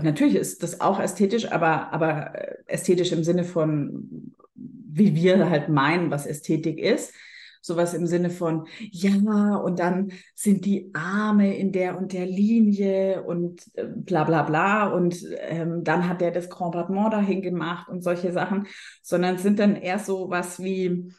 natürlich 0.00 0.36
ist 0.36 0.62
das 0.62 0.80
auch 0.80 0.98
ästhetisch, 0.98 1.52
aber, 1.52 1.92
aber 1.92 2.32
ästhetisch 2.66 3.12
im 3.12 3.22
Sinne 3.22 3.44
von, 3.44 4.32
wie 4.54 5.14
wir 5.14 5.50
halt 5.50 5.68
meinen, 5.68 6.10
was 6.10 6.24
Ästhetik 6.24 6.78
ist. 6.78 7.12
Sowas 7.60 7.92
im 7.92 8.06
Sinne 8.06 8.30
von, 8.30 8.66
ja, 8.78 9.56
und 9.56 9.78
dann 9.78 10.12
sind 10.34 10.64
die 10.64 10.90
Arme 10.94 11.54
in 11.54 11.72
der 11.72 11.98
und 11.98 12.14
der 12.14 12.24
Linie 12.24 13.24
und 13.24 13.60
äh, 13.74 13.84
bla 13.84 14.24
bla 14.24 14.44
bla. 14.44 14.86
Und 14.86 15.22
ähm, 15.40 15.84
dann 15.84 16.08
hat 16.08 16.22
der 16.22 16.30
das 16.30 16.48
Grand 16.48 16.72
Battement 16.72 17.12
dahin 17.12 17.42
gemacht 17.42 17.90
und 17.90 18.02
solche 18.02 18.32
Sachen, 18.32 18.68
sondern 19.02 19.36
sind 19.36 19.58
dann 19.58 19.76
eher 19.76 19.98
so 19.98 20.30
was 20.30 20.62
wie, 20.62 21.12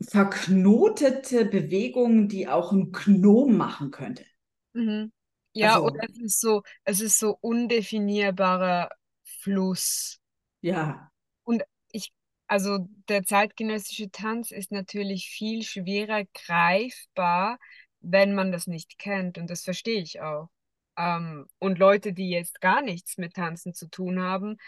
verknotete 0.00 1.44
Bewegungen, 1.46 2.28
die 2.28 2.48
auch 2.48 2.72
ein 2.72 2.92
Gnom 2.92 3.56
machen 3.56 3.90
könnte. 3.90 4.24
Mhm. 4.72 5.12
Ja, 5.52 5.76
also, 5.76 5.86
oder 5.86 6.00
es 6.08 6.18
ist 6.18 6.40
so, 6.40 6.62
es 6.84 7.00
ist 7.00 7.18
so 7.18 7.38
undefinierbarer 7.40 8.90
Fluss. 9.24 10.20
Ja. 10.60 11.10
Und 11.44 11.62
ich, 11.92 12.12
also 12.46 12.86
der 13.08 13.24
zeitgenössische 13.24 14.10
Tanz 14.10 14.50
ist 14.50 14.70
natürlich 14.70 15.30
viel 15.30 15.62
schwerer 15.62 16.24
greifbar, 16.34 17.58
wenn 18.00 18.34
man 18.34 18.52
das 18.52 18.66
nicht 18.66 18.98
kennt. 18.98 19.38
Und 19.38 19.48
das 19.48 19.62
verstehe 19.62 20.02
ich 20.02 20.20
auch. 20.20 20.50
Ähm, 20.98 21.46
und 21.58 21.78
Leute, 21.78 22.12
die 22.12 22.28
jetzt 22.28 22.60
gar 22.60 22.82
nichts 22.82 23.16
mit 23.16 23.34
Tanzen 23.34 23.72
zu 23.72 23.88
tun 23.88 24.20
haben, 24.20 24.58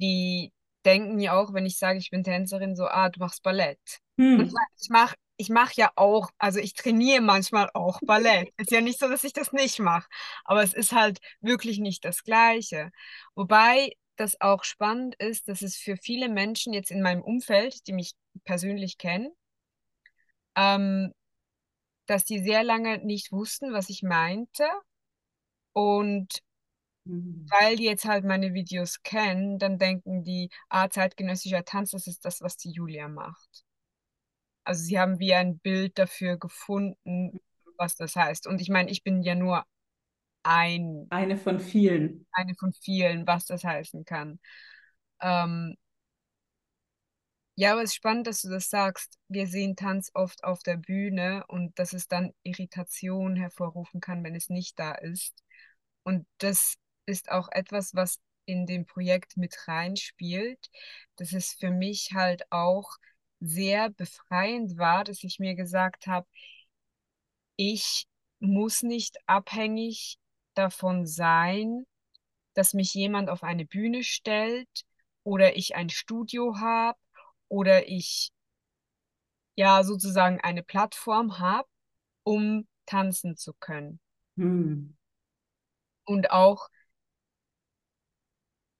die 0.00 0.52
denken 0.84 1.20
ja 1.20 1.32
auch, 1.34 1.52
wenn 1.52 1.66
ich 1.66 1.78
sage, 1.78 1.98
ich 1.98 2.10
bin 2.10 2.24
Tänzerin, 2.24 2.76
so, 2.76 2.86
ah, 2.86 3.08
du 3.08 3.20
machst 3.20 3.42
Ballett. 3.42 4.00
Hm. 4.18 4.52
ich 4.78 4.88
mache 4.90 5.16
ich 5.36 5.48
mach 5.48 5.72
ja 5.72 5.90
auch, 5.96 6.30
also 6.38 6.60
ich 6.60 6.74
trainiere 6.74 7.20
manchmal 7.20 7.68
auch 7.74 8.00
Ballett. 8.02 8.52
Ist 8.56 8.70
ja 8.70 8.80
nicht 8.80 9.00
so, 9.00 9.08
dass 9.08 9.24
ich 9.24 9.32
das 9.32 9.52
nicht 9.52 9.80
mache, 9.80 10.08
aber 10.44 10.62
es 10.62 10.74
ist 10.74 10.92
halt 10.92 11.18
wirklich 11.40 11.78
nicht 11.78 12.04
das 12.04 12.22
Gleiche. 12.22 12.92
Wobei 13.34 13.90
das 14.16 14.40
auch 14.40 14.62
spannend 14.64 15.16
ist, 15.16 15.48
dass 15.48 15.62
es 15.62 15.76
für 15.76 15.96
viele 15.96 16.28
Menschen 16.28 16.72
jetzt 16.72 16.90
in 16.90 17.02
meinem 17.02 17.22
Umfeld, 17.22 17.86
die 17.86 17.92
mich 17.92 18.12
persönlich 18.44 18.96
kennen, 18.96 19.32
ähm, 20.54 21.12
dass 22.06 22.24
die 22.24 22.38
sehr 22.38 22.62
lange 22.62 22.98
nicht 22.98 23.32
wussten, 23.32 23.72
was 23.72 23.88
ich 23.88 24.02
meinte. 24.02 24.68
Und 25.72 26.40
mhm. 27.04 27.46
weil 27.50 27.76
die 27.76 27.84
jetzt 27.84 28.04
halt 28.04 28.24
meine 28.24 28.54
Videos 28.54 29.02
kennen, 29.02 29.58
dann 29.58 29.78
denken 29.78 30.24
die, 30.24 30.50
ah, 30.68 30.88
zeitgenössischer 30.88 31.64
Tanz, 31.64 31.90
das 31.90 32.06
ist 32.06 32.24
das, 32.24 32.40
was 32.40 32.56
die 32.56 32.70
Julia 32.70 33.08
macht. 33.08 33.64
Also 34.64 34.82
sie 34.82 34.98
haben 34.98 35.18
wie 35.18 35.34
ein 35.34 35.58
Bild 35.58 35.98
dafür 35.98 36.38
gefunden, 36.38 37.40
was 37.76 37.96
das 37.96 38.16
heißt. 38.16 38.46
Und 38.46 38.60
ich 38.60 38.70
meine, 38.70 38.90
ich 38.90 39.02
bin 39.02 39.22
ja 39.22 39.34
nur 39.34 39.64
ein. 40.42 41.06
Eine 41.10 41.36
von 41.36 41.60
vielen. 41.60 42.26
Eine 42.32 42.54
von 42.54 42.72
vielen, 42.72 43.26
was 43.26 43.46
das 43.46 43.64
heißen 43.64 44.04
kann. 44.04 44.40
Ähm, 45.20 45.76
ja, 47.56 47.72
aber 47.72 47.82
es 47.82 47.90
ist 47.90 47.96
spannend, 47.96 48.26
dass 48.26 48.42
du 48.42 48.48
das 48.48 48.68
sagst. 48.68 49.18
Wir 49.28 49.46
sehen 49.46 49.76
Tanz 49.76 50.10
oft 50.14 50.42
auf 50.44 50.62
der 50.62 50.76
Bühne 50.76 51.44
und 51.48 51.78
dass 51.78 51.92
es 51.92 52.08
dann 52.08 52.32
Irritation 52.42 53.36
hervorrufen 53.36 54.00
kann, 54.00 54.24
wenn 54.24 54.34
es 54.34 54.48
nicht 54.48 54.78
da 54.78 54.92
ist. 54.92 55.44
Und 56.02 56.26
das 56.38 56.74
ist 57.06 57.30
auch 57.30 57.48
etwas, 57.50 57.94
was 57.94 58.20
in 58.46 58.66
dem 58.66 58.86
Projekt 58.86 59.36
mit 59.36 59.68
reinspielt. 59.68 60.70
Das 61.16 61.32
ist 61.32 61.58
für 61.58 61.70
mich 61.70 62.12
halt 62.12 62.50
auch 62.50 62.96
sehr 63.40 63.90
befreiend 63.90 64.78
war, 64.78 65.04
dass 65.04 65.22
ich 65.22 65.38
mir 65.38 65.54
gesagt 65.54 66.06
habe, 66.06 66.26
ich 67.56 68.06
muss 68.40 68.82
nicht 68.82 69.18
abhängig 69.26 70.18
davon 70.54 71.06
sein, 71.06 71.86
dass 72.54 72.74
mich 72.74 72.94
jemand 72.94 73.30
auf 73.30 73.42
eine 73.42 73.64
Bühne 73.64 74.02
stellt 74.02 74.84
oder 75.24 75.56
ich 75.56 75.74
ein 75.74 75.90
Studio 75.90 76.58
habe 76.58 76.98
oder 77.48 77.88
ich 77.88 78.30
ja 79.56 79.84
sozusagen 79.84 80.40
eine 80.40 80.62
Plattform 80.62 81.38
habe, 81.38 81.68
um 82.22 82.66
tanzen 82.86 83.36
zu 83.36 83.52
können. 83.54 84.00
Hm. 84.36 84.96
Und 86.04 86.30
auch 86.30 86.68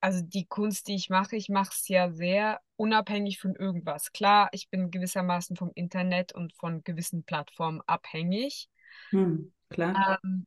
also 0.04 0.20
die 0.20 0.44
Kunst, 0.44 0.88
die 0.88 0.96
ich 0.96 1.08
mache, 1.08 1.34
ich 1.34 1.48
mache 1.48 1.70
es 1.72 1.88
ja 1.88 2.10
sehr 2.12 2.60
unabhängig 2.76 3.40
von 3.40 3.56
irgendwas. 3.56 4.12
Klar, 4.12 4.50
ich 4.52 4.68
bin 4.68 4.90
gewissermaßen 4.90 5.56
vom 5.56 5.70
Internet 5.74 6.34
und 6.34 6.52
von 6.52 6.84
gewissen 6.84 7.24
Plattformen 7.24 7.80
abhängig. 7.86 8.68
Hm, 9.08 9.50
klar. 9.70 10.20
Ähm, 10.22 10.46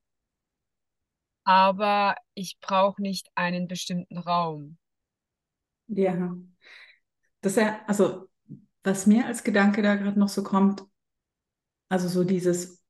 aber 1.44 2.18
ich 2.36 2.60
brauche 2.60 3.02
nicht 3.02 3.32
einen 3.34 3.68
bestimmten 3.68 4.20
Raum. 4.20 4.78
Ja. 5.88 6.38
Das 7.42 7.56
ja, 7.56 7.80
also 7.88 8.30
was 8.84 9.08
mir 9.08 9.26
als 9.26 9.44
Gedanke 9.44 9.82
da 9.82 9.96
gerade 9.96 10.20
noch 10.20 10.30
so 10.30 10.44
kommt, 10.44 10.86
also 11.90 12.08
so 12.08 12.24
dieses, 12.24 12.84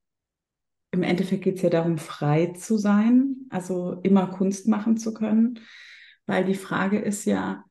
im 0.92 1.04
Endeffekt 1.04 1.46
geht 1.46 1.56
es 1.56 1.62
ja 1.62 1.70
darum, 1.70 1.98
frei 1.98 2.48
zu 2.48 2.78
sein, 2.78 3.48
also 3.52 4.02
immer 4.04 4.28
Kunst 4.28 4.68
machen 4.68 4.98
zu 4.98 5.14
können. 5.14 5.62
Weil 6.28 6.46
die 6.46 6.56
Frage 6.56 7.00
ist 7.00 7.26
ja, 7.26 7.64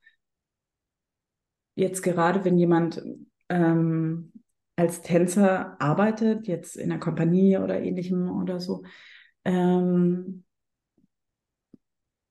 jetzt 1.77 2.03
gerade 2.03 2.45
wenn 2.45 2.59
jemand 2.59 3.03
ähm, 3.49 4.33
als 4.77 5.03
Tänzer 5.03 5.81
arbeitet, 5.81 6.49
jetzt 6.49 6.77
in 6.77 6.91
einer 6.91 7.01
Kompanie 7.01 7.59
oder 7.59 7.81
ähnlichem 7.81 8.31
oder 8.31 8.61
so, 8.61 8.83
ähm, 9.45 10.45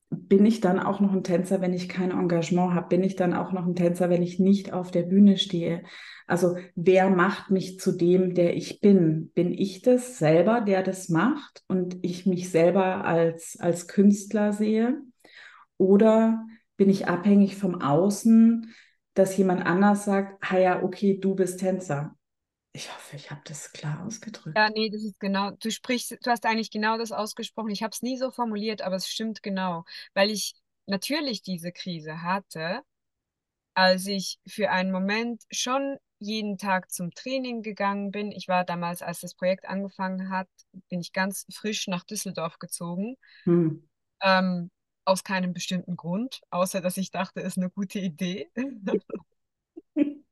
bin 0.09 0.45
ich 0.45 0.61
dann 0.61 0.80
auch 0.80 0.99
noch 0.99 1.11
ein 1.13 1.23
Tänzer, 1.23 1.61
wenn 1.61 1.73
ich 1.73 1.89
kein 1.89 2.11
Engagement 2.11 2.73
habe? 2.73 2.88
Bin 2.88 3.03
ich 3.03 3.15
dann 3.15 3.34
auch 3.34 3.51
noch 3.51 3.65
ein 3.65 3.76
Tänzer, 3.76 4.09
wenn 4.09 4.23
ich 4.23 4.39
nicht 4.39 4.73
auf 4.73 4.91
der 4.91 5.03
Bühne 5.03 5.38
stehe? 5.38 5.84
Also 6.28 6.55
wer 6.76 7.09
macht 7.09 7.51
mich 7.51 7.80
zu 7.80 7.91
dem, 7.91 8.34
der 8.34 8.55
ich 8.55 8.80
bin? 8.80 9.32
Bin 9.34 9.51
ich 9.51 9.82
das 9.82 10.17
selber, 10.17 10.61
der 10.61 10.84
das 10.84 11.09
macht 11.09 11.63
und 11.67 11.97
ich 12.01 12.26
mich 12.26 12.49
selber 12.49 13.05
als, 13.05 13.57
als 13.59 13.88
Künstler 13.88 14.53
sehe? 14.53 15.01
Oder 15.78 16.45
bin 16.78 16.89
ich 16.89 17.07
abhängig 17.07 17.55
vom 17.55 17.82
Außen, 17.82 18.73
dass 19.13 19.38
jemand 19.38 19.65
anders 19.65 20.05
sagt, 20.05 20.38
ah 20.41 20.57
ja, 20.57 20.84
okay, 20.84 21.19
du 21.19 21.36
bist 21.36 21.59
Tänzer. 21.59 22.15
Ich 22.73 22.93
hoffe, 22.93 23.15
ich 23.15 23.32
habe 23.32 23.41
das 23.45 23.71
klar 23.71 24.05
ausgedrückt. 24.05 24.57
Ja, 24.57 24.69
nee, 24.69 24.89
das 24.89 25.03
ist 25.03 25.19
genau, 25.19 25.51
du 25.51 25.71
sprichst, 25.71 26.11
du 26.11 26.30
hast 26.30 26.45
eigentlich 26.45 26.71
genau 26.71 26.97
das 26.97 27.13
ausgesprochen. 27.13 27.69
Ich 27.69 27.84
habe 27.84 27.91
es 27.93 28.01
nie 28.01 28.17
so 28.17 28.32
formuliert, 28.32 28.82
aber 28.82 28.97
es 28.97 29.07
stimmt 29.07 29.41
genau, 29.41 29.86
weil 30.13 30.30
ich 30.30 30.55
natürlich 30.86 31.41
diese 31.41 31.71
Krise 31.71 32.21
hatte, 32.21 32.82
als 33.76 34.05
ich 34.07 34.39
für 34.45 34.71
einen 34.71 34.91
Moment 34.91 35.43
schon 35.51 35.97
jeden 36.19 36.57
Tag 36.57 36.91
zum 36.91 37.11
Training 37.11 37.61
gegangen 37.61 38.11
bin. 38.11 38.32
Ich 38.32 38.47
war 38.47 38.65
damals, 38.65 39.01
als 39.01 39.21
das 39.21 39.36
Projekt 39.36 39.65
angefangen 39.67 40.30
hat, 40.30 40.47
bin 40.89 40.99
ich 40.99 41.13
ganz 41.13 41.45
frisch 41.53 41.88
nach 41.88 42.03
Düsseldorf 42.03 42.59
gezogen. 42.59 43.15
Hm. 43.43 43.88
Ähm, 44.21 44.69
aus 45.06 45.24
keinem 45.24 45.53
bestimmten 45.53 45.95
Grund, 45.95 46.41
außer 46.49 46.82
dass 46.82 46.97
ich 46.97 47.12
dachte, 47.12 47.41
es 47.41 47.49
ist 47.49 47.58
eine 47.58 47.70
gute 47.70 47.99
Idee. 47.99 48.49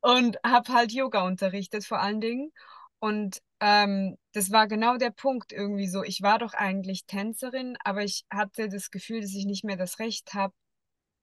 und 0.00 0.38
habe 0.44 0.72
halt 0.72 0.92
Yoga 0.92 1.22
unterrichtet 1.22 1.84
vor 1.84 2.00
allen 2.00 2.20
Dingen. 2.20 2.52
Und 3.00 3.42
ähm, 3.60 4.16
das 4.32 4.50
war 4.50 4.68
genau 4.68 4.96
der 4.96 5.10
Punkt 5.10 5.52
irgendwie 5.52 5.88
so. 5.88 6.02
Ich 6.04 6.22
war 6.22 6.38
doch 6.38 6.54
eigentlich 6.54 7.06
Tänzerin, 7.06 7.76
aber 7.84 8.04
ich 8.04 8.24
hatte 8.30 8.68
das 8.68 8.90
Gefühl, 8.90 9.20
dass 9.22 9.34
ich 9.34 9.46
nicht 9.46 9.64
mehr 9.64 9.76
das 9.76 9.98
Recht 9.98 10.34
habe, 10.34 10.54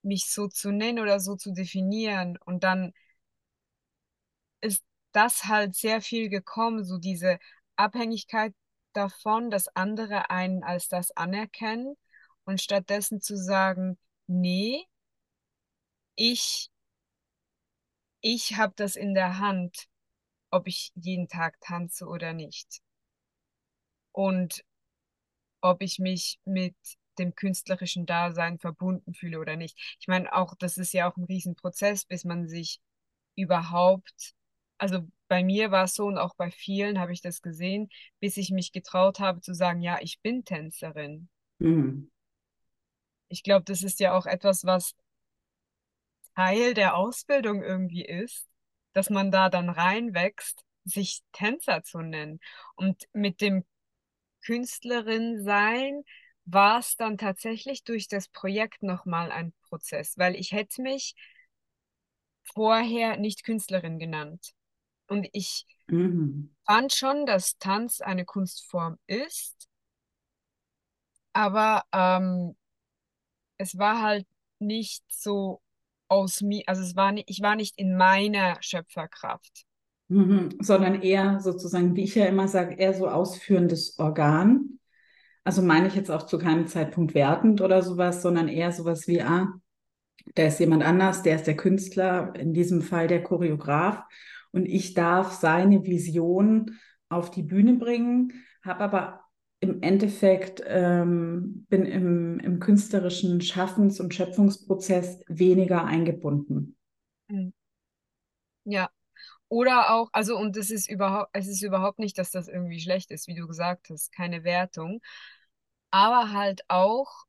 mich 0.04 0.30
so 0.32 0.48
zu 0.48 0.72
nennen 0.72 1.00
oder 1.00 1.20
so 1.20 1.36
zu 1.36 1.54
definieren. 1.54 2.38
Und 2.46 2.64
dann 2.64 2.94
ist 4.62 4.84
das 5.12 5.46
halt 5.46 5.76
sehr 5.76 6.02
viel 6.02 6.30
gekommen, 6.30 6.84
so 6.84 6.98
diese 6.98 7.40
Abhängigkeit 7.76 8.54
davon, 8.94 9.50
dass 9.52 9.68
andere 9.76 10.30
einen 10.30 10.64
als 10.64 10.90
das 10.90 11.12
anerkennen 11.12 11.96
und 12.48 12.62
stattdessen 12.62 13.22
zu 13.22 13.38
sagen, 13.38 13.98
nee, 14.26 14.86
ich, 16.16 16.70
ich 18.22 18.56
habe 18.56 18.74
das 18.76 18.96
in 18.96 19.14
der 19.14 19.40
Hand, 19.40 19.88
ob 20.50 20.68
ich 20.68 20.92
jeden 20.96 21.28
Tag 21.28 21.60
tanze 21.60 22.06
oder 22.06 22.32
nicht. 22.34 22.82
Und 24.14 24.64
ob 25.62 25.82
ich 25.82 26.00
mich 26.00 26.40
mit 26.46 26.76
dem 27.20 27.36
künstlerischen 27.36 28.06
Dasein 28.06 28.60
verbunden 28.60 29.14
fühle 29.14 29.40
oder 29.40 29.58
nicht. 29.58 29.78
Ich 30.00 30.08
meine, 30.08 30.32
auch 30.34 30.56
das 30.56 30.78
ist 30.78 30.94
ja 30.94 31.12
auch 31.12 31.18
ein 31.18 31.26
Riesenprozess, 31.26 32.06
bis 32.06 32.24
man 32.24 32.48
sich 32.48 32.80
überhaupt, 33.36 34.36
also 34.78 35.06
bei 35.28 35.44
mir 35.44 35.72
war 35.72 35.84
es 35.84 35.96
so 35.96 36.06
und 36.06 36.18
auch 36.18 36.36
bei 36.36 36.50
vielen 36.50 37.00
habe 37.00 37.12
ich 37.12 37.22
das 37.22 37.42
gesehen, 37.42 37.90
bis 38.22 38.38
ich 38.38 38.52
mich 38.52 38.72
getraut 38.72 39.20
habe 39.20 39.42
zu 39.42 39.54
sagen, 39.54 39.82
ja, 39.82 39.98
ich 40.00 40.22
bin 40.22 40.46
Tänzerin. 40.46 41.28
Mhm. 41.60 42.10
Ich 43.30 43.44
glaube, 43.44 43.66
das 43.66 43.84
ist 43.84 44.00
ja 44.00 44.18
auch 44.18 44.26
etwas, 44.26 44.64
was 44.64 44.96
Teil 46.36 46.74
der 46.74 46.96
Ausbildung 46.96 47.64
irgendwie 47.64 48.06
ist, 48.06 48.48
dass 48.94 49.10
man 49.10 49.32
da 49.32 49.50
dann 49.50 49.70
reinwächst, 49.70 50.64
sich 50.84 51.22
Tänzer 51.32 51.84
zu 51.84 52.00
nennen. 52.00 52.40
Und 52.76 53.04
mit 53.14 53.42
dem 53.42 53.66
Künstlerin 54.46 55.44
sein 55.44 56.04
war 56.46 56.80
es 56.80 56.96
dann 56.96 57.18
tatsächlich 57.18 57.84
durch 57.84 58.08
das 58.08 58.30
Projekt 58.30 58.84
nochmal 58.84 59.32
ein 59.32 59.54
Prozess, 59.64 60.18
weil 60.18 60.36
ich 60.36 60.52
hätte 60.52 60.82
mich 60.82 61.16
vorher 62.54 63.18
nicht 63.18 63.44
Künstlerin 63.44 64.00
genannt. 64.00 64.54
Und 65.08 65.28
ich 65.34 65.66
mhm. 65.88 66.56
fand 66.66 66.94
schon, 66.94 67.26
dass 67.26 67.58
Tanz 67.60 68.02
eine 68.02 68.26
Kunstform 68.26 68.98
ist, 69.08 69.68
aber 71.34 71.84
ähm, 71.92 72.57
es 73.58 73.78
war 73.78 74.02
halt 74.02 74.26
nicht 74.60 75.04
so 75.10 75.62
aus 76.08 76.42
mir, 76.42 76.64
also 76.68 76.82
es 76.82 76.96
war 76.96 77.12
nicht, 77.12 77.30
ich 77.30 77.42
war 77.42 77.56
nicht 77.56 77.78
in 77.78 77.98
meiner 77.98 78.58
Schöpferkraft. 78.62 79.66
Mhm, 80.10 80.58
sondern 80.62 81.02
eher 81.02 81.40
sozusagen, 81.42 81.96
wie 81.96 82.04
ich 82.04 82.16
ja 82.16 82.26
immer 82.26 82.48
sage, 82.48 82.76
eher 82.76 82.94
so 82.94 83.10
ausführendes 83.10 84.00
Organ. 84.00 84.80
Also 85.44 85.62
meine 85.62 85.88
ich 85.88 85.96
jetzt 85.96 86.12
auch 86.12 86.26
zu 86.26 86.38
keinem 86.38 86.68
Zeitpunkt 86.68 87.14
wertend 87.14 87.62
oder 87.62 87.82
sowas, 87.82 88.22
sondern 88.22 88.48
eher 88.48 88.72
sowas 88.72 89.08
wie, 89.08 89.22
ah, 89.22 89.54
da 90.36 90.44
ist 90.44 90.60
jemand 90.60 90.84
anders, 90.84 91.24
der 91.24 91.36
ist 91.36 91.48
der 91.48 91.58
Künstler, 91.58 92.34
in 92.36 92.54
diesem 92.54 92.82
Fall 92.82 93.08
der 93.08 93.24
Choreograf. 93.24 94.04
Und 94.52 94.66
ich 94.66 94.94
darf 94.94 95.34
seine 95.34 95.86
Vision 95.86 96.78
auf 97.10 97.32
die 97.32 97.44
Bühne 97.44 97.74
bringen, 97.74 98.34
habe 98.64 98.84
aber 98.84 99.27
im 99.60 99.82
Endeffekt 99.82 100.62
ähm, 100.68 101.66
bin 101.70 101.86
im, 101.86 102.40
im 102.40 102.60
künstlerischen 102.60 103.42
Schaffens- 103.42 104.00
und 104.00 104.14
Schöpfungsprozess 104.14 105.20
weniger 105.28 105.84
eingebunden. 105.86 106.78
Hm. 107.30 107.50
Ja, 108.66 108.90
oder 109.50 109.94
auch, 109.94 110.10
also 110.14 110.38
und 110.38 110.58
es 110.58 110.72
ist 110.72 110.90
überhaupt, 110.90 111.30
es 111.34 111.48
ist 111.48 111.64
überhaupt 111.64 112.00
nicht, 112.00 112.18
dass 112.18 112.32
das 112.32 112.48
irgendwie 112.48 112.80
schlecht 112.82 113.12
ist, 113.12 113.28
wie 113.28 113.36
du 113.36 113.48
gesagt 113.48 113.90
hast, 113.90 114.12
keine 114.14 114.44
Wertung. 114.44 115.02
Aber 115.92 116.32
halt 116.34 116.64
auch, 116.70 117.26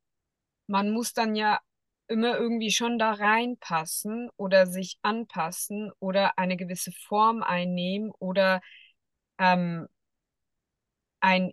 man 0.69 0.91
muss 0.93 1.15
dann 1.15 1.37
ja 1.37 1.61
immer 2.09 2.39
irgendwie 2.39 2.71
schon 2.73 2.99
da 2.99 3.13
reinpassen 3.13 4.31
oder 4.37 4.67
sich 4.67 4.99
anpassen 5.03 5.93
oder 6.01 6.39
eine 6.39 6.57
gewisse 6.57 6.93
Form 6.93 7.43
einnehmen 7.43 8.13
oder 8.19 8.61
ähm, 9.39 9.89
ein 11.21 11.53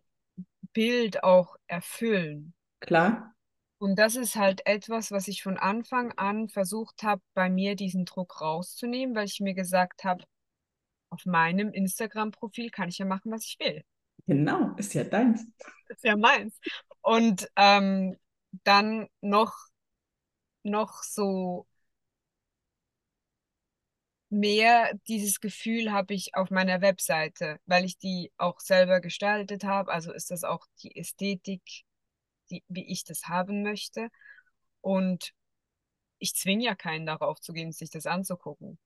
Bild 0.76 1.23
auch 1.23 1.55
erfüllen. 1.67 2.53
Klar. 2.82 3.34
Und 3.80 3.97
das 3.97 4.15
ist 4.15 4.36
halt 4.36 4.65
etwas, 4.65 5.11
was 5.11 5.28
ich 5.28 5.41
von 5.41 5.57
Anfang 5.57 6.11
an 6.17 6.49
versucht 6.49 7.01
habe, 7.01 7.21
bei 7.34 7.49
mir 7.49 7.76
diesen 7.76 8.05
Druck 8.05 8.41
rauszunehmen, 8.41 9.15
weil 9.15 9.26
ich 9.26 9.39
mir 9.39 9.53
gesagt 9.53 10.03
habe, 10.03 10.23
auf 11.09 11.26
meinem 11.26 11.71
Instagram-Profil 11.71 12.69
kann 12.69 12.89
ich 12.89 12.97
ja 12.97 13.05
machen, 13.05 13.32
was 13.32 13.45
ich 13.45 13.57
will. 13.59 13.84
Genau, 14.28 14.76
ist 14.76 14.93
ja 14.93 15.03
deins. 15.03 15.45
Ist 15.88 16.03
ja 16.03 16.17
meins. 16.17 16.59
Und 17.01 17.47
ähm, 17.55 18.17
dann 18.63 19.07
noch, 19.21 19.53
noch 20.63 21.03
so 21.03 21.67
mehr 24.36 24.93
dieses 25.07 25.39
Gefühl 25.39 25.91
habe 25.91 26.13
ich 26.13 26.36
auf 26.36 26.51
meiner 26.51 26.81
Webseite, 26.81 27.59
weil 27.65 27.86
ich 27.86 27.97
die 27.97 28.31
auch 28.38 28.59
selber 28.59 29.01
gestaltet 29.01 29.63
habe. 29.63 29.91
Also 29.91 30.13
ist 30.13 30.31
das 30.31 30.43
auch 30.43 30.67
die 30.83 30.95
Ästhetik, 30.95 31.61
die, 32.49 32.63
wie 32.67 32.86
ich 32.86 33.03
das 33.03 33.23
haben 33.27 33.63
möchte. 33.63 34.09
Und 34.81 35.31
ich 36.19 36.36
zwinge 36.36 36.65
ja 36.65 36.75
keinen 36.75 37.05
darauf 37.05 37.39
zu 37.39 37.53
gehen, 37.53 37.71
sich 37.71 37.89
das 37.89 38.05
anzugucken. 38.05 38.77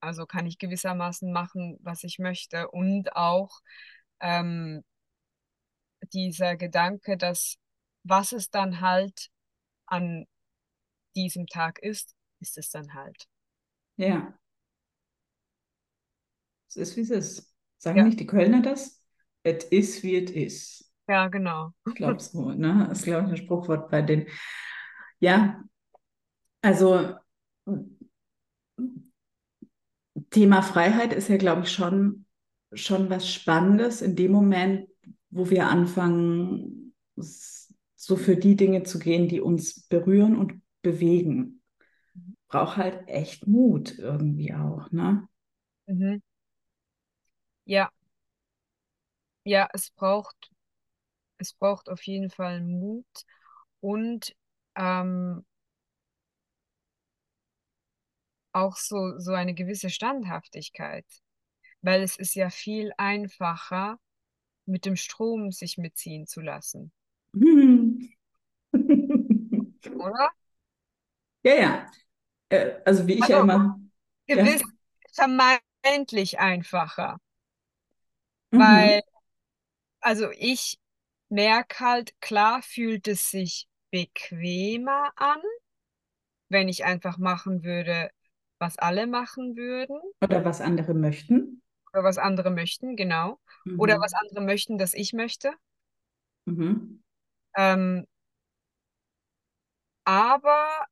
Also 0.00 0.26
kann 0.26 0.46
ich 0.46 0.58
gewissermaßen 0.58 1.32
machen, 1.32 1.78
was 1.80 2.04
ich 2.04 2.18
möchte. 2.18 2.70
Und 2.70 3.16
auch 3.16 3.60
ähm, 4.20 4.84
dieser 6.12 6.56
Gedanke, 6.56 7.16
dass 7.16 7.56
was 8.02 8.32
es 8.32 8.50
dann 8.50 8.80
halt 8.80 9.30
an 9.86 10.26
diesem 11.16 11.46
Tag 11.46 11.78
ist, 11.78 12.14
ist 12.40 12.58
es 12.58 12.70
dann 12.70 12.94
halt. 12.94 13.26
Ja. 13.96 14.36
Es 16.76 16.90
ist, 16.90 16.96
wie 16.96 17.00
es 17.02 17.10
ist. 17.10 17.54
Sagen 17.78 17.98
ja. 17.98 18.04
nicht 18.04 18.18
die 18.18 18.26
Kölner 18.26 18.62
das? 18.62 19.00
Es 19.42 19.64
ist, 19.64 20.02
wie 20.02 20.16
es 20.16 20.30
ist. 20.30 20.92
Ja, 21.06 21.28
genau. 21.28 21.72
Ich 21.86 21.94
glaube 21.94 22.20
so, 22.20 22.50
ne? 22.50 22.86
Das 22.88 23.00
ist, 23.00 23.04
glaube 23.04 23.26
ich, 23.26 23.30
ein 23.32 23.36
Spruchwort 23.36 23.90
bei 23.90 24.02
denen. 24.02 24.26
Ja, 25.20 25.62
also 26.62 27.14
Thema 30.30 30.62
Freiheit 30.62 31.12
ist 31.12 31.28
ja, 31.28 31.36
glaube 31.36 31.62
ich, 31.62 31.72
schon, 31.72 32.26
schon 32.72 33.10
was 33.10 33.30
Spannendes 33.30 34.02
in 34.02 34.16
dem 34.16 34.32
Moment, 34.32 34.88
wo 35.30 35.50
wir 35.50 35.68
anfangen, 35.68 36.94
so 37.16 38.16
für 38.16 38.36
die 38.36 38.56
Dinge 38.56 38.82
zu 38.82 38.98
gehen, 38.98 39.28
die 39.28 39.40
uns 39.40 39.86
berühren 39.86 40.36
und 40.36 40.60
bewegen. 40.82 41.62
Braucht 42.48 42.76
halt 42.76 43.08
echt 43.08 43.46
Mut 43.46 43.98
irgendwie 43.98 44.54
auch, 44.54 44.90
ne? 44.90 45.28
Mhm. 45.86 46.22
Ja, 47.66 47.90
ja, 49.44 49.68
es 49.72 49.90
braucht, 49.90 50.50
es 51.38 51.52
braucht 51.52 51.88
auf 51.88 52.02
jeden 52.02 52.30
Fall 52.30 52.60
Mut 52.62 53.06
und 53.80 54.34
ähm, 54.74 55.44
auch 58.52 58.76
so, 58.76 59.18
so 59.18 59.32
eine 59.32 59.54
gewisse 59.54 59.90
Standhaftigkeit, 59.90 61.06
weil 61.82 62.02
es 62.02 62.16
ist 62.16 62.34
ja 62.34 62.50
viel 62.50 62.92
einfacher, 62.96 63.98
mit 64.66 64.86
dem 64.86 64.96
Strom 64.96 65.52
sich 65.52 65.76
mitziehen 65.76 66.26
zu 66.26 66.40
lassen. 66.40 66.90
Oder? 67.34 67.98
Ja, 71.42 71.54
ja. 71.54 71.86
Äh, 72.48 72.80
also 72.84 73.06
wie 73.06 73.14
ich 73.14 73.22
also, 73.22 73.34
ja 73.34 73.40
immer. 73.40 73.80
Gewiss 74.26 74.62
ja. 74.62 74.68
vermeintlich 75.12 76.38
einfacher. 76.38 77.18
Mhm. 78.54 78.60
Weil, 78.60 79.00
also 80.00 80.30
ich 80.32 80.78
merke 81.28 81.80
halt, 81.80 82.20
klar 82.20 82.62
fühlt 82.62 83.08
es 83.08 83.30
sich 83.30 83.68
bequemer 83.90 85.12
an, 85.16 85.40
wenn 86.48 86.68
ich 86.68 86.84
einfach 86.84 87.18
machen 87.18 87.64
würde, 87.64 88.10
was 88.58 88.78
alle 88.78 89.06
machen 89.06 89.56
würden. 89.56 89.98
Oder 90.22 90.44
was 90.44 90.60
andere 90.60 90.94
möchten. 90.94 91.62
Oder 91.92 92.04
was 92.04 92.18
andere 92.18 92.50
möchten, 92.50 92.96
genau. 92.96 93.40
Mhm. 93.64 93.80
Oder 93.80 93.98
was 94.00 94.12
andere 94.14 94.42
möchten, 94.42 94.78
dass 94.78 94.94
ich 94.94 95.12
möchte. 95.12 95.52
Mhm. 96.46 97.00
Ähm, 97.56 98.06
aber 100.04 100.86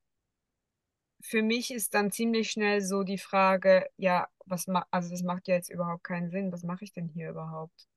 für 1.23 1.41
mich 1.41 1.71
ist 1.73 1.93
dann 1.93 2.11
ziemlich 2.11 2.51
schnell 2.51 2.81
so 2.81 3.03
die 3.03 3.17
Frage, 3.17 3.87
ja, 3.97 4.27
was 4.45 4.67
ma 4.67 4.85
also 4.91 5.09
das 5.09 5.23
macht 5.23 5.47
ja 5.47 5.55
jetzt 5.55 5.69
überhaupt 5.69 6.03
keinen 6.03 6.29
Sinn, 6.29 6.51
was 6.51 6.63
mache 6.63 6.83
ich 6.83 6.91
denn 6.91 7.07
hier 7.07 7.29
überhaupt? 7.29 7.87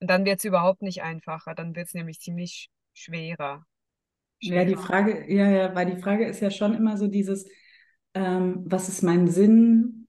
Und 0.00 0.10
dann 0.10 0.24
wird 0.24 0.38
es 0.38 0.44
überhaupt 0.44 0.82
nicht 0.82 1.02
einfacher, 1.02 1.54
dann 1.54 1.74
wird 1.74 1.88
es 1.88 1.94
nämlich 1.94 2.20
ziemlich 2.20 2.70
schwerer. 2.92 3.64
schwerer. 4.38 4.60
Ja, 4.60 4.64
die 4.66 4.76
Frage, 4.76 5.32
ja, 5.32 5.50
ja, 5.50 5.74
weil 5.74 5.86
die 5.94 6.00
Frage 6.00 6.26
ist 6.26 6.40
ja 6.40 6.50
schon 6.50 6.74
immer 6.74 6.98
so 6.98 7.08
dieses, 7.08 7.48
ähm, 8.14 8.62
was 8.66 8.88
ist 8.88 9.02
mein 9.02 9.28
Sinn? 9.28 10.06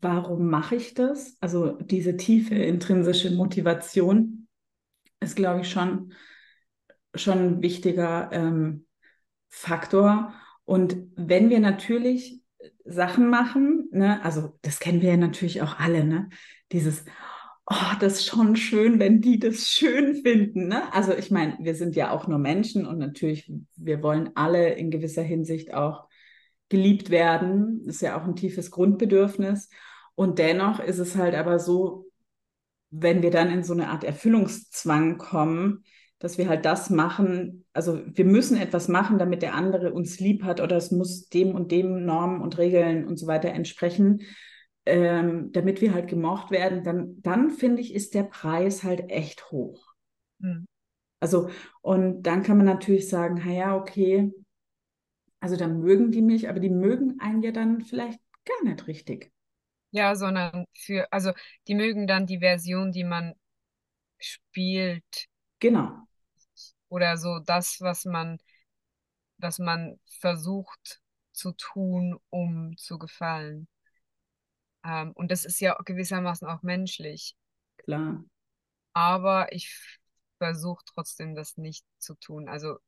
Warum 0.00 0.50
mache 0.50 0.74
ich 0.76 0.94
das? 0.94 1.36
Also 1.40 1.72
diese 1.80 2.16
tiefe 2.16 2.56
intrinsische 2.56 3.30
Motivation 3.30 4.48
ist, 5.20 5.36
glaube 5.36 5.60
ich, 5.60 5.70
schon, 5.70 6.12
schon 7.14 7.38
ein 7.38 7.62
wichtiger 7.62 8.30
ähm, 8.32 8.86
Faktor. 9.48 10.34
Und 10.66 10.96
wenn 11.16 11.48
wir 11.48 11.60
natürlich 11.60 12.42
Sachen 12.84 13.30
machen, 13.30 13.88
ne, 13.92 14.22
also 14.22 14.58
das 14.62 14.80
kennen 14.80 15.00
wir 15.00 15.10
ja 15.10 15.16
natürlich 15.16 15.62
auch 15.62 15.78
alle, 15.78 16.04
ne? 16.04 16.28
Dieses, 16.72 17.04
oh, 17.66 17.94
das 18.00 18.14
ist 18.14 18.26
schon 18.26 18.56
schön, 18.56 18.98
wenn 18.98 19.20
die 19.20 19.38
das 19.38 19.68
schön 19.68 20.22
finden. 20.22 20.68
Ne? 20.68 20.92
Also 20.92 21.12
ich 21.12 21.30
meine, 21.30 21.56
wir 21.60 21.74
sind 21.74 21.96
ja 21.96 22.10
auch 22.10 22.26
nur 22.28 22.38
Menschen 22.38 22.86
und 22.86 22.98
natürlich, 22.98 23.50
wir 23.76 24.02
wollen 24.02 24.30
alle 24.34 24.74
in 24.74 24.90
gewisser 24.90 25.22
Hinsicht 25.22 25.74
auch 25.74 26.08
geliebt 26.68 27.10
werden. 27.10 27.82
Ist 27.86 28.02
ja 28.02 28.18
auch 28.20 28.24
ein 28.24 28.36
tiefes 28.36 28.70
Grundbedürfnis. 28.70 29.68
Und 30.14 30.38
dennoch 30.38 30.80
ist 30.80 30.98
es 30.98 31.16
halt 31.16 31.34
aber 31.34 31.58
so, 31.58 32.10
wenn 32.90 33.22
wir 33.22 33.30
dann 33.30 33.50
in 33.50 33.64
so 33.64 33.72
eine 33.72 33.88
Art 33.88 34.04
Erfüllungszwang 34.04 35.18
kommen, 35.18 35.84
dass 36.18 36.38
wir 36.38 36.48
halt 36.48 36.64
das 36.64 36.88
machen, 36.88 37.66
also 37.72 38.00
wir 38.06 38.24
müssen 38.24 38.56
etwas 38.56 38.88
machen, 38.88 39.18
damit 39.18 39.42
der 39.42 39.54
andere 39.54 39.92
uns 39.92 40.18
lieb 40.18 40.44
hat 40.44 40.60
oder 40.60 40.76
es 40.76 40.90
muss 40.90 41.28
dem 41.28 41.54
und 41.54 41.70
dem 41.70 42.04
Normen 42.04 42.40
und 42.40 42.56
Regeln 42.58 43.06
und 43.06 43.18
so 43.18 43.26
weiter 43.26 43.50
entsprechen, 43.50 44.22
ähm, 44.86 45.52
damit 45.52 45.80
wir 45.80 45.92
halt 45.92 46.08
gemocht 46.08 46.50
werden, 46.50 46.84
dann, 46.84 47.20
dann 47.20 47.50
finde 47.50 47.82
ich, 47.82 47.92
ist 47.94 48.14
der 48.14 48.22
Preis 48.22 48.82
halt 48.82 49.10
echt 49.10 49.50
hoch. 49.50 49.94
Mhm. 50.38 50.66
Also, 51.20 51.50
und 51.82 52.22
dann 52.22 52.42
kann 52.42 52.56
man 52.56 52.66
natürlich 52.66 53.08
sagen, 53.08 53.42
ja, 53.50 53.76
okay, 53.76 54.32
also 55.40 55.56
dann 55.56 55.80
mögen 55.80 56.12
die 56.12 56.22
mich, 56.22 56.48
aber 56.48 56.60
die 56.60 56.70
mögen 56.70 57.20
einen 57.20 57.42
ja 57.42 57.52
dann 57.52 57.80
vielleicht 57.80 58.20
gar 58.44 58.70
nicht 58.70 58.86
richtig. 58.86 59.32
Ja, 59.90 60.14
sondern 60.14 60.66
für, 60.74 61.10
also 61.12 61.32
die 61.68 61.74
mögen 61.74 62.06
dann 62.06 62.26
die 62.26 62.38
Version, 62.38 62.92
die 62.92 63.04
man 63.04 63.34
spielt. 64.18 65.26
Genau. 65.58 66.05
Oder 66.88 67.16
so 67.16 67.38
das, 67.40 67.80
was 67.80 68.04
man, 68.04 68.38
was 69.38 69.58
man 69.58 69.98
versucht 70.20 71.00
zu 71.32 71.52
tun, 71.52 72.18
um 72.30 72.76
zu 72.76 72.98
gefallen. 72.98 73.68
Ähm, 74.84 75.12
und 75.12 75.30
das 75.30 75.44
ist 75.44 75.60
ja 75.60 75.76
gewissermaßen 75.84 76.48
auch 76.48 76.62
menschlich. 76.62 77.36
Klar. 77.78 78.24
Aber 78.92 79.52
ich 79.52 79.98
versuche 80.38 80.84
trotzdem 80.86 81.34
das 81.34 81.56
nicht 81.56 81.84
zu 81.98 82.14
tun. 82.14 82.48
Also 82.48 82.78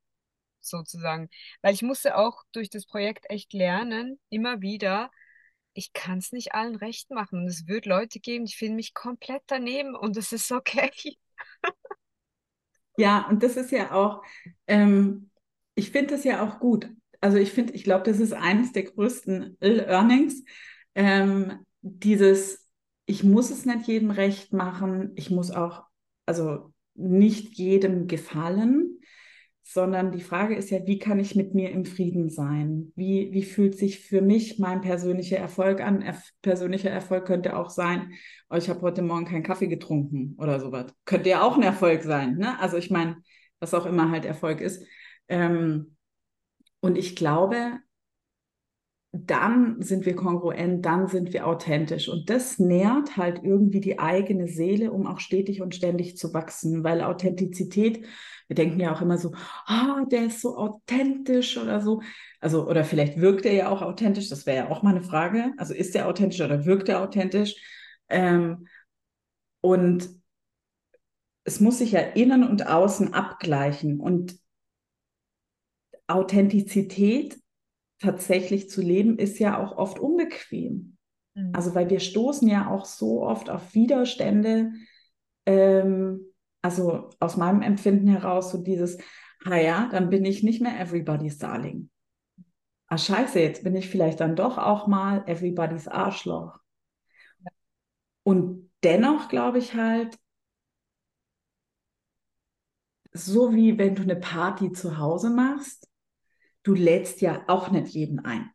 sozusagen, 0.61 1.29
weil 1.63 1.75
ich 1.75 1.83
musste 1.83 2.17
auch 2.17 2.45
durch 2.53 2.71
das 2.71 2.87
Projekt 2.87 3.27
echt 3.31 3.53
lernen, 3.53 4.19
immer 4.29 4.61
wieder, 4.61 5.11
ich 5.75 5.93
kann 5.93 6.19
es 6.19 6.33
nicht 6.33 6.55
allen 6.55 6.77
recht 6.77 7.11
machen. 7.11 7.41
Und 7.41 7.49
es 7.49 7.67
wird 7.67 7.87
Leute 7.87 8.21
geben, 8.21 8.47
die 8.47 8.55
finden 8.55 8.77
mich 8.77 8.95
komplett 8.95 9.43
daneben 9.47 9.95
und 9.95 10.17
das 10.17 10.33
ist 10.33 10.51
okay. 10.53 10.91
ja, 12.99 13.27
und 13.29 13.43
das 13.43 13.57
ist 13.57 13.71
ja 13.71 13.93
auch, 13.93 14.23
ähm, 14.67 15.31
ich 15.75 15.91
finde 15.91 16.15
das 16.15 16.25
ja 16.25 16.45
auch 16.45 16.59
gut. 16.59 16.89
Also 17.21 17.39
ich 17.39 17.53
finde, 17.53 17.73
ich 17.75 17.85
glaube, 17.85 18.05
das 18.05 18.21
ist 18.21 18.33
eines 18.33 18.73
der 18.73 18.85
größten 18.85 19.57
Learnings. 19.61 20.45
Ähm, 20.95 21.65
dieses, 21.83 22.69
ich 23.07 23.23
muss 23.25 23.51
es 23.51 23.65
nicht 23.65 23.87
jedem 23.87 24.11
recht 24.11 24.53
machen, 24.53 25.13
ich 25.15 25.31
muss 25.31 25.51
auch, 25.51 25.85
also 26.27 26.73
nicht 26.95 27.55
jedem 27.57 28.09
gefallen, 28.09 28.98
sondern 29.71 30.13
die 30.13 30.23
Frage 30.23 30.55
ist 30.55 30.71
ja, 30.71 30.87
wie 30.87 30.99
kann 30.99 31.21
ich 31.21 31.35
mit 31.37 31.55
mir 31.55 31.71
im 31.73 31.85
Frieden 31.85 32.31
sein? 32.31 32.91
Wie, 32.97 33.29
wie 33.33 33.43
fühlt 33.43 33.77
sich 33.77 34.01
für 34.01 34.23
mich 34.23 34.59
mein 34.59 34.81
persönlicher 34.81 35.37
Erfolg 35.37 35.83
an? 35.83 36.01
Er, 36.01 36.17
persönlicher 36.41 36.89
Erfolg 36.89 37.27
könnte 37.27 37.55
auch 37.55 37.69
sein, 37.69 38.15
oh, 38.49 38.57
ich 38.57 38.71
habe 38.71 38.81
heute 38.81 39.03
Morgen 39.03 39.27
keinen 39.27 39.43
Kaffee 39.43 39.67
getrunken 39.67 40.37
oder 40.39 40.59
sowas. 40.59 40.87
Könnte 41.05 41.29
ja 41.29 41.43
auch 41.43 41.55
ein 41.55 41.63
Erfolg 41.63 42.03
sein. 42.03 42.39
Ne? 42.39 42.59
Also 42.59 42.79
ich 42.79 42.91
meine, 42.91 43.19
was 43.61 43.75
auch 43.75 43.85
immer 43.85 44.11
halt 44.11 44.25
Erfolg 44.25 44.63
ist. 44.63 44.83
Ähm, 45.29 45.97
und 46.81 46.97
ich 46.97 47.15
glaube, 47.15 47.79
dann 49.27 49.83
sind 49.83 50.07
wir 50.07 50.15
kongruent, 50.15 50.85
dann 50.85 51.09
sind 51.09 51.33
wir 51.33 51.47
authentisch. 51.47 52.09
Und 52.09 52.31
das 52.31 52.59
nährt 52.59 53.17
halt 53.17 53.43
irgendwie 53.43 53.81
die 53.81 53.99
eigene 53.99 54.49
Seele, 54.49 54.93
um 54.93 55.07
auch 55.07 55.21
stetig 55.21 55.63
und 55.63 55.75
ständig 55.75 56.17
zu 56.17 56.35
wachsen, 56.35 56.85
weil 56.85 57.03
Authentizität, 57.03 58.07
wir 58.47 58.55
denken 58.55 58.81
ja 58.81 58.95
auch 58.95 59.03
immer 59.03 59.19
so, 59.19 59.33
ah, 59.67 60.05
der 60.11 60.27
ist 60.27 60.41
so 60.41 60.57
authentisch 60.57 61.59
oder 61.59 61.81
so. 61.81 62.03
Also, 62.41 62.69
oder 62.69 62.85
vielleicht 62.85 63.21
wirkt 63.21 63.47
er 63.47 63.53
ja 63.53 63.69
auch 63.69 63.83
authentisch, 63.83 64.29
das 64.29 64.47
wäre 64.47 64.57
ja 64.57 64.71
auch 64.71 64.83
mal 64.83 64.91
eine 64.91 65.03
Frage. 65.03 65.53
Also 65.57 65.75
ist 65.75 65.95
er 65.97 66.09
authentisch 66.09 66.41
oder 66.41 66.65
wirkt 66.65 66.89
er 66.89 67.03
authentisch? 67.03 67.55
Ähm, 68.09 68.67
und 69.61 70.09
es 71.45 71.61
muss 71.61 71.79
sich 71.79 71.93
ja 71.93 72.01
innen 72.01 72.45
und 72.45 72.67
außen 72.67 73.15
abgleichen. 73.15 74.01
Und 74.01 74.39
Authentizität 76.07 77.39
tatsächlich 77.99 78.71
zu 78.71 78.81
leben, 78.81 79.19
ist 79.19 79.39
ja 79.39 79.59
auch 79.59 79.77
oft 79.77 79.99
unbequem. 79.99 80.97
Mhm. 81.35 81.53
Also 81.55 81.75
weil 81.75 81.91
wir 81.91 82.01
stoßen 82.01 82.49
ja 82.49 82.71
auch 82.71 82.85
so 82.85 83.23
oft 83.23 83.51
auf 83.51 83.75
Widerstände, 83.75 84.73
ähm, 85.47 86.21
also 86.63 87.11
aus 87.21 87.37
meinem 87.37 87.63
Empfinden 87.63 88.09
heraus 88.09 88.51
so 88.51 88.59
dieses, 88.59 88.99
ah 89.45 89.57
ja, 89.57 89.89
dann 89.91 90.11
bin 90.11 90.25
ich 90.25 90.43
nicht 90.43 90.61
mehr 90.61 90.79
everybody's 90.79 91.39
darling. 91.39 91.91
Ah 92.87 92.99
scheiße, 92.99 93.39
jetzt 93.41 93.65
bin 93.65 93.77
ich 93.77 93.89
vielleicht 93.89 94.21
dann 94.21 94.35
doch 94.35 94.59
auch 94.59 94.87
mal 94.87 95.23
everybody's 95.27 95.89
Arschloch. 95.89 96.59
Ja. 97.41 97.51
Und 98.23 98.71
dennoch 98.83 99.29
glaube 99.29 99.59
ich 99.59 99.75
halt, 99.75 100.19
so 103.13 103.55
wie 103.55 103.79
wenn 103.79 103.95
du 103.95 104.03
eine 104.03 104.17
Party 104.17 104.73
zu 104.73 104.99
Hause 104.99 105.31
machst, 105.31 105.88
du 106.69 106.75
lädst 106.75 107.21
ja 107.23 107.45
auch 107.49 107.71
nicht 107.71 107.89
jeden 107.95 108.21
ein. 108.21 108.51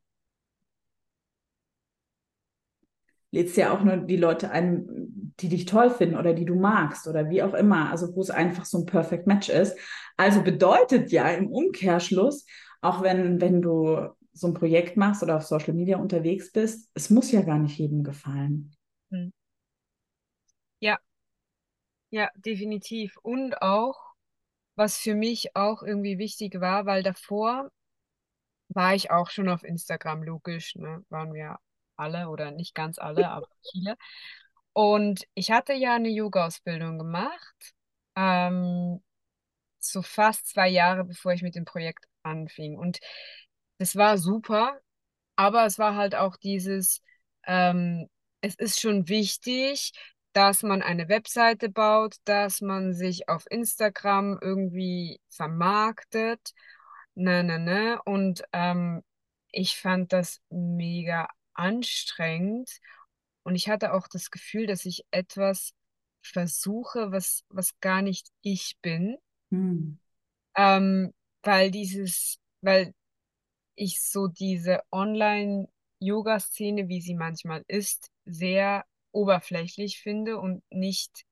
Lädst 3.32 3.58
ja 3.58 3.74
auch 3.74 3.84
nur 3.84 3.98
die 3.98 4.18
Leute 4.18 4.52
ein, 4.52 5.34
die 5.40 5.50
dich 5.50 5.66
toll 5.66 5.90
finden 5.90 6.18
oder 6.18 6.34
die 6.36 6.46
du 6.46 6.54
magst 6.56 7.08
oder 7.08 7.30
wie 7.32 7.42
auch 7.42 7.56
immer, 7.56 7.90
also 7.90 8.16
wo 8.16 8.22
es 8.22 8.30
einfach 8.30 8.66
so 8.66 8.78
ein 8.80 8.86
Perfect 8.86 9.26
Match 9.26 9.50
ist. 9.50 9.76
Also 10.18 10.44
bedeutet 10.44 11.12
ja 11.12 11.28
im 11.30 11.48
Umkehrschluss, 11.48 12.46
auch 12.82 13.02
wenn, 13.02 13.42
wenn 13.42 13.62
du 13.64 14.08
so 14.34 14.48
ein 14.48 14.54
Projekt 14.54 14.98
machst 14.98 15.24
oder 15.24 15.38
auf 15.38 15.44
Social 15.44 15.74
Media 15.74 15.98
unterwegs 15.98 16.52
bist, 16.52 16.92
es 16.94 17.10
muss 17.10 17.32
ja 17.32 17.42
gar 17.42 17.58
nicht 17.58 17.78
jedem 17.80 18.04
gefallen. 18.04 18.76
Hm. 19.12 19.32
Ja, 20.80 21.00
ja, 22.12 22.30
definitiv. 22.36 23.18
Und 23.24 23.62
auch, 23.62 24.00
was 24.76 24.98
für 24.98 25.16
mich 25.16 25.56
auch 25.56 25.84
irgendwie 25.84 26.20
wichtig 26.20 26.62
war, 26.62 26.86
weil 26.88 27.04
davor 27.04 27.72
war 28.70 28.96
ich 28.96 29.12
auch 29.12 29.30
schon 29.30 29.50
auf 29.50 29.64
Instagram, 29.64 30.24
logisch, 30.24 30.76
ne? 30.76 31.04
Waren 31.10 31.34
wir 31.34 31.58
alle 31.96 32.30
oder 32.30 32.52
nicht 32.52 32.76
ganz 32.76 32.98
alle, 33.00 33.30
aber 33.30 33.48
viele. 33.72 33.98
Und 34.74 35.28
ich 35.36 35.52
hatte 35.52 35.74
ja 35.74 35.96
eine 35.96 36.10
Yoga-Ausbildung 36.10 36.98
gemacht, 36.98 37.74
ähm, 38.16 39.04
so 39.80 40.02
fast 40.02 40.48
zwei 40.48 40.70
Jahre 40.70 41.04
bevor 41.06 41.34
ich 41.34 41.44
mit 41.44 41.56
dem 41.56 41.66
Projekt 41.66 42.06
anfing. 42.24 42.78
Und 42.78 43.00
das 43.78 43.96
war 43.96 44.18
super, 44.18 44.80
aber 45.36 45.66
es 45.66 45.78
war 45.80 45.96
halt 45.96 46.16
auch 46.16 46.38
dieses, 46.38 47.02
ähm, 47.46 48.10
es 48.42 48.56
ist 48.56 48.80
schon 48.80 49.08
wichtig, 49.10 49.94
dass 50.34 50.64
man 50.64 50.82
eine 50.82 51.10
Webseite 51.10 51.70
baut, 51.70 52.16
dass 52.26 52.62
man 52.62 52.94
sich 52.94 53.30
auf 53.30 53.46
Instagram 53.50 54.40
irgendwie 54.42 55.22
vermarktet 55.30 56.54
Ne, 57.16 57.44
ne, 57.44 57.60
ne. 57.60 58.02
Und 58.06 58.44
ähm, 58.54 59.04
ich 59.52 59.78
fand 59.80 60.14
das 60.14 60.42
mega 60.50 61.30
anstrengend. 61.54 62.70
Und 63.44 63.56
ich 63.56 63.70
hatte 63.70 63.94
auch 63.94 64.08
das 64.08 64.32
Gefühl, 64.32 64.68
dass 64.68 64.86
ich 64.86 65.06
etwas 65.12 65.74
versuche, 66.22 67.12
was, 67.12 67.44
was 67.50 67.80
gar 67.80 68.02
nicht 68.02 68.30
ich 68.42 68.78
bin. 68.82 69.18
Hm. 69.52 70.00
Ähm, 70.56 71.14
weil 71.44 71.72
dieses, 71.72 72.40
weil 72.62 72.94
ich 73.76 74.02
so 74.02 74.28
diese 74.28 74.82
Online-Yoga-Szene, 74.92 76.88
wie 76.88 77.02
sie 77.02 77.16
manchmal 77.16 77.64
ist, 77.68 78.10
sehr 78.26 78.86
oberflächlich 79.12 80.00
finde 80.00 80.40
und 80.40 80.64
nicht 80.70 81.26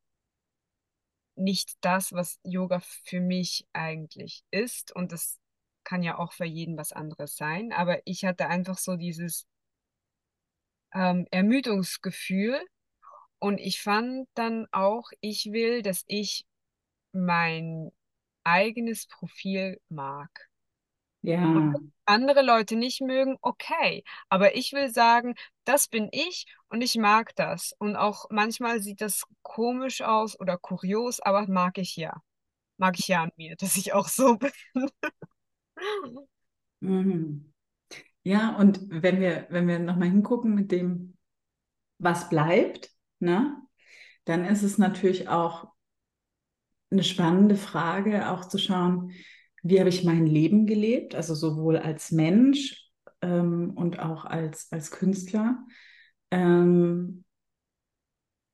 nicht 1.35 1.73
das, 1.81 2.11
was 2.13 2.39
Yoga 2.43 2.81
für 2.81 3.19
mich 3.19 3.65
eigentlich 3.73 4.43
ist. 4.51 4.95
Und 4.95 5.11
das 5.11 5.39
kann 5.83 6.03
ja 6.03 6.17
auch 6.17 6.33
für 6.33 6.45
jeden 6.45 6.77
was 6.77 6.91
anderes 6.91 7.35
sein, 7.35 7.71
aber 7.73 7.99
ich 8.05 8.25
hatte 8.25 8.47
einfach 8.47 8.77
so 8.77 8.95
dieses 8.95 9.47
ähm, 10.93 11.27
Ermüdungsgefühl 11.31 12.59
und 13.39 13.59
ich 13.59 13.81
fand 13.81 14.27
dann 14.35 14.67
auch, 14.71 15.09
ich 15.19 15.51
will, 15.51 15.81
dass 15.81 16.03
ich 16.07 16.45
mein 17.11 17.91
eigenes 18.43 19.07
Profil 19.07 19.79
mag. 19.89 20.29
Ja. 21.23 21.73
andere 22.05 22.41
Leute 22.41 22.75
nicht 22.75 23.01
mögen, 23.01 23.37
okay. 23.41 24.03
Aber 24.29 24.55
ich 24.55 24.73
will 24.73 24.91
sagen, 24.91 25.35
das 25.65 25.87
bin 25.87 26.09
ich 26.11 26.45
und 26.69 26.81
ich 26.81 26.95
mag 26.97 27.35
das. 27.35 27.73
Und 27.77 27.95
auch 27.95 28.25
manchmal 28.31 28.81
sieht 28.81 29.01
das 29.01 29.25
komisch 29.43 30.01
aus 30.01 30.39
oder 30.39 30.57
kurios, 30.57 31.19
aber 31.19 31.47
mag 31.47 31.77
ich 31.77 31.95
ja. 31.95 32.21
Mag 32.77 32.97
ich 32.99 33.07
ja 33.07 33.23
an 33.23 33.31
mir, 33.37 33.55
dass 33.59 33.77
ich 33.77 33.93
auch 33.93 34.07
so 34.07 34.37
bin. 34.73 34.89
Mhm. 36.79 37.53
Ja, 38.23 38.55
und 38.57 38.81
wenn 38.89 39.19
wir, 39.21 39.47
wenn 39.49 39.67
wir 39.67 39.79
nochmal 39.79 40.09
hingucken 40.09 40.55
mit 40.55 40.71
dem, 40.71 41.17
was 41.99 42.29
bleibt, 42.29 42.91
ne, 43.19 43.57
dann 44.25 44.45
ist 44.45 44.63
es 44.63 44.77
natürlich 44.77 45.29
auch 45.29 45.73
eine 46.91 47.03
spannende 47.03 47.55
Frage, 47.55 48.29
auch 48.29 48.45
zu 48.45 48.57
schauen, 48.57 49.11
wie 49.63 49.79
habe 49.79 49.89
ich 49.89 50.03
mein 50.03 50.25
Leben 50.25 50.65
gelebt, 50.65 51.15
also 51.15 51.35
sowohl 51.35 51.77
als 51.77 52.11
Mensch 52.11 52.89
ähm, 53.21 53.71
und 53.75 53.99
auch 53.99 54.25
als, 54.25 54.71
als 54.71 54.91
Künstler. 54.91 55.63
Ähm, 56.31 57.23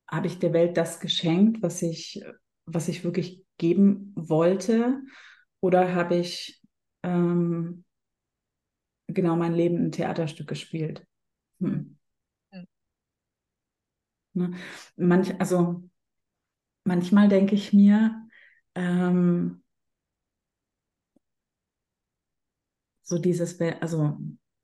habe 0.06 0.26
ich 0.26 0.38
der 0.38 0.52
Welt 0.52 0.76
das 0.76 1.00
geschenkt, 1.00 1.62
was 1.62 1.82
ich, 1.82 2.22
was 2.66 2.88
ich 2.88 3.04
wirklich 3.04 3.44
geben 3.58 4.12
wollte? 4.16 5.02
Oder 5.60 5.94
habe 5.94 6.16
ich 6.16 6.57
ähm, 7.08 7.84
genau 9.06 9.36
mein 9.36 9.54
Leben 9.54 9.86
ein 9.86 9.92
Theaterstück 9.92 10.48
gespielt? 10.48 11.06
Hm. 11.60 11.98
Hm. 12.52 12.66
Ne? 14.34 14.52
Manch, 14.96 15.34
also 15.40 15.88
manchmal 16.84 17.28
denke 17.28 17.54
ich 17.54 17.72
mir, 17.72 18.28
ähm, 18.74 19.62
so 23.02 23.18
dieses, 23.18 23.58
also 23.80 24.18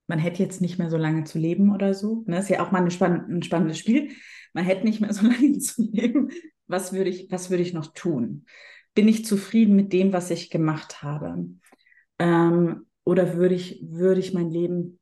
man 0.07 0.18
hätte 0.18 0.42
jetzt 0.42 0.61
nicht 0.61 0.78
mehr 0.78 0.90
so 0.90 0.99
lange 0.99 1.24
zu 1.24 1.38
leben 1.38 1.72
oder 1.72 1.95
so. 1.95 2.24
Ne? 2.26 2.38
Ist 2.38 2.51
ja 2.51 2.64
auch 2.64 2.70
mal 2.70 2.88
spann 2.90 3.24
ein 3.30 3.42
spannendes 3.42 3.78
Spiel. 3.78 4.11
Man 4.53 4.64
hätte 4.64 4.84
nicht 4.84 5.01
mehr 5.01 5.12
so 5.12 5.26
lange 5.26 5.59
zu 5.59 5.82
leben. 5.90 6.30
Was 6.66 6.92
würde 6.92 7.11
ich, 7.11 7.30
was 7.30 7.51
würde 7.51 7.62
ich 7.62 7.72
noch 7.72 7.95
tun? 7.95 8.47
Bin 8.95 9.09
ich 9.09 9.24
zufrieden 9.24 9.74
mit 9.74 9.92
dem, 9.92 10.12
was 10.12 10.30
ich 10.30 10.51
gemacht 10.51 11.03
habe? 11.03 11.49
Ähm, 12.18 12.86
oder 13.04 13.34
würde 13.36 13.54
ich, 13.54 13.80
würde 13.90 14.20
ich 14.20 14.32
mein 14.34 14.50
Leben 14.50 15.00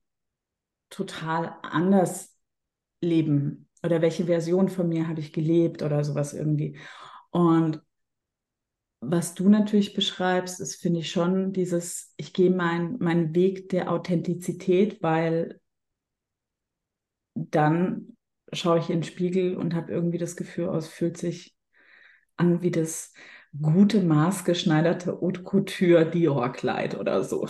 total 0.91 1.57
anders 1.63 2.37
leben? 3.03 3.69
Oder 3.85 4.03
welche 4.03 4.27
Version 4.27 4.69
von 4.69 4.89
mir 4.89 5.09
habe 5.09 5.21
ich 5.21 5.33
gelebt 5.33 5.83
oder 5.83 6.05
sowas 6.05 6.35
irgendwie? 6.35 6.79
Und 7.31 7.83
was 9.01 9.35
du 9.35 9.49
natürlich 9.51 9.93
beschreibst, 9.95 10.61
ist, 10.61 10.77
finde 10.81 11.01
ich 11.01 11.11
schon 11.11 11.53
dieses, 11.53 12.15
ich 12.17 12.33
gehe 12.33 12.51
meinen 12.51 12.97
mein 13.01 13.35
Weg 13.35 13.69
der 13.69 13.91
Authentizität, 13.93 15.03
weil 15.03 15.61
dann 17.35 18.17
schaue 18.53 18.79
ich 18.79 18.91
in 18.91 18.99
den 18.99 19.03
Spiegel 19.05 19.57
und 19.57 19.75
habe 19.75 19.93
irgendwie 19.93 20.19
das 20.19 20.37
Gefühl, 20.37 20.69
oh, 20.69 20.77
es 20.77 20.89
fühlt 20.89 21.17
sich 21.17 21.57
an 22.37 22.63
wie 22.63 22.71
das 22.71 23.13
gute, 23.61 24.03
maßgeschneiderte 24.03 25.21
Haute 25.21 25.43
Couture 25.43 26.11
Dior-Kleid 26.11 26.99
oder 26.99 27.23
so. 27.25 27.49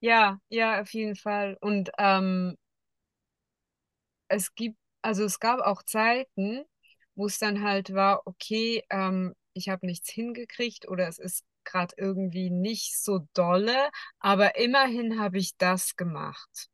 ja, 0.00 0.38
ja, 0.48 0.80
auf 0.80 0.92
jeden 0.92 1.16
Fall. 1.16 1.56
Und 1.60 1.90
ähm, 1.98 2.56
es 4.28 4.54
gibt, 4.54 4.78
also 5.02 5.24
es 5.24 5.40
gab 5.40 5.60
auch 5.60 5.82
Zeiten, 5.82 6.64
wo 7.14 7.26
es 7.26 7.38
dann 7.38 7.62
halt 7.62 7.94
war, 7.94 8.22
okay, 8.26 8.82
ähm, 8.90 9.34
ich 9.54 9.68
habe 9.68 9.86
nichts 9.86 10.10
hingekriegt 10.10 10.88
oder 10.88 11.08
es 11.08 11.18
ist 11.18 11.44
gerade 11.64 11.94
irgendwie 11.96 12.50
nicht 12.50 12.98
so 13.02 13.26
dolle, 13.34 13.90
aber 14.20 14.56
immerhin 14.56 15.18
habe 15.18 15.38
ich 15.38 15.56
das 15.56 15.96
gemacht. 15.96 16.68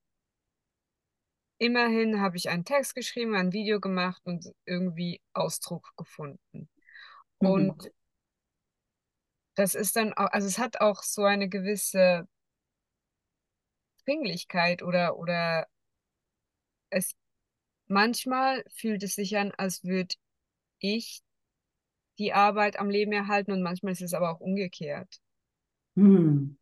Immerhin 1.62 2.20
habe 2.20 2.36
ich 2.36 2.48
einen 2.48 2.64
Text 2.64 2.96
geschrieben, 2.96 3.36
ein 3.36 3.52
Video 3.52 3.78
gemacht 3.78 4.20
und 4.24 4.52
irgendwie 4.64 5.20
Ausdruck 5.32 5.92
gefunden. 5.96 6.68
Mhm. 7.38 7.48
Und 7.48 7.90
das 9.54 9.76
ist 9.76 9.94
dann 9.94 10.12
auch, 10.12 10.32
also 10.32 10.48
es 10.48 10.58
hat 10.58 10.80
auch 10.80 11.04
so 11.04 11.22
eine 11.22 11.48
gewisse 11.48 12.26
Dringlichkeit 14.04 14.82
oder, 14.82 15.16
oder 15.16 15.68
es 16.90 17.14
manchmal 17.86 18.64
fühlt 18.68 19.04
es 19.04 19.14
sich 19.14 19.38
an, 19.38 19.52
als 19.56 19.84
würde 19.84 20.16
ich 20.80 21.22
die 22.18 22.32
Arbeit 22.32 22.76
am 22.76 22.90
Leben 22.90 23.12
erhalten 23.12 23.52
und 23.52 23.62
manchmal 23.62 23.92
ist 23.92 24.02
es 24.02 24.14
aber 24.14 24.32
auch 24.32 24.40
umgekehrt. 24.40 25.20
Hm. 25.94 26.58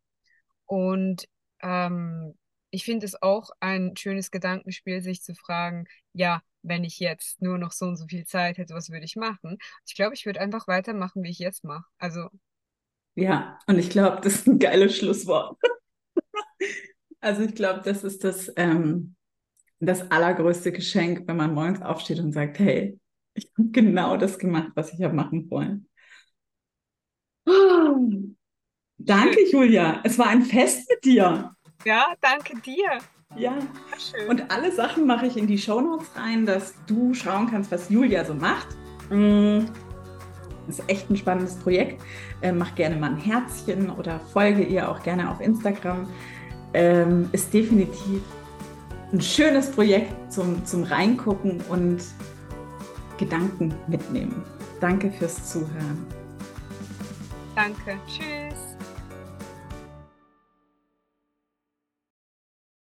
Und 0.67 1.27
ähm, 1.63 2.37
ich 2.71 2.85
finde 2.85 3.05
es 3.05 3.21
auch 3.21 3.51
ein 3.59 3.95
schönes 3.97 4.31
Gedankenspiel, 4.31 5.01
sich 5.01 5.21
zu 5.21 5.35
fragen, 5.35 5.85
ja, 6.13 6.41
wenn 6.63 6.83
ich 6.83 6.99
jetzt 6.99 7.41
nur 7.41 7.57
noch 7.57 7.71
so 7.71 7.85
und 7.85 7.97
so 7.97 8.05
viel 8.07 8.25
Zeit 8.25 8.57
hätte, 8.57 8.73
was 8.73 8.89
würde 8.89 9.05
ich 9.05 9.15
machen? 9.15 9.57
Ich 9.85 9.95
glaube, 9.95 10.13
ich 10.15 10.25
würde 10.25 10.39
einfach 10.39 10.67
weitermachen, 10.67 11.23
wie 11.23 11.29
ich 11.29 11.39
jetzt 11.39 11.63
mache. 11.63 11.85
Also. 11.97 12.29
Ja, 13.15 13.59
und 13.67 13.77
ich 13.77 13.89
glaube, 13.89 14.21
das 14.21 14.35
ist 14.35 14.47
ein 14.47 14.59
geiles 14.59 14.95
Schlusswort. 14.97 15.57
also 17.19 17.43
ich 17.43 17.55
glaube, 17.55 17.81
das 17.83 18.03
ist 18.03 18.23
das, 18.23 18.51
ähm, 18.55 19.15
das 19.79 20.09
allergrößte 20.09 20.71
Geschenk, 20.71 21.27
wenn 21.27 21.37
man 21.37 21.53
morgens 21.53 21.81
aufsteht 21.81 22.19
und 22.19 22.31
sagt, 22.31 22.59
hey, 22.59 22.97
ich 23.33 23.51
habe 23.57 23.69
genau 23.71 24.17
das 24.17 24.39
gemacht, 24.39 24.71
was 24.75 24.93
ich 24.93 25.01
habe 25.01 25.15
machen 25.15 25.49
wollen. 25.49 25.89
Oh, 27.45 28.07
danke, 28.97 29.49
Julia. 29.51 30.01
Es 30.03 30.17
war 30.17 30.27
ein 30.27 30.43
Fest 30.43 30.89
mit 30.89 31.03
dir. 31.03 31.55
Ja, 31.85 32.07
danke 32.21 32.59
dir. 32.59 32.99
Ja, 33.35 33.53
Schön. 33.97 34.27
und 34.27 34.51
alle 34.51 34.71
Sachen 34.71 35.07
mache 35.07 35.25
ich 35.25 35.37
in 35.37 35.47
die 35.47 35.57
Shownotes 35.57 36.09
rein, 36.15 36.45
dass 36.45 36.73
du 36.85 37.13
schauen 37.13 37.49
kannst, 37.49 37.71
was 37.71 37.89
Julia 37.89 38.25
so 38.25 38.33
macht. 38.33 38.67
Mm, 39.09 39.67
das 40.67 40.79
ist 40.79 40.89
echt 40.89 41.09
ein 41.09 41.15
spannendes 41.15 41.55
Projekt. 41.55 42.01
Ähm, 42.41 42.57
mach 42.57 42.75
gerne 42.75 42.95
mal 42.97 43.11
ein 43.11 43.17
Herzchen 43.17 43.89
oder 43.89 44.19
folge 44.33 44.63
ihr 44.63 44.89
auch 44.89 45.01
gerne 45.01 45.29
auf 45.29 45.39
Instagram. 45.39 46.07
Ähm, 46.73 47.29
ist 47.31 47.53
definitiv 47.53 48.21
ein 49.13 49.21
schönes 49.21 49.71
Projekt 49.71 50.13
zum, 50.31 50.65
zum 50.65 50.83
Reingucken 50.83 51.61
und 51.69 52.01
Gedanken 53.17 53.73
mitnehmen. 53.87 54.43
Danke 54.79 55.11
fürs 55.11 55.51
Zuhören. 55.51 56.05
Danke. 57.55 57.99
Tschüss. 58.07 58.40